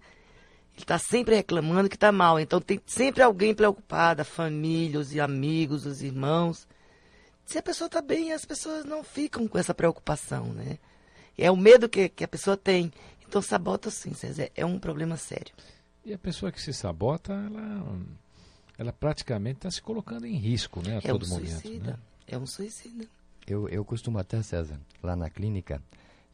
Ele 0.79 0.85
está 0.85 0.97
sempre 0.97 1.35
reclamando 1.35 1.89
que 1.89 1.97
está 1.97 2.13
mal. 2.13 2.39
Então 2.39 2.61
tem 2.61 2.81
sempre 2.87 3.21
alguém 3.21 3.53
preocupado, 3.53 4.23
a 4.23 4.25
família, 4.25 5.01
os 5.01 5.17
amigos, 5.19 5.85
os 5.85 6.03
irmãos. 6.03 6.69
Se 7.45 7.59
a 7.59 7.63
pessoa 7.63 7.87
está 7.87 8.01
bem, 8.01 8.33
as 8.33 8.45
pessoas 8.45 8.85
não 8.85 9.03
ficam 9.03 9.49
com 9.49 9.59
essa 9.59 9.75
preocupação, 9.75 10.53
né? 10.53 10.79
É 11.37 11.51
o 11.51 11.57
medo 11.57 11.89
que, 11.89 12.09
que 12.09 12.23
a 12.23 12.29
pessoa 12.29 12.57
tem. 12.57 12.93
Então 13.27 13.43
sabota 13.43 13.91
sim, 13.91 14.15
César. 14.15 14.51
É 14.55 14.65
um 14.65 14.79
problema 14.79 15.17
sério. 15.17 15.53
E 16.05 16.13
a 16.13 16.19
pessoa 16.19 16.53
que 16.53 16.63
se 16.63 16.73
sabota, 16.73 17.33
ela, 17.33 17.99
ela 18.79 18.93
praticamente 18.93 19.59
está 19.59 19.73
se 19.73 19.83
colocando 19.83 20.27
em 20.27 20.37
risco, 20.37 20.81
né? 20.81 20.95
A 20.95 20.99
é 20.99 21.11
todo 21.11 21.27
um 21.27 21.29
momento. 21.29 21.61
Suicida. 21.61 21.91
Né? 21.91 21.99
É 22.25 22.39
um 22.39 22.47
suicida. 22.47 23.05
Eu, 23.49 23.69
eu 23.69 23.85
costumo 23.85 24.17
até, 24.17 24.41
César, 24.45 24.79
lá 25.03 25.17
na 25.17 25.29
clínica, 25.29 25.83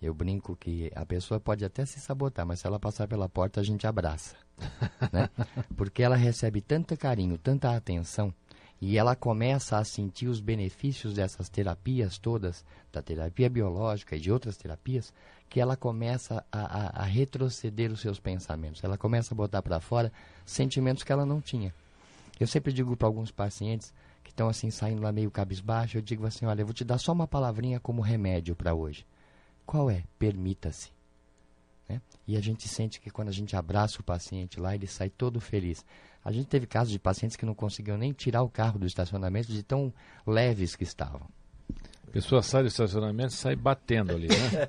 eu 0.05 0.13
brinco 0.13 0.55
que 0.55 0.93
a 0.95 1.07
pessoa 1.07 1.41
pode 1.41 1.65
até 1.65 1.87
se 1.87 1.99
sabotar, 1.99 2.45
mas 2.45 2.61
se 2.61 2.67
ela 2.67 2.79
passar 2.79 3.09
pela 3.09 3.27
porta, 3.27 3.61
a 3.61 3.65
gente 3.65 3.87
abraça. 3.87 4.37
né? 5.11 5.31
Porque 5.77 6.03
ela 6.03 6.15
recebe 6.15 6.61
tanto 6.61 6.95
carinho, 6.95 7.39
tanta 7.39 7.75
atenção, 7.75 8.33
e 8.81 8.99
ela 8.99 9.17
começa 9.17 9.79
a 9.79 9.85
sentir 9.85 10.27
os 10.29 10.41
benefícios 10.41 11.15
dessas 11.15 11.49
terapias 11.49 12.19
todas, 12.19 12.67
da 12.93 13.01
terapia 13.01 13.49
biológica 13.49 14.15
e 14.15 14.21
de 14.21 14.31
outras 14.31 14.59
terapias, 14.59 15.11
que 15.49 15.59
ela 15.59 15.75
começa 15.75 16.45
a, 16.53 16.61
a, 16.61 17.03
a 17.03 17.05
retroceder 17.05 17.91
os 17.91 18.01
seus 18.01 18.21
pensamentos. 18.21 18.85
Ela 18.85 18.99
começa 18.99 19.33
a 19.33 19.37
botar 19.37 19.63
para 19.63 19.81
fora 19.81 20.13
sentimentos 20.45 21.03
que 21.03 21.13
ela 21.13 21.25
não 21.25 21.41
tinha. 21.41 21.75
Eu 22.39 22.47
sempre 22.47 22.75
digo 22.75 22.95
para 22.95 23.09
alguns 23.09 23.31
pacientes 23.31 23.95
que 24.23 24.31
estão 24.31 24.49
assim 24.49 24.71
saindo 24.71 25.01
lá 25.01 25.11
meio 25.11 25.31
cabisbaixo, 25.31 25.97
eu 25.97 26.03
digo 26.03 26.27
assim, 26.27 26.45
olha, 26.45 26.61
eu 26.61 26.67
vou 26.67 26.75
te 26.75 26.85
dar 26.85 26.99
só 26.99 27.13
uma 27.13 27.27
palavrinha 27.27 27.81
como 27.81 28.03
remédio 28.03 28.55
para 28.55 28.75
hoje. 28.75 29.07
Qual 29.75 29.91
é? 29.91 30.05
Permita-se. 30.21 30.93
Né? 31.89 32.01
E 32.29 32.37
a 32.37 32.41
gente 32.41 32.69
sente 32.69 33.01
que 33.01 33.11
quando 33.11 33.27
a 33.27 33.33
gente 33.33 33.57
abraça 33.57 34.01
o 34.01 34.05
paciente 34.05 34.61
lá, 34.61 34.73
ele 34.73 34.87
sai 34.87 35.11
todo 35.11 35.41
feliz. 35.41 35.85
A 36.25 36.31
gente 36.31 36.47
teve 36.47 36.65
casos 36.65 36.93
de 36.93 36.99
pacientes 37.01 37.37
que 37.37 37.45
não 37.45 37.57
conseguiam 37.57 37.99
nem 37.99 38.13
tirar 38.13 38.43
o 38.43 38.49
carro 38.49 38.79
do 38.79 38.87
estacionamento 38.87 39.51
de 39.51 39.65
tão 39.65 39.93
leves 40.25 40.77
que 40.77 40.85
estavam. 40.85 41.29
A 42.07 42.11
pessoa 42.13 42.41
sai 42.41 42.63
do 42.63 42.69
estacionamento 42.69 43.35
e 43.35 43.37
sai 43.37 43.57
batendo 43.57 44.13
ali, 44.13 44.29
né? 44.29 44.69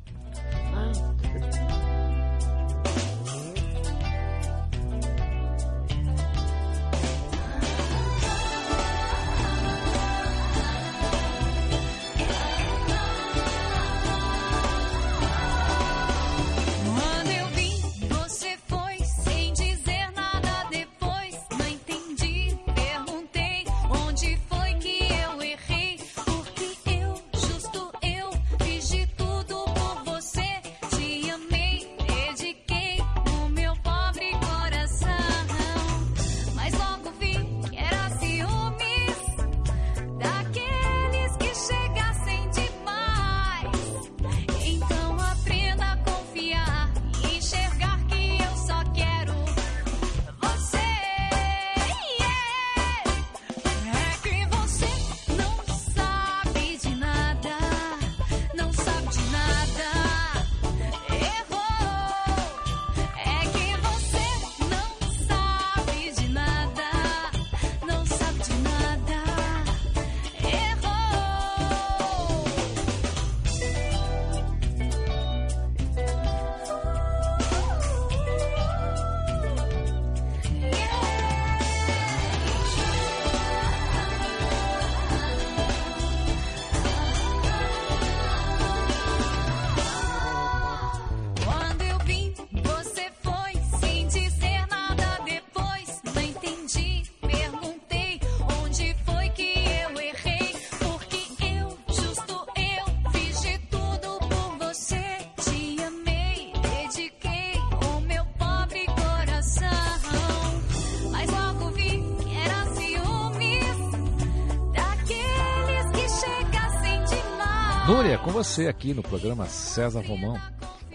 Você 118.35 118.67
aqui 118.67 118.93
no 118.93 119.01
programa 119.01 119.45
César 119.45 120.01
Romão, 120.01 120.35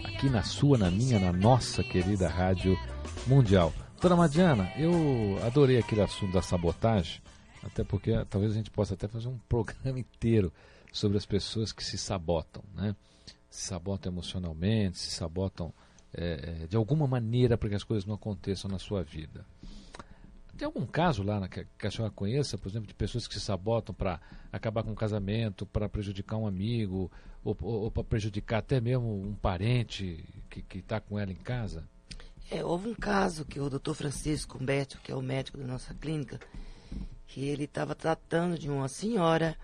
aqui 0.05 0.29
na 0.29 0.43
sua, 0.43 0.77
na 0.77 0.91
minha, 0.91 1.17
na 1.17 1.33
nossa 1.33 1.83
querida 1.83 2.29
Rádio 2.29 2.77
Mundial. 3.25 3.73
Doutora 3.93 4.15
Madiana, 4.15 4.71
eu 4.77 5.39
adorei 5.43 5.79
aquele 5.79 6.01
assunto 6.01 6.31
da 6.31 6.43
sabotagem, 6.43 7.19
Até 7.63 7.83
porque 7.83 8.11
talvez 8.29 8.51
a 8.51 8.55
gente 8.55 8.69
possa 8.69 8.93
até 8.93 9.07
fazer 9.07 9.27
um 9.27 9.39
programa 9.49 9.99
inteiro 9.99 10.53
sobre 10.93 11.17
as 11.17 11.25
pessoas 11.25 11.71
que 11.71 11.83
se 11.83 11.97
sabotam, 11.97 12.63
né? 12.75 12.95
Se 13.49 13.63
sabotam 13.63 14.11
emocionalmente, 14.11 14.99
se 14.99 15.09
sabotam 15.09 15.73
é, 16.13 16.67
de 16.69 16.77
alguma 16.77 17.07
maneira 17.07 17.57
para 17.57 17.69
que 17.69 17.75
as 17.75 17.83
coisas 17.83 18.05
não 18.05 18.13
aconteçam 18.13 18.69
na 18.69 18.77
sua 18.77 19.01
vida. 19.01 19.43
Tem 20.55 20.67
algum 20.67 20.85
caso 20.85 21.23
lá 21.23 21.47
que 21.47 21.87
a 21.87 21.89
senhora 21.89 22.13
conheça, 22.13 22.55
por 22.55 22.69
exemplo, 22.69 22.87
de 22.87 22.93
pessoas 22.93 23.27
que 23.27 23.33
se 23.33 23.39
sabotam 23.39 23.95
para 23.95 24.21
acabar 24.51 24.83
com 24.83 24.91
um 24.91 24.95
casamento, 24.95 25.65
para 25.65 25.89
prejudicar 25.89 26.37
um 26.37 26.45
amigo, 26.45 27.11
ou, 27.43 27.57
ou, 27.61 27.91
para 27.91 28.03
prejudicar 28.03 28.59
até 28.59 28.79
mesmo 28.79 29.29
um 29.29 29.33
parente 29.33 30.23
que 30.49 30.77
está 30.77 30.99
com 30.99 31.17
ela 31.17 31.31
em 31.31 31.35
casa? 31.35 31.83
É, 32.49 32.63
houve 32.63 32.89
um 32.89 32.93
caso 32.93 33.45
que 33.45 33.59
o 33.59 33.69
doutor 33.69 33.95
Francisco 33.95 34.57
Humberto, 34.57 34.99
que 35.01 35.11
é 35.11 35.15
o 35.15 35.21
médico 35.21 35.57
da 35.57 35.65
nossa 35.65 35.93
clínica, 35.93 36.39
que 37.27 37.45
ele 37.45 37.63
estava 37.63 37.95
tratando 37.95 38.59
de 38.59 38.69
uma 38.69 38.89
senhora 38.89 39.57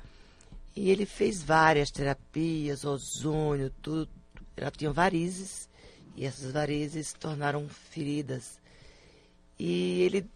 e 0.73 0.89
ele 0.89 1.05
fez 1.05 1.43
várias 1.43 1.91
terapias, 1.91 2.85
ozônio, 2.85 3.71
tudo. 3.81 4.09
Ela 4.55 4.71
tinha 4.71 4.91
varizes 4.91 5.67
e 6.15 6.25
essas 6.25 6.51
varizes 6.51 7.09
se 7.09 7.15
tornaram 7.15 7.67
feridas. 7.67 8.59
E 9.59 10.01
ele 10.01 10.29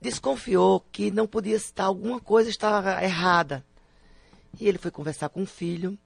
desconfiou 0.00 0.80
que 0.92 1.10
não 1.10 1.26
podia 1.26 1.56
estar, 1.56 1.84
alguma 1.84 2.20
coisa 2.20 2.48
estava 2.50 3.02
errada. 3.02 3.64
E 4.60 4.68
ele 4.68 4.78
foi 4.78 4.90
conversar 4.90 5.28
com 5.28 5.42
o 5.42 5.46
filho. 5.46 5.98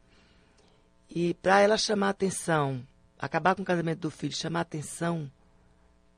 E 1.14 1.34
para 1.34 1.60
ela 1.60 1.76
chamar 1.76 2.08
atenção, 2.08 2.82
acabar 3.18 3.54
com 3.54 3.60
o 3.60 3.66
casamento 3.66 4.00
do 4.00 4.10
filho, 4.10 4.34
chamar 4.34 4.60
atenção, 4.60 5.30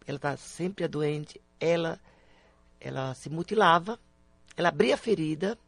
ela 0.06 0.14
está 0.14 0.36
sempre 0.36 0.86
doente, 0.86 1.40
ela, 1.58 2.00
ela 2.80 3.12
se 3.14 3.28
mutilava, 3.28 3.98
ela 4.56 4.68
abria 4.68 4.94
a 4.94 4.96
ferida 4.96 5.58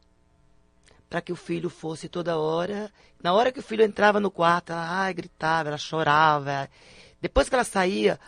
para 1.10 1.20
que 1.20 1.32
o 1.32 1.36
filho 1.36 1.68
fosse 1.68 2.08
toda 2.08 2.38
hora. 2.38 2.88
Na 3.20 3.32
hora 3.32 3.50
que 3.50 3.58
o 3.58 3.62
filho 3.64 3.82
entrava 3.82 4.20
no 4.20 4.30
quarto, 4.30 4.70
ela 4.70 4.88
ai, 4.88 5.12
gritava, 5.12 5.70
ela 5.70 5.78
chorava. 5.78 6.70
Depois 7.20 7.48
que 7.48 7.54
ela 7.56 7.64
saía, 7.64 8.20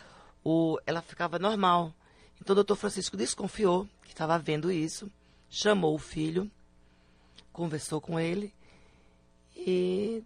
o, 0.42 0.80
ela 0.84 1.01
ficava 1.01 1.38
normal. 1.38 1.94
Então 2.40 2.55
o 2.55 2.57
doutor 2.57 2.74
Francisco 2.74 3.16
desconfiou 3.16 3.88
que 4.03 4.11
estava 4.11 4.36
vendo 4.36 4.68
isso, 4.68 5.09
chamou 5.49 5.94
o 5.94 5.99
filho, 5.99 6.51
conversou 7.53 8.01
com 8.01 8.18
ele 8.18 8.53
e 9.57 10.24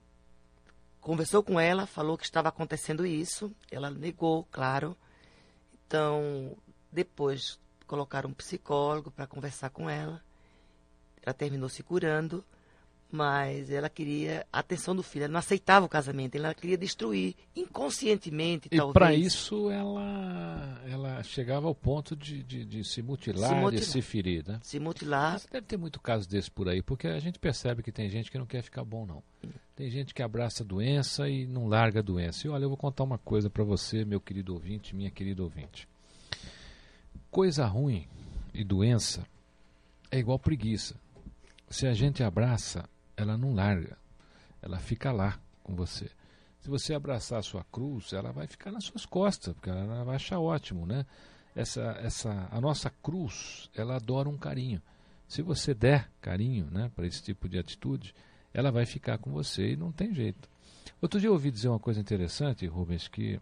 conversou 1.02 1.42
com 1.42 1.60
ela, 1.60 1.84
falou 1.84 2.16
que 2.16 2.24
estava 2.24 2.48
acontecendo 2.48 3.04
isso. 3.04 3.54
Ela 3.70 3.90
negou, 3.90 4.48
claro. 4.50 4.96
Então, 5.86 6.56
depois 6.90 7.60
colocaram 7.86 8.30
um 8.30 8.34
psicólogo 8.34 9.10
para 9.10 9.26
conversar 9.26 9.68
com 9.68 9.90
ela. 9.90 10.22
Ela 11.22 11.34
terminou 11.34 11.68
se 11.68 11.82
curando, 11.82 12.42
mas 13.12 13.70
ela 13.70 13.90
queria 13.90 14.46
a 14.50 14.60
atenção 14.60 14.96
do 14.96 15.02
filho. 15.02 15.24
Ela 15.24 15.32
não 15.32 15.38
aceitava 15.38 15.84
o 15.84 15.88
casamento, 15.88 16.34
ela 16.34 16.54
queria 16.54 16.78
destruir 16.78 17.36
inconscientemente, 17.54 18.68
e 18.72 18.76
talvez. 18.76 18.90
E 18.90 18.94
para 18.94 19.14
isso 19.14 19.70
ela, 19.70 20.80
ela 20.88 21.22
chegava 21.22 21.68
ao 21.68 21.74
ponto 21.74 22.16
de, 22.16 22.42
de, 22.42 22.64
de 22.64 22.82
se, 22.82 23.02
mutilar, 23.02 23.50
se, 23.50 23.54
mutilar, 23.54 23.80
de 23.80 23.84
se 23.84 24.00
ferir, 24.00 24.42
né? 24.48 24.58
Se 24.62 24.80
mutilar. 24.80 25.32
Mas 25.32 25.46
deve 25.46 25.66
ter 25.66 25.76
muito 25.76 26.00
caso 26.00 26.26
desse 26.28 26.50
por 26.50 26.68
aí, 26.68 26.82
porque 26.82 27.06
a 27.06 27.18
gente 27.18 27.38
percebe 27.38 27.82
que 27.82 27.92
tem 27.92 28.08
gente 28.08 28.30
que 28.30 28.38
não 28.38 28.46
quer 28.46 28.62
ficar 28.62 28.82
bom, 28.82 29.04
não. 29.04 29.22
Tem 29.76 29.90
gente 29.90 30.14
que 30.14 30.22
abraça 30.22 30.62
a 30.62 30.66
doença 30.66 31.28
e 31.28 31.46
não 31.46 31.66
larga 31.66 32.00
a 32.00 32.02
doença. 32.02 32.46
E 32.46 32.50
olha, 32.50 32.64
eu 32.64 32.68
vou 32.68 32.78
contar 32.78 33.04
uma 33.04 33.18
coisa 33.18 33.50
para 33.50 33.64
você, 33.64 34.04
meu 34.04 34.20
querido 34.20 34.54
ouvinte, 34.54 34.96
minha 34.96 35.10
querida 35.10 35.42
ouvinte. 35.42 35.86
Coisa 37.30 37.66
ruim 37.66 38.06
e 38.54 38.64
doença 38.64 39.26
é 40.10 40.18
igual 40.18 40.38
preguiça. 40.38 40.94
Se 41.68 41.86
a 41.86 41.94
gente 41.94 42.22
abraça, 42.22 42.84
ela 43.22 43.36
não 43.36 43.54
larga. 43.54 43.96
Ela 44.60 44.78
fica 44.78 45.10
lá 45.10 45.38
com 45.62 45.74
você. 45.74 46.10
Se 46.60 46.68
você 46.68 46.94
abraçar 46.94 47.40
a 47.40 47.42
sua 47.42 47.64
cruz, 47.64 48.12
ela 48.12 48.30
vai 48.30 48.46
ficar 48.46 48.70
nas 48.70 48.84
suas 48.84 49.04
costas, 49.04 49.54
porque 49.54 49.68
ela 49.68 50.04
vai 50.04 50.16
achar 50.16 50.38
ótimo, 50.38 50.86
né? 50.86 51.04
Essa, 51.56 51.98
essa, 52.02 52.48
a 52.50 52.60
nossa 52.60 52.88
cruz, 52.88 53.68
ela 53.74 53.96
adora 53.96 54.28
um 54.28 54.38
carinho. 54.38 54.80
Se 55.26 55.42
você 55.42 55.74
der 55.74 56.08
carinho, 56.20 56.66
né, 56.70 56.90
para 56.94 57.06
esse 57.06 57.22
tipo 57.22 57.48
de 57.48 57.58
atitude, 57.58 58.14
ela 58.54 58.70
vai 58.70 58.86
ficar 58.86 59.18
com 59.18 59.32
você 59.32 59.72
e 59.72 59.76
não 59.76 59.90
tem 59.90 60.14
jeito. 60.14 60.48
Outro 61.00 61.18
dia 61.18 61.28
eu 61.28 61.32
ouvi 61.32 61.50
dizer 61.50 61.68
uma 61.68 61.78
coisa 61.78 62.00
interessante, 62.00 62.66
Rubens, 62.66 63.08
que 63.08 63.40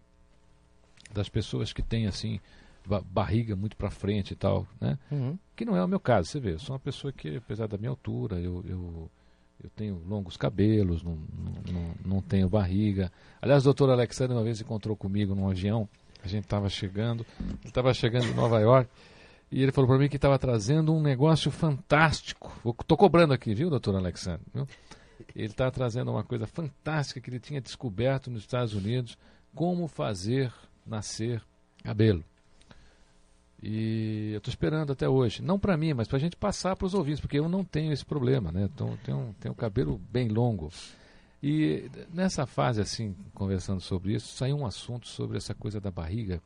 das 1.13 1.29
pessoas 1.29 1.71
que 1.73 1.83
têm 1.83 2.07
assim 2.07 2.39
barriga 3.05 3.55
muito 3.55 3.77
para 3.77 3.91
frente 3.91 4.31
e 4.31 4.35
tal, 4.35 4.67
né? 4.79 4.97
Uhum. 5.11 5.37
Que 5.55 5.63
não 5.63 5.75
é 5.75 5.83
o 5.83 5.87
meu 5.87 5.99
caso, 5.99 6.29
você 6.29 6.39
vê. 6.39 6.53
Eu 6.53 6.59
sou 6.59 6.73
uma 6.73 6.79
pessoa 6.79 7.13
que, 7.13 7.37
apesar 7.37 7.67
da 7.67 7.77
minha 7.77 7.91
altura, 7.91 8.39
eu, 8.39 8.63
eu, 8.67 9.11
eu 9.63 9.69
tenho 9.69 10.01
longos 10.07 10.37
cabelos, 10.37 11.03
não, 11.03 11.17
não, 11.71 11.95
não 12.03 12.21
tenho 12.21 12.49
barriga. 12.49 13.11
Aliás, 13.41 13.63
o 13.63 13.65
doutor 13.65 13.89
Alexandre 13.89 14.35
uma 14.35 14.43
vez 14.43 14.59
encontrou 14.59 14.95
comigo 14.95 15.35
num 15.35 15.49
avião, 15.49 15.87
a 16.23 16.27
gente 16.27 16.45
estava 16.45 16.69
chegando, 16.69 17.25
ele 17.39 17.57
estava 17.65 17.93
chegando 17.93 18.25
em 18.25 18.33
Nova 18.33 18.59
York, 18.59 18.89
e 19.51 19.61
ele 19.61 19.71
falou 19.71 19.87
para 19.89 19.99
mim 19.99 20.09
que 20.09 20.15
estava 20.15 20.39
trazendo 20.39 20.93
um 20.93 21.01
negócio 21.01 21.51
fantástico. 21.51 22.51
Estou 22.79 22.97
cobrando 22.97 23.33
aqui, 23.33 23.53
viu, 23.53 23.69
doutor 23.69 23.95
Alexandre? 23.95 24.45
Viu? 24.53 24.67
Ele 25.35 25.47
estava 25.47 25.71
trazendo 25.71 26.11
uma 26.11 26.23
coisa 26.23 26.47
fantástica 26.47 27.19
que 27.19 27.29
ele 27.29 27.39
tinha 27.39 27.61
descoberto 27.61 28.31
nos 28.31 28.41
Estados 28.41 28.73
Unidos, 28.73 29.17
como 29.53 29.87
fazer 29.87 30.51
nascer 30.85 31.41
cabelo. 31.83 32.23
E 33.61 34.31
eu 34.33 34.39
estou 34.39 34.51
esperando 34.51 34.91
até 34.91 35.07
hoje. 35.07 35.41
Não 35.41 35.59
para 35.59 35.77
mim, 35.77 35.93
mas 35.93 36.07
para 36.07 36.17
a 36.17 36.19
gente 36.19 36.35
passar 36.35 36.75
para 36.75 36.85
os 36.85 36.93
ouvintes, 36.93 37.21
porque 37.21 37.37
eu 37.37 37.47
não 37.47 37.63
tenho 37.63 37.93
esse 37.93 38.03
problema, 38.03 38.51
né? 38.51 38.69
Então, 38.73 38.97
tenho, 39.03 39.35
tenho 39.39 39.53
um 39.53 39.55
cabelo 39.55 40.01
bem 40.11 40.27
longo. 40.27 40.71
E 41.43 41.89
nessa 42.13 42.45
fase, 42.45 42.81
assim, 42.81 43.15
conversando 43.33 43.81
sobre 43.81 44.13
isso, 44.13 44.35
saiu 44.35 44.57
um 44.57 44.65
assunto 44.65 45.07
sobre 45.07 45.37
essa 45.37 45.53
coisa 45.53 45.79
da 45.79 45.91
barriga, 45.91 46.41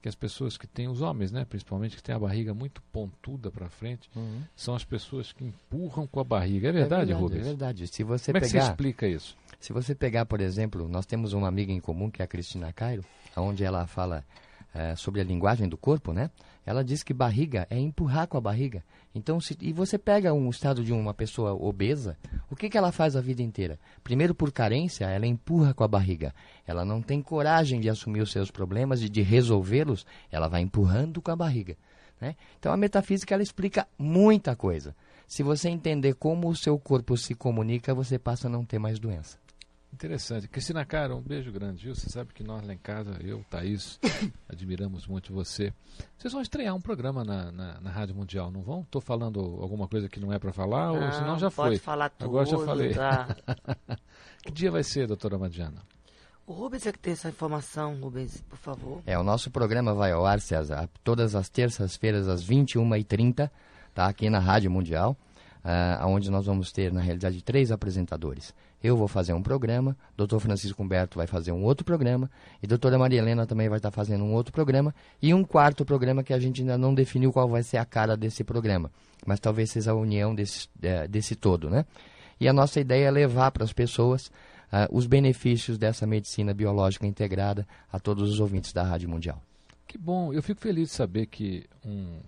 que 0.00 0.08
as 0.08 0.14
pessoas 0.14 0.56
que 0.56 0.66
têm, 0.66 0.88
os 0.88 1.00
homens, 1.00 1.32
né, 1.32 1.44
principalmente, 1.44 1.96
que 1.96 2.02
têm 2.02 2.14
a 2.14 2.18
barriga 2.18 2.54
muito 2.54 2.80
pontuda 2.92 3.50
para 3.50 3.68
frente, 3.68 4.08
uhum. 4.14 4.42
são 4.54 4.74
as 4.74 4.84
pessoas 4.84 5.32
que 5.32 5.44
empurram 5.44 6.06
com 6.06 6.20
a 6.20 6.24
barriga. 6.24 6.68
É 6.68 6.72
verdade, 6.72 7.02
é 7.02 7.06
verdade 7.06 7.20
Rubens? 7.20 7.40
É 7.40 7.44
verdade. 7.44 7.86
Se 7.88 8.02
você 8.02 8.32
Como 8.32 8.42
pegar, 8.42 8.46
é 8.46 8.60
que 8.60 8.64
você 8.64 8.70
explica 8.70 9.08
isso? 9.08 9.36
Se 9.58 9.72
você 9.72 9.94
pegar, 9.94 10.24
por 10.24 10.40
exemplo, 10.40 10.88
nós 10.88 11.04
temos 11.04 11.32
uma 11.32 11.48
amiga 11.48 11.72
em 11.72 11.80
comum, 11.80 12.10
que 12.10 12.22
é 12.22 12.24
a 12.24 12.28
Cristina 12.28 12.72
Cairo, 12.72 13.04
onde 13.36 13.64
ela 13.64 13.86
fala 13.86 14.24
é, 14.72 14.94
sobre 14.94 15.20
a 15.20 15.24
linguagem 15.24 15.68
do 15.68 15.76
corpo, 15.76 16.12
né? 16.12 16.30
Ela 16.68 16.84
diz 16.84 17.02
que 17.02 17.14
barriga 17.14 17.66
é 17.70 17.78
empurrar 17.78 18.28
com 18.28 18.36
a 18.36 18.40
barriga. 18.42 18.84
Então, 19.14 19.40
se, 19.40 19.56
e 19.62 19.72
você 19.72 19.96
pega 19.96 20.34
um 20.34 20.50
estado 20.50 20.84
de 20.84 20.92
uma 20.92 21.14
pessoa 21.14 21.54
obesa, 21.54 22.14
o 22.50 22.54
que, 22.54 22.68
que 22.68 22.76
ela 22.76 22.92
faz 22.92 23.16
a 23.16 23.22
vida 23.22 23.40
inteira? 23.40 23.80
Primeiro, 24.04 24.34
por 24.34 24.52
carência, 24.52 25.06
ela 25.06 25.26
empurra 25.26 25.72
com 25.72 25.82
a 25.82 25.88
barriga. 25.88 26.34
Ela 26.66 26.84
não 26.84 27.00
tem 27.00 27.22
coragem 27.22 27.80
de 27.80 27.88
assumir 27.88 28.20
os 28.20 28.30
seus 28.30 28.50
problemas 28.50 29.02
e 29.02 29.08
de 29.08 29.22
resolvê-los, 29.22 30.04
ela 30.30 30.46
vai 30.46 30.60
empurrando 30.60 31.22
com 31.22 31.30
a 31.30 31.36
barriga. 31.36 31.74
Né? 32.20 32.36
Então, 32.58 32.70
a 32.70 32.76
metafísica 32.76 33.32
ela 33.32 33.42
explica 33.42 33.88
muita 33.98 34.54
coisa. 34.54 34.94
Se 35.26 35.42
você 35.42 35.70
entender 35.70 36.16
como 36.16 36.50
o 36.50 36.54
seu 36.54 36.78
corpo 36.78 37.16
se 37.16 37.34
comunica, 37.34 37.94
você 37.94 38.18
passa 38.18 38.46
a 38.46 38.50
não 38.50 38.62
ter 38.62 38.78
mais 38.78 38.98
doença. 38.98 39.38
Interessante. 39.92 40.46
Cristina 40.48 40.84
Cara, 40.84 41.14
um 41.16 41.20
beijo 41.20 41.50
grande, 41.50 41.84
viu? 41.84 41.94
Você 41.94 42.08
sabe 42.08 42.32
que 42.32 42.44
nós 42.44 42.64
lá 42.66 42.72
em 42.72 42.78
casa, 42.78 43.16
eu, 43.22 43.44
Thaís, 43.50 43.98
admiramos 44.48 45.06
muito 45.06 45.32
você. 45.32 45.72
Vocês 46.16 46.32
vão 46.32 46.42
estrear 46.42 46.74
um 46.74 46.80
programa 46.80 47.24
na, 47.24 47.50
na, 47.50 47.80
na 47.80 47.90
Rádio 47.90 48.14
Mundial, 48.14 48.50
não 48.50 48.62
vão? 48.62 48.82
Estou 48.82 49.00
falando 49.00 49.40
alguma 49.40 49.88
coisa 49.88 50.08
que 50.08 50.20
não 50.20 50.32
é 50.32 50.38
para 50.38 50.52
falar, 50.52 50.88
não, 50.88 51.04
ou 51.04 51.12
senão 51.12 51.38
já 51.38 51.50
pode 51.50 51.76
foi? 51.76 51.78
falar 51.78 52.10
tudo, 52.10 52.28
Agora 52.28 52.46
já 52.46 52.58
falei. 52.58 52.94
Tá. 52.94 53.36
que 54.44 54.52
dia 54.52 54.70
vai 54.70 54.82
ser, 54.82 55.06
doutora 55.06 55.38
Madiana? 55.38 55.82
O 56.46 56.52
Rubens 56.52 56.86
é 56.86 56.92
que 56.92 56.98
tem 56.98 57.12
essa 57.12 57.28
informação, 57.28 58.00
Rubens, 58.00 58.40
por 58.48 58.56
favor. 58.56 59.02
É, 59.04 59.18
o 59.18 59.22
nosso 59.22 59.50
programa 59.50 59.92
vai 59.92 60.12
ao 60.12 60.24
ar, 60.24 60.40
César, 60.40 60.88
todas 61.04 61.34
as 61.34 61.50
terças-feiras, 61.50 62.26
às 62.26 62.42
21h30, 62.42 63.50
tá? 63.92 64.06
Aqui 64.06 64.30
na 64.30 64.38
Rádio 64.38 64.70
Mundial, 64.70 65.14
uh, 65.62 66.06
onde 66.06 66.30
nós 66.30 66.46
vamos 66.46 66.72
ter, 66.72 66.90
na 66.90 67.02
realidade, 67.02 67.42
três 67.42 67.70
apresentadores. 67.70 68.54
Eu 68.82 68.96
vou 68.96 69.08
fazer 69.08 69.32
um 69.32 69.42
programa, 69.42 69.96
Dr. 70.16 70.38
Francisco 70.38 70.82
Humberto 70.82 71.18
vai 71.18 71.26
fazer 71.26 71.50
um 71.52 71.64
outro 71.64 71.84
programa, 71.84 72.30
e 72.62 72.66
doutora 72.66 72.98
Maria 72.98 73.18
Helena 73.18 73.46
também 73.46 73.68
vai 73.68 73.78
estar 73.78 73.90
fazendo 73.90 74.22
um 74.24 74.32
outro 74.32 74.52
programa, 74.52 74.94
e 75.20 75.34
um 75.34 75.42
quarto 75.42 75.84
programa 75.84 76.22
que 76.22 76.32
a 76.32 76.38
gente 76.38 76.60
ainda 76.60 76.78
não 76.78 76.94
definiu 76.94 77.32
qual 77.32 77.48
vai 77.48 77.62
ser 77.62 77.78
a 77.78 77.84
cara 77.84 78.16
desse 78.16 78.44
programa, 78.44 78.90
mas 79.26 79.40
talvez 79.40 79.70
seja 79.70 79.90
a 79.90 79.94
união 79.94 80.34
desse, 80.34 80.68
é, 80.80 81.08
desse 81.08 81.34
todo, 81.34 81.68
né? 81.68 81.84
E 82.40 82.46
a 82.46 82.52
nossa 82.52 82.78
ideia 82.78 83.08
é 83.08 83.10
levar 83.10 83.50
para 83.50 83.64
as 83.64 83.72
pessoas 83.72 84.30
uh, 84.72 84.86
os 84.90 85.06
benefícios 85.06 85.76
dessa 85.76 86.06
medicina 86.06 86.54
biológica 86.54 87.06
integrada 87.06 87.66
a 87.92 87.98
todos 87.98 88.30
os 88.30 88.40
ouvintes 88.40 88.72
da 88.72 88.84
Rádio 88.84 89.08
Mundial. 89.08 89.42
Que 89.86 89.98
bom, 89.98 90.32
eu 90.32 90.42
fico 90.42 90.60
feliz 90.60 90.90
de 90.90 90.94
saber 90.94 91.26
que 91.26 91.64
um, 91.84 92.20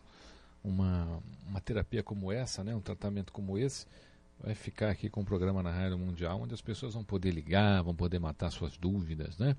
uma, 0.64 1.20
uma 1.48 1.60
terapia 1.60 2.02
como 2.02 2.32
essa, 2.32 2.64
né, 2.64 2.74
um 2.74 2.80
tratamento 2.80 3.32
como 3.32 3.58
esse, 3.58 3.86
vai 4.42 4.54
ficar 4.54 4.90
aqui 4.90 5.08
com 5.08 5.20
um 5.20 5.24
programa 5.24 5.62
na 5.62 5.70
Rádio 5.70 5.98
Mundial, 5.98 6.40
onde 6.40 6.54
as 6.54 6.60
pessoas 6.60 6.94
vão 6.94 7.04
poder 7.04 7.30
ligar, 7.30 7.82
vão 7.82 7.94
poder 7.94 8.18
matar 8.18 8.50
suas 8.50 8.76
dúvidas, 8.76 9.38
né? 9.38 9.56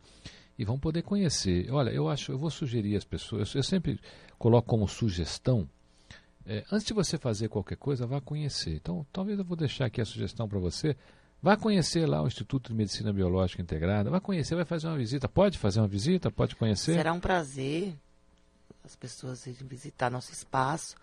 E 0.58 0.66
vão 0.66 0.80
poder 0.80 1.02
conhecer. 1.02 1.72
Olha, 1.72 1.90
eu 1.90 2.10
acho, 2.10 2.32
eu 2.32 2.38
vou 2.38 2.50
sugerir 2.50 2.96
às 2.96 3.06
pessoas, 3.06 3.54
eu 3.56 3.64
sempre 3.64 4.00
coloco 4.38 4.68
como 4.68 4.88
sugestão 4.88 5.68
é, 6.46 6.64
antes 6.72 6.86
de 6.86 6.94
você 6.94 7.18
fazer 7.18 7.50
qualquer 7.50 7.78
coisa, 7.78 8.08
vá 8.08 8.20
conhecer. 8.20 8.76
Então, 8.76 9.06
talvez 9.12 9.38
eu 9.38 9.46
vou 9.46 9.56
deixar 9.56 9.86
aqui 9.86 10.02
a 10.02 10.06
sugestão 10.06 10.48
para 10.48 10.60
você. 10.60 10.96
Vá 11.42 11.58
conhecer 11.58 12.08
lá 12.08 12.22
o 12.22 12.28
Instituto 12.28 12.70
de 12.70 12.76
Medicina 12.76 13.12
Biológica 13.12 13.62
Integrada. 13.62 14.10
Vá 14.10 14.20
conhecer, 14.20 14.56
vai 14.56 14.66
fazer 14.66 14.88
uma 14.88 14.98
visita. 14.98 15.28
Pode 15.28 15.58
fazer 15.58 15.80
uma 15.80 15.88
visita? 15.88 16.32
Pode 16.32 16.56
conhecer? 16.56 16.96
Será 16.96 17.14
um 17.14 17.20
prazer 17.20 17.96
as 18.84 18.96
pessoas 18.96 19.46
irem 19.46 19.68
visitar 19.68 20.10
nosso 20.10 20.32
espaço, 20.32 20.96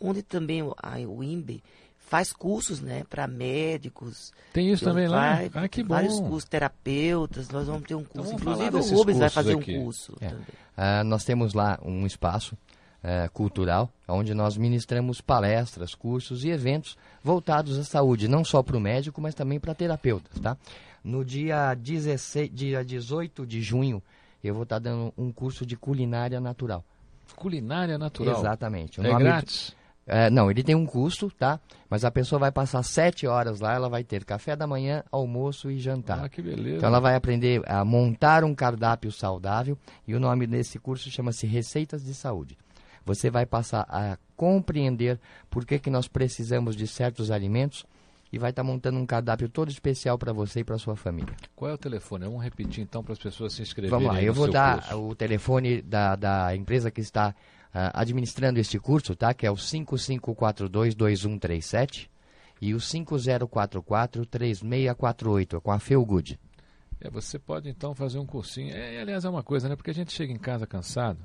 onde 0.00 0.22
também 0.22 0.62
o, 0.62 0.74
a, 0.76 0.98
o 0.98 1.22
INBE 1.22 1.62
faz 2.06 2.32
cursos 2.32 2.80
né, 2.80 3.02
para 3.10 3.26
médicos. 3.26 4.32
Tem 4.52 4.70
isso 4.72 4.84
também 4.84 5.08
lá? 5.08 5.34
Vai, 5.34 5.50
Ah, 5.54 5.68
que 5.68 5.82
bom. 5.82 5.94
Vários 5.94 6.18
cursos, 6.18 6.44
terapeutas. 6.48 7.48
Nós 7.50 7.66
vamos 7.66 7.82
ter 7.86 7.94
um 7.94 8.04
curso. 8.04 8.38
falar 8.38 8.66
Inclusive 8.66 8.94
o 8.94 8.96
Rubens 8.98 9.18
vai 9.18 9.28
fazer 9.28 9.56
aqui. 9.58 9.76
um 9.76 9.84
curso 9.84 10.16
É. 10.20 10.32
Ah, 10.76 11.04
nós 11.04 11.24
temos 11.24 11.52
lá 11.52 11.78
um 11.84 12.06
espaço 12.06 12.56
eh, 13.02 13.28
cultural, 13.32 13.88
onde 14.08 14.34
nós 14.34 14.56
ministramos 14.56 15.20
palestras, 15.20 15.94
cursos 15.94 16.44
e 16.44 16.48
eventos 16.48 16.96
voltados 17.22 17.78
à 17.78 17.84
saúde, 17.84 18.26
não 18.26 18.44
só 18.44 18.62
para 18.62 18.76
o 18.76 18.80
médico, 18.80 19.20
mas 19.20 19.34
também 19.34 19.60
para 19.60 19.74
terapeutas. 19.74 20.40
Tá? 20.40 20.56
No 21.04 21.24
dia, 21.24 21.74
16, 21.74 22.50
dia 22.52 22.84
18 22.84 23.46
de 23.46 23.62
junho, 23.62 24.02
eu 24.42 24.54
vou 24.54 24.64
estar 24.64 24.78
dando 24.80 25.12
um 25.16 25.30
curso 25.30 25.64
de 25.64 25.76
culinária 25.76 26.40
natural. 26.40 26.84
Culinária 27.36 27.98
natural. 27.98 28.38
Exatamente. 28.40 29.00
O 29.00 29.06
É 29.06 29.10
nome- 29.12 29.24
grátis? 29.24 29.70
É, 29.70 29.85
não, 30.30 30.50
ele 30.50 30.62
tem 30.62 30.74
um 30.74 30.86
custo, 30.86 31.30
tá? 31.30 31.58
Mas 31.90 32.04
a 32.04 32.10
pessoa 32.10 32.38
vai 32.38 32.52
passar 32.52 32.82
sete 32.82 33.26
horas 33.26 33.60
lá, 33.60 33.74
ela 33.74 33.88
vai 33.88 34.04
ter 34.04 34.24
café 34.24 34.54
da 34.54 34.66
manhã, 34.66 35.02
almoço 35.10 35.70
e 35.70 35.78
jantar. 35.78 36.24
Ah, 36.24 36.28
que 36.28 36.40
beleza. 36.40 36.76
Então 36.76 36.88
ela 36.88 37.00
vai 37.00 37.16
aprender 37.16 37.60
a 37.66 37.84
montar 37.84 38.44
um 38.44 38.54
cardápio 38.54 39.10
saudável 39.10 39.76
e 40.06 40.14
o 40.14 40.20
nome 40.20 40.46
desse 40.46 40.78
curso 40.78 41.10
chama-se 41.10 41.46
Receitas 41.46 42.04
de 42.04 42.14
Saúde. 42.14 42.56
Você 43.04 43.30
vai 43.30 43.46
passar 43.46 43.86
a 43.88 44.16
compreender 44.36 45.18
por 45.48 45.64
que, 45.64 45.78
que 45.78 45.90
nós 45.90 46.08
precisamos 46.08 46.76
de 46.76 46.86
certos 46.86 47.30
alimentos 47.30 47.84
e 48.32 48.38
vai 48.38 48.50
estar 48.50 48.64
montando 48.64 48.98
um 48.98 49.06
cardápio 49.06 49.48
todo 49.48 49.70
especial 49.70 50.18
para 50.18 50.32
você 50.32 50.60
e 50.60 50.64
para 50.64 50.78
sua 50.78 50.96
família. 50.96 51.34
Qual 51.54 51.70
é 51.70 51.74
o 51.74 51.78
telefone? 51.78 52.24
Vamos 52.24 52.42
repetir 52.42 52.82
então 52.82 53.02
para 53.02 53.12
as 53.12 53.18
pessoas 53.18 53.52
se 53.52 53.62
inscreverem. 53.62 53.98
Vamos 53.98 54.14
lá, 54.14 54.22
eu 54.22 54.34
vou 54.34 54.50
dar 54.50 54.82
curso. 54.82 54.98
o 54.98 55.14
telefone 55.14 55.80
da, 55.82 56.16
da 56.16 56.54
empresa 56.54 56.90
que 56.90 57.00
está 57.00 57.34
administrando 57.92 58.58
este 58.58 58.78
curso, 58.78 59.14
tá? 59.14 59.34
Que 59.34 59.46
é 59.46 59.50
o 59.50 59.56
55422137 59.56 62.08
e 62.60 62.74
o 62.74 62.78
50443648, 62.78 65.56
é 65.56 65.60
com 65.60 65.70
a 65.70 65.78
Feelgood. 65.78 66.38
É, 67.00 67.10
você 67.10 67.38
pode 67.38 67.68
então 67.68 67.94
fazer 67.94 68.18
um 68.18 68.26
cursinho. 68.26 68.74
É, 68.74 69.00
aliás, 69.00 69.24
é 69.24 69.28
uma 69.28 69.42
coisa, 69.42 69.68
né? 69.68 69.76
Porque 69.76 69.90
a 69.90 69.94
gente 69.94 70.12
chega 70.12 70.32
em 70.32 70.38
casa 70.38 70.66
cansado 70.66 71.20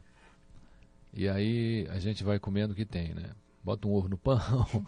e 1.13 1.27
aí 1.27 1.87
a 1.89 1.99
gente 1.99 2.23
vai 2.23 2.39
comendo 2.39 2.73
o 2.73 2.75
que 2.75 2.85
tem, 2.85 3.13
né? 3.13 3.31
Bota 3.63 3.87
um 3.87 3.93
ovo 3.93 4.09
no 4.09 4.17
pão, 4.17 4.39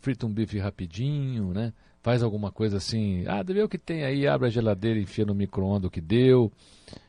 frita 0.00 0.26
um 0.26 0.32
bife 0.32 0.58
rapidinho, 0.58 1.52
né? 1.52 1.72
Faz 2.02 2.22
alguma 2.22 2.50
coisa 2.50 2.76
assim. 2.76 3.24
Ah, 3.26 3.42
vê 3.42 3.62
o 3.62 3.68
que 3.68 3.78
tem 3.78 4.04
aí, 4.04 4.26
abre 4.26 4.48
a 4.48 4.50
geladeira, 4.50 4.98
enfia 4.98 5.24
no 5.24 5.34
micro-ondas 5.34 5.88
o 5.88 5.90
que 5.90 6.00
deu. 6.00 6.52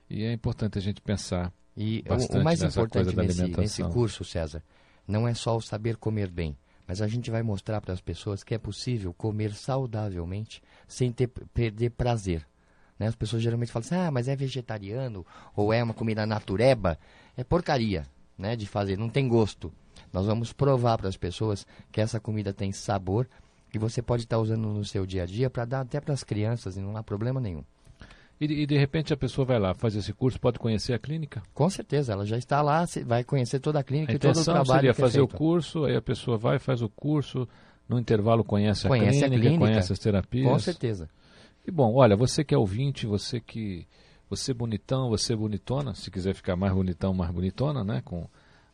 E 0.10 0.24
é 0.24 0.34
importante 0.34 0.78
a 0.78 0.82
gente 0.82 1.02
pensar. 1.02 1.52
E 1.78 2.04
o- 2.16 2.26
o 2.40 2.44
mais 2.44 2.60
importante 2.82 3.06
nesse, 3.28 3.42
nesse 3.62 3.82
curso, 3.94 4.24
César, 4.24 4.64
não 5.08 5.28
é 5.28 5.34
só 5.34 5.56
o 5.56 5.62
saber 5.62 5.96
comer 5.98 6.30
bem, 6.32 6.58
mas 6.88 7.02
a 7.02 7.08
gente 7.08 7.30
vai 7.30 7.44
mostrar 7.44 7.80
para 7.82 7.94
as 7.94 8.02
pessoas 8.02 8.44
que 8.44 8.56
é 8.56 8.58
possível 8.58 9.14
comer 9.14 9.54
saudavelmente 9.54 10.62
sem 10.88 11.12
ter, 11.12 11.28
perder 11.54 11.92
prazer. 11.92 12.46
né? 12.98 13.08
As 13.08 13.16
pessoas 13.16 13.44
geralmente 13.44 13.72
falam 13.72 13.86
assim, 13.86 13.96
ah, 13.96 14.10
mas 14.12 14.28
é 14.28 14.36
vegetariano 14.36 15.26
ou 15.56 15.72
é 15.72 15.84
uma 15.84 15.94
comida 15.94 16.26
natureba. 16.26 16.98
É 17.38 17.44
porcaria 17.44 18.06
né, 18.38 18.56
de 18.56 18.66
fazer, 18.66 18.98
não 18.98 19.08
tem 19.10 19.28
gosto. 19.28 19.72
Nós 20.12 20.26
vamos 20.26 20.52
provar 20.54 20.98
para 20.98 21.08
as 21.10 21.18
pessoas 21.18 21.66
que 21.92 22.02
essa 22.02 22.20
comida 22.20 22.52
tem 22.54 22.72
sabor 22.72 23.28
e 23.74 23.78
você 23.78 24.02
pode 24.02 24.24
estar 24.24 24.40
usando 24.40 24.68
no 24.70 24.84
seu 24.86 25.06
dia 25.06 25.24
a 25.24 25.26
dia 25.26 25.50
para 25.50 25.66
dar 25.66 25.82
até 25.82 26.00
para 26.02 26.14
as 26.14 26.24
crianças 26.24 26.76
e 26.78 26.80
não 26.80 26.98
há 26.98 27.04
problema 27.04 27.40
nenhum. 27.40 27.64
E, 28.40 28.46
e 28.46 28.66
de 28.66 28.78
repente 28.78 29.14
a 29.14 29.18
pessoa 29.18 29.46
vai 29.46 29.60
lá, 29.60 29.74
faz 29.74 29.96
esse 29.96 30.14
curso, 30.14 30.40
pode 30.40 30.60
conhecer 30.60 30.94
a 30.94 31.00
clínica. 31.00 31.42
Com 31.54 31.70
certeza, 31.70 32.14
ela 32.14 32.26
já 32.26 32.38
está 32.38 32.62
lá, 32.62 32.86
vai 33.06 33.24
conhecer 33.24 33.60
toda 33.60 33.80
a 33.80 33.84
clínica 33.84 34.12
A 34.12 34.16
e 34.16 34.20
todo 34.20 34.40
o 34.40 34.44
trabalho 34.44 34.66
seria 34.68 34.94
que 34.94 35.02
é 35.02 35.04
fazer 35.04 35.22
o 35.22 35.28
feito. 35.28 35.38
curso, 35.38 35.86
aí 35.86 35.96
a 35.96 36.02
pessoa 36.02 36.38
vai, 36.38 36.60
faz 36.60 36.82
o 36.82 36.90
curso, 36.90 37.48
no 37.90 37.98
intervalo 38.00 38.44
conhece 38.44 38.86
a, 38.86 38.90
Conhece 38.90 39.24
a 39.24 39.28
clínica, 39.28 39.42
clínica. 39.50 39.66
conhece 39.66 39.94
as 39.94 40.00
terapias. 40.00 40.48
Com 40.48 40.60
certeza. 40.60 41.10
E 41.66 41.72
bom, 41.72 41.96
olha, 41.96 42.16
você 42.16 42.44
que 42.44 42.54
é 42.54 42.58
ouvinte, 42.58 43.06
você 43.08 43.40
que. 43.40 43.86
Você 44.30 44.54
bonitão, 44.54 45.08
você 45.10 45.34
bonitona, 45.34 45.96
se 45.96 46.12
quiser 46.12 46.34
ficar 46.36 46.58
mais 46.58 46.74
bonitão, 46.74 47.14
mais 47.14 47.32
bonitona, 47.32 47.82
né? 47.84 48.02
Com 48.04 48.28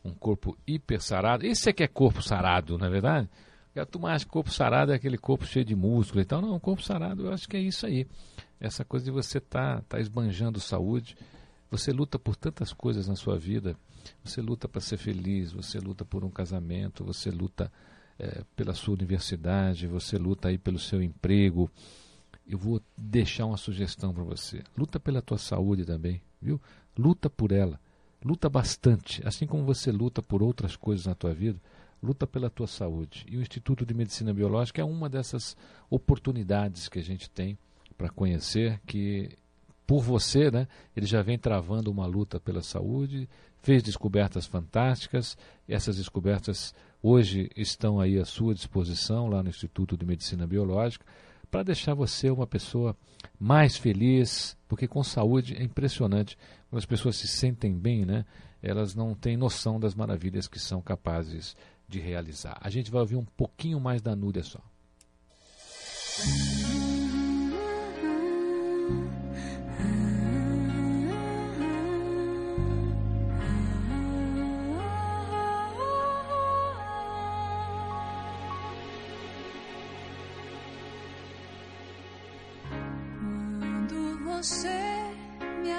um 0.04 0.10
corpo 0.12 0.58
hiper 0.66 1.00
sarado. 1.00 1.46
Isso 1.46 1.68
é 1.68 1.72
que 1.72 1.84
é 1.84 1.86
corpo 1.86 2.20
sarado, 2.20 2.76
não 2.76 2.86
é 2.88 2.90
verdade? 2.90 3.28
Porque 3.66 3.78
a 3.78 3.86
turma 3.86 4.10
acha 4.10 4.24
que 4.24 4.30
corpo 4.32 4.50
sarado 4.50 4.90
é 4.92 4.96
aquele 4.96 5.16
corpo 5.16 5.46
cheio 5.46 5.64
de 5.64 5.76
músculo 5.76 6.20
e 6.20 6.24
tal. 6.24 6.42
Não, 6.42 6.58
corpo 6.58 6.82
sarado 6.82 7.26
eu 7.26 7.32
acho 7.32 7.48
que 7.48 7.56
é 7.56 7.60
isso 7.60 7.86
aí. 7.86 8.04
Essa 8.64 8.84
coisa 8.84 9.04
de 9.04 9.10
você 9.10 9.38
estar 9.38 9.76
tá, 9.76 9.84
tá 9.88 10.00
esbanjando 10.00 10.60
saúde. 10.60 11.16
Você 11.70 11.92
luta 11.92 12.18
por 12.18 12.36
tantas 12.36 12.72
coisas 12.72 13.08
na 13.08 13.16
sua 13.16 13.38
vida. 13.38 13.76
Você 14.22 14.40
luta 14.40 14.68
para 14.68 14.80
ser 14.80 14.96
feliz, 14.96 15.52
você 15.52 15.78
luta 15.78 16.04
por 16.04 16.24
um 16.24 16.30
casamento, 16.30 17.04
você 17.04 17.30
luta 17.30 17.72
eh, 18.18 18.44
pela 18.54 18.74
sua 18.74 18.94
universidade, 18.94 19.86
você 19.86 20.18
luta 20.18 20.48
aí 20.48 20.58
pelo 20.58 20.78
seu 20.78 21.02
emprego 21.02 21.70
eu 22.46 22.58
vou 22.58 22.80
deixar 22.96 23.46
uma 23.46 23.56
sugestão 23.56 24.12
para 24.12 24.22
você. 24.22 24.62
Luta 24.76 25.00
pela 25.00 25.22
tua 25.22 25.38
saúde 25.38 25.84
também, 25.84 26.20
viu? 26.40 26.60
Luta 26.96 27.30
por 27.30 27.52
ela. 27.52 27.80
Luta 28.22 28.48
bastante, 28.48 29.26
assim 29.26 29.46
como 29.46 29.64
você 29.64 29.90
luta 29.90 30.22
por 30.22 30.42
outras 30.42 30.76
coisas 30.76 31.06
na 31.06 31.14
tua 31.14 31.34
vida, 31.34 31.60
luta 32.02 32.26
pela 32.26 32.48
tua 32.48 32.66
saúde. 32.66 33.26
E 33.28 33.36
o 33.36 33.42
Instituto 33.42 33.84
de 33.84 33.92
Medicina 33.92 34.32
Biológica 34.32 34.80
é 34.80 34.84
uma 34.84 35.10
dessas 35.10 35.56
oportunidades 35.90 36.88
que 36.88 36.98
a 36.98 37.02
gente 37.02 37.28
tem 37.28 37.58
para 37.96 38.08
conhecer 38.08 38.80
que 38.86 39.36
por 39.86 40.02
você, 40.02 40.50
né, 40.50 40.66
ele 40.96 41.06
já 41.06 41.22
vem 41.22 41.38
travando 41.38 41.90
uma 41.90 42.06
luta 42.06 42.40
pela 42.40 42.62
saúde, 42.62 43.28
fez 43.62 43.82
descobertas 43.82 44.46
fantásticas, 44.46 45.36
essas 45.68 45.96
descobertas 45.96 46.74
hoje 47.02 47.50
estão 47.56 48.00
aí 48.00 48.18
à 48.18 48.24
sua 48.24 48.54
disposição 48.54 49.28
lá 49.28 49.42
no 49.42 49.50
Instituto 49.50 49.96
de 49.96 50.06
Medicina 50.06 50.46
Biológica 50.46 51.04
para 51.50 51.62
deixar 51.62 51.94
você 51.94 52.30
uma 52.30 52.46
pessoa 52.46 52.96
mais 53.38 53.76
feliz, 53.76 54.56
porque 54.66 54.88
com 54.88 55.04
saúde 55.04 55.54
é 55.54 55.62
impressionante. 55.62 56.36
Quando 56.68 56.80
as 56.80 56.86
pessoas 56.86 57.14
se 57.14 57.28
sentem 57.28 57.78
bem, 57.78 58.04
né? 58.04 58.24
Elas 58.60 58.94
não 58.94 59.14
têm 59.14 59.36
noção 59.36 59.78
das 59.78 59.94
maravilhas 59.94 60.48
que 60.48 60.58
são 60.58 60.82
capazes 60.82 61.54
de 61.86 62.00
realizar. 62.00 62.58
A 62.60 62.70
gente 62.70 62.90
vai 62.90 63.02
ouvir 63.02 63.16
um 63.16 63.24
pouquinho 63.24 63.78
mais 63.78 64.02
da 64.02 64.16
Núria 64.16 64.42
só. 64.42 64.60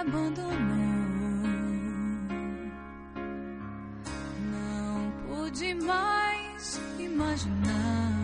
Abandonou, 0.08 0.52
não 4.52 5.12
pude 5.28 5.74
mais 5.76 6.80
imaginar 7.00 8.15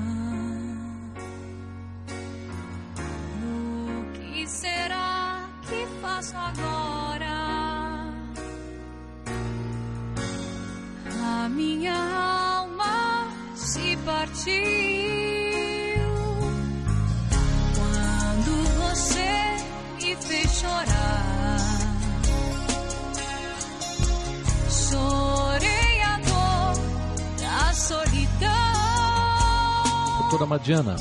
Doutora 30.51 30.83
Madiana, 30.83 30.95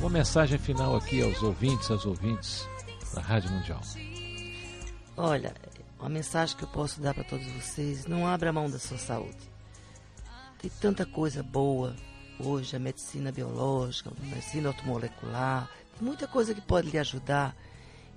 uma 0.00 0.10
mensagem 0.10 0.58
final 0.58 0.96
aqui 0.96 1.22
aos 1.22 1.42
ouvintes, 1.42 1.90
às 1.90 2.04
ouvintes 2.04 2.68
da 3.14 3.22
Rádio 3.22 3.50
Mundial. 3.50 3.80
Olha, 5.16 5.54
uma 5.98 6.10
mensagem 6.10 6.54
que 6.54 6.64
eu 6.64 6.68
posso 6.68 7.00
dar 7.00 7.14
para 7.14 7.24
todos 7.24 7.46
vocês: 7.52 8.06
não 8.06 8.26
abra 8.26 8.52
mão 8.52 8.68
da 8.68 8.78
sua 8.78 8.98
saúde. 8.98 9.50
Tem 10.58 10.70
tanta 10.78 11.06
coisa 11.06 11.42
boa 11.42 11.96
hoje, 12.38 12.76
a 12.76 12.78
medicina 12.78 13.32
biológica, 13.32 14.10
a 14.10 14.26
medicina 14.26 14.68
automolecular, 14.68 15.70
tem 15.98 16.06
muita 16.06 16.28
coisa 16.28 16.54
que 16.54 16.60
pode 16.60 16.90
lhe 16.90 16.98
ajudar. 16.98 17.56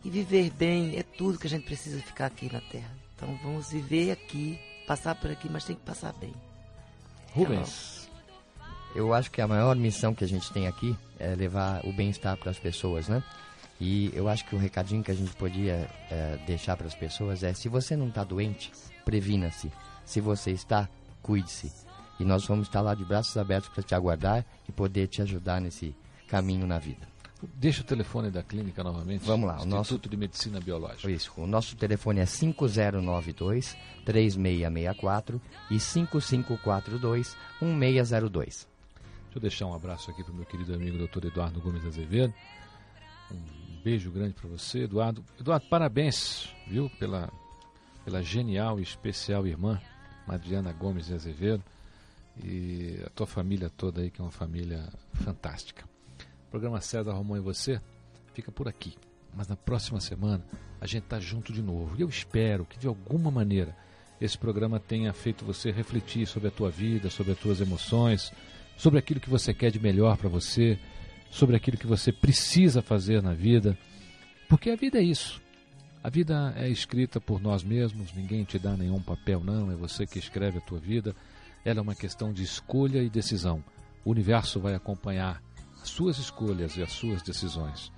E 0.04 0.10
viver 0.10 0.50
bem 0.52 0.98
é 0.98 1.04
tudo 1.04 1.40
que 1.40 1.48
a 1.48 1.50
gente 1.50 1.66
precisa 1.66 2.02
ficar 2.02 2.26
aqui 2.26 2.52
na 2.52 2.60
Terra. 2.62 2.92
Então 3.16 3.38
vamos 3.44 3.70
viver 3.72 4.12
aqui, 4.12 4.60
passar 4.86 5.16
por 5.16 5.32
aqui, 5.32 5.48
mas 5.50 5.64
tem 5.64 5.76
que 5.76 5.84
passar 5.84 6.14
bem. 6.14 6.34
Rubens, 7.34 7.99
eu 8.96 9.14
acho 9.14 9.30
que 9.32 9.42
a 9.42 9.48
maior 9.48 9.76
missão 9.76 10.14
que 10.14 10.24
a 10.24 10.28
gente 10.28 10.52
tem 10.52 10.68
aqui 10.68 10.96
é 11.20 11.36
levar 11.36 11.86
o 11.86 11.94
bem-estar 11.94 12.38
para 12.38 12.52
as 12.52 12.60
pessoas, 12.60 13.08
né? 13.08 13.24
E 13.80 14.12
eu 14.14 14.28
acho 14.28 14.46
que 14.46 14.56
o 14.56 14.60
recadinho 14.60 15.04
que 15.04 15.12
a 15.12 15.16
gente 15.16 15.32
podia 15.36 15.90
é, 16.12 16.38
deixar 16.46 16.76
para 16.76 16.88
as 16.88 16.96
pessoas 16.96 17.44
é: 17.44 17.54
se 17.54 17.70
você 17.70 17.96
não 17.96 18.10
está 18.10 18.24
doente, 18.24 18.72
previna-se. 19.06 19.72
Se 20.06 20.20
você 20.20 20.52
está, 20.52 20.90
cuide-se. 21.22 21.72
E 22.20 22.26
nós 22.26 22.46
vamos 22.46 22.68
estar 22.68 22.82
lá 22.82 22.94
de 22.94 23.06
braços 23.06 23.38
abertos 23.38 23.70
para 23.70 23.82
te 23.84 23.96
aguardar 23.96 24.46
e 24.68 24.72
poder 24.72 25.08
te 25.08 25.22
ajudar 25.22 25.62
nesse 25.62 25.96
caminho 26.28 26.68
na 26.68 26.78
vida. 26.78 27.08
Deixa 27.56 27.80
o 27.82 27.86
telefone 27.86 28.30
da 28.30 28.44
clínica 28.44 28.84
novamente. 28.84 29.24
Vamos 29.24 29.48
lá, 29.48 29.60
o 29.60 29.64
o 29.64 29.66
nosso- 29.66 29.94
Instituto 29.94 30.10
de 30.10 30.18
Medicina 30.18 30.60
Biológica. 30.60 31.10
Isso, 31.10 31.32
o 31.38 31.48
nosso 31.48 31.74
telefone 31.78 32.20
é 32.20 32.26
5092 32.26 33.78
3664 34.04 35.42
e 35.72 35.80
5542 35.80 37.38
1602. 37.62 38.68
Eu 39.40 39.42
deixar 39.42 39.68
um 39.68 39.74
abraço 39.74 40.12
aqui 40.12 40.22
para 40.22 40.34
o 40.34 40.36
meu 40.36 40.46
querido 40.46 40.74
amigo 40.74 40.98
Dr. 40.98 41.28
Eduardo 41.28 41.62
Gomes 41.62 41.86
Azevedo. 41.86 42.34
Um 43.32 43.82
beijo 43.82 44.12
grande 44.12 44.34
para 44.34 44.50
você, 44.50 44.80
Eduardo. 44.80 45.24
Eduardo, 45.40 45.66
parabéns, 45.70 46.54
viu, 46.68 46.90
pela, 47.00 47.32
pela 48.04 48.22
genial 48.22 48.82
e 48.82 48.84
especial 48.84 49.48
irmã, 49.48 49.80
Madriana 50.28 50.74
Gomes 50.74 51.10
Azevedo. 51.10 51.64
E 52.44 53.02
a 53.06 53.10
tua 53.12 53.26
família 53.26 53.70
toda 53.70 54.02
aí, 54.02 54.12
que 54.12 54.20
é 54.20 54.24
uma 54.26 54.30
família 54.30 54.90
fantástica. 55.14 55.86
O 56.48 56.52
programa 56.52 56.82
César 56.82 57.14
Romão 57.14 57.38
e 57.38 57.40
você 57.40 57.80
fica 58.34 58.52
por 58.52 58.68
aqui. 58.68 58.98
Mas 59.34 59.48
na 59.48 59.56
próxima 59.56 60.02
semana 60.02 60.44
a 60.82 60.86
gente 60.86 61.04
tá 61.04 61.18
junto 61.18 61.54
de 61.54 61.62
novo. 61.62 61.96
E 61.98 62.02
eu 62.02 62.10
espero 62.10 62.66
que 62.66 62.78
de 62.78 62.88
alguma 62.88 63.32
maneira 63.32 63.74
esse 64.20 64.38
programa 64.38 64.82
tenha 64.82 65.14
feito 65.14 65.46
você 65.46 65.72
refletir 65.72 66.28
sobre 66.28 66.50
a 66.50 66.52
tua 66.52 66.70
vida, 66.70 67.10
sobre 67.10 67.32
as 67.32 67.40
tuas 67.40 67.62
emoções, 67.62 68.34
sobre 68.80 68.98
aquilo 68.98 69.20
que 69.20 69.30
você 69.30 69.54
quer 69.54 69.72
de 69.72 69.80
melhor 69.80 70.16
para 70.16 70.30
você, 70.30 70.80
sobre 71.30 71.54
aquilo 71.58 71.78
que 71.78 71.86
você 71.86 72.14
precisa 72.14 72.82
fazer 72.82 73.22
na 73.22 73.34
vida. 73.34 73.78
Porque 74.48 74.70
a 74.70 74.76
vida 74.78 75.00
é 75.00 75.04
isso. 75.04 75.42
A 76.02 76.10
vida 76.10 76.54
é 76.56 76.70
escrita 76.70 77.20
por 77.20 77.42
nós 77.42 77.62
mesmos, 77.62 78.14
ninguém 78.14 78.46
te 78.46 78.58
dá 78.58 78.78
nenhum 78.78 79.02
papel, 79.02 79.44
não, 79.44 79.70
é 79.70 79.76
você 79.76 80.08
que 80.08 80.18
escreve 80.18 80.60
a 80.60 80.62
tua 80.62 80.80
vida. 80.80 81.14
Ela 81.66 81.80
é 81.80 81.82
uma 81.82 81.94
questão 81.94 82.32
de 82.32 82.42
escolha 82.42 83.04
e 83.04 83.10
decisão. 83.10 83.62
O 84.06 84.12
universo 84.12 84.62
vai 84.62 84.74
acompanhar 84.74 85.44
as 85.82 85.90
suas 85.90 86.18
escolhas 86.18 86.78
e 86.78 86.82
as 86.82 86.94
suas 86.94 87.22
decisões. 87.22 87.92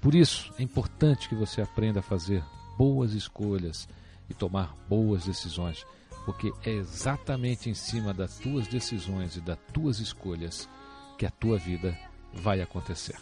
Por 0.00 0.14
isso, 0.14 0.54
é 0.56 0.62
importante 0.62 1.28
que 1.28 1.34
você 1.34 1.60
aprenda 1.60 1.98
a 1.98 2.02
fazer 2.02 2.44
boas 2.78 3.12
escolhas 3.12 3.88
e 4.30 4.34
tomar 4.34 4.72
boas 4.88 5.24
decisões, 5.24 5.84
porque 6.28 6.52
é 6.62 6.72
exatamente 6.72 7.70
em 7.70 7.74
cima 7.74 8.12
das 8.12 8.36
tuas 8.36 8.68
decisões 8.68 9.36
e 9.36 9.40
das 9.40 9.56
tuas 9.72 9.98
escolhas 9.98 10.68
que 11.16 11.24
a 11.24 11.30
tua 11.30 11.56
vida 11.56 11.98
vai 12.34 12.60
acontecer. 12.60 13.16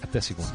Até 0.00 0.20
segunda. 0.20 0.54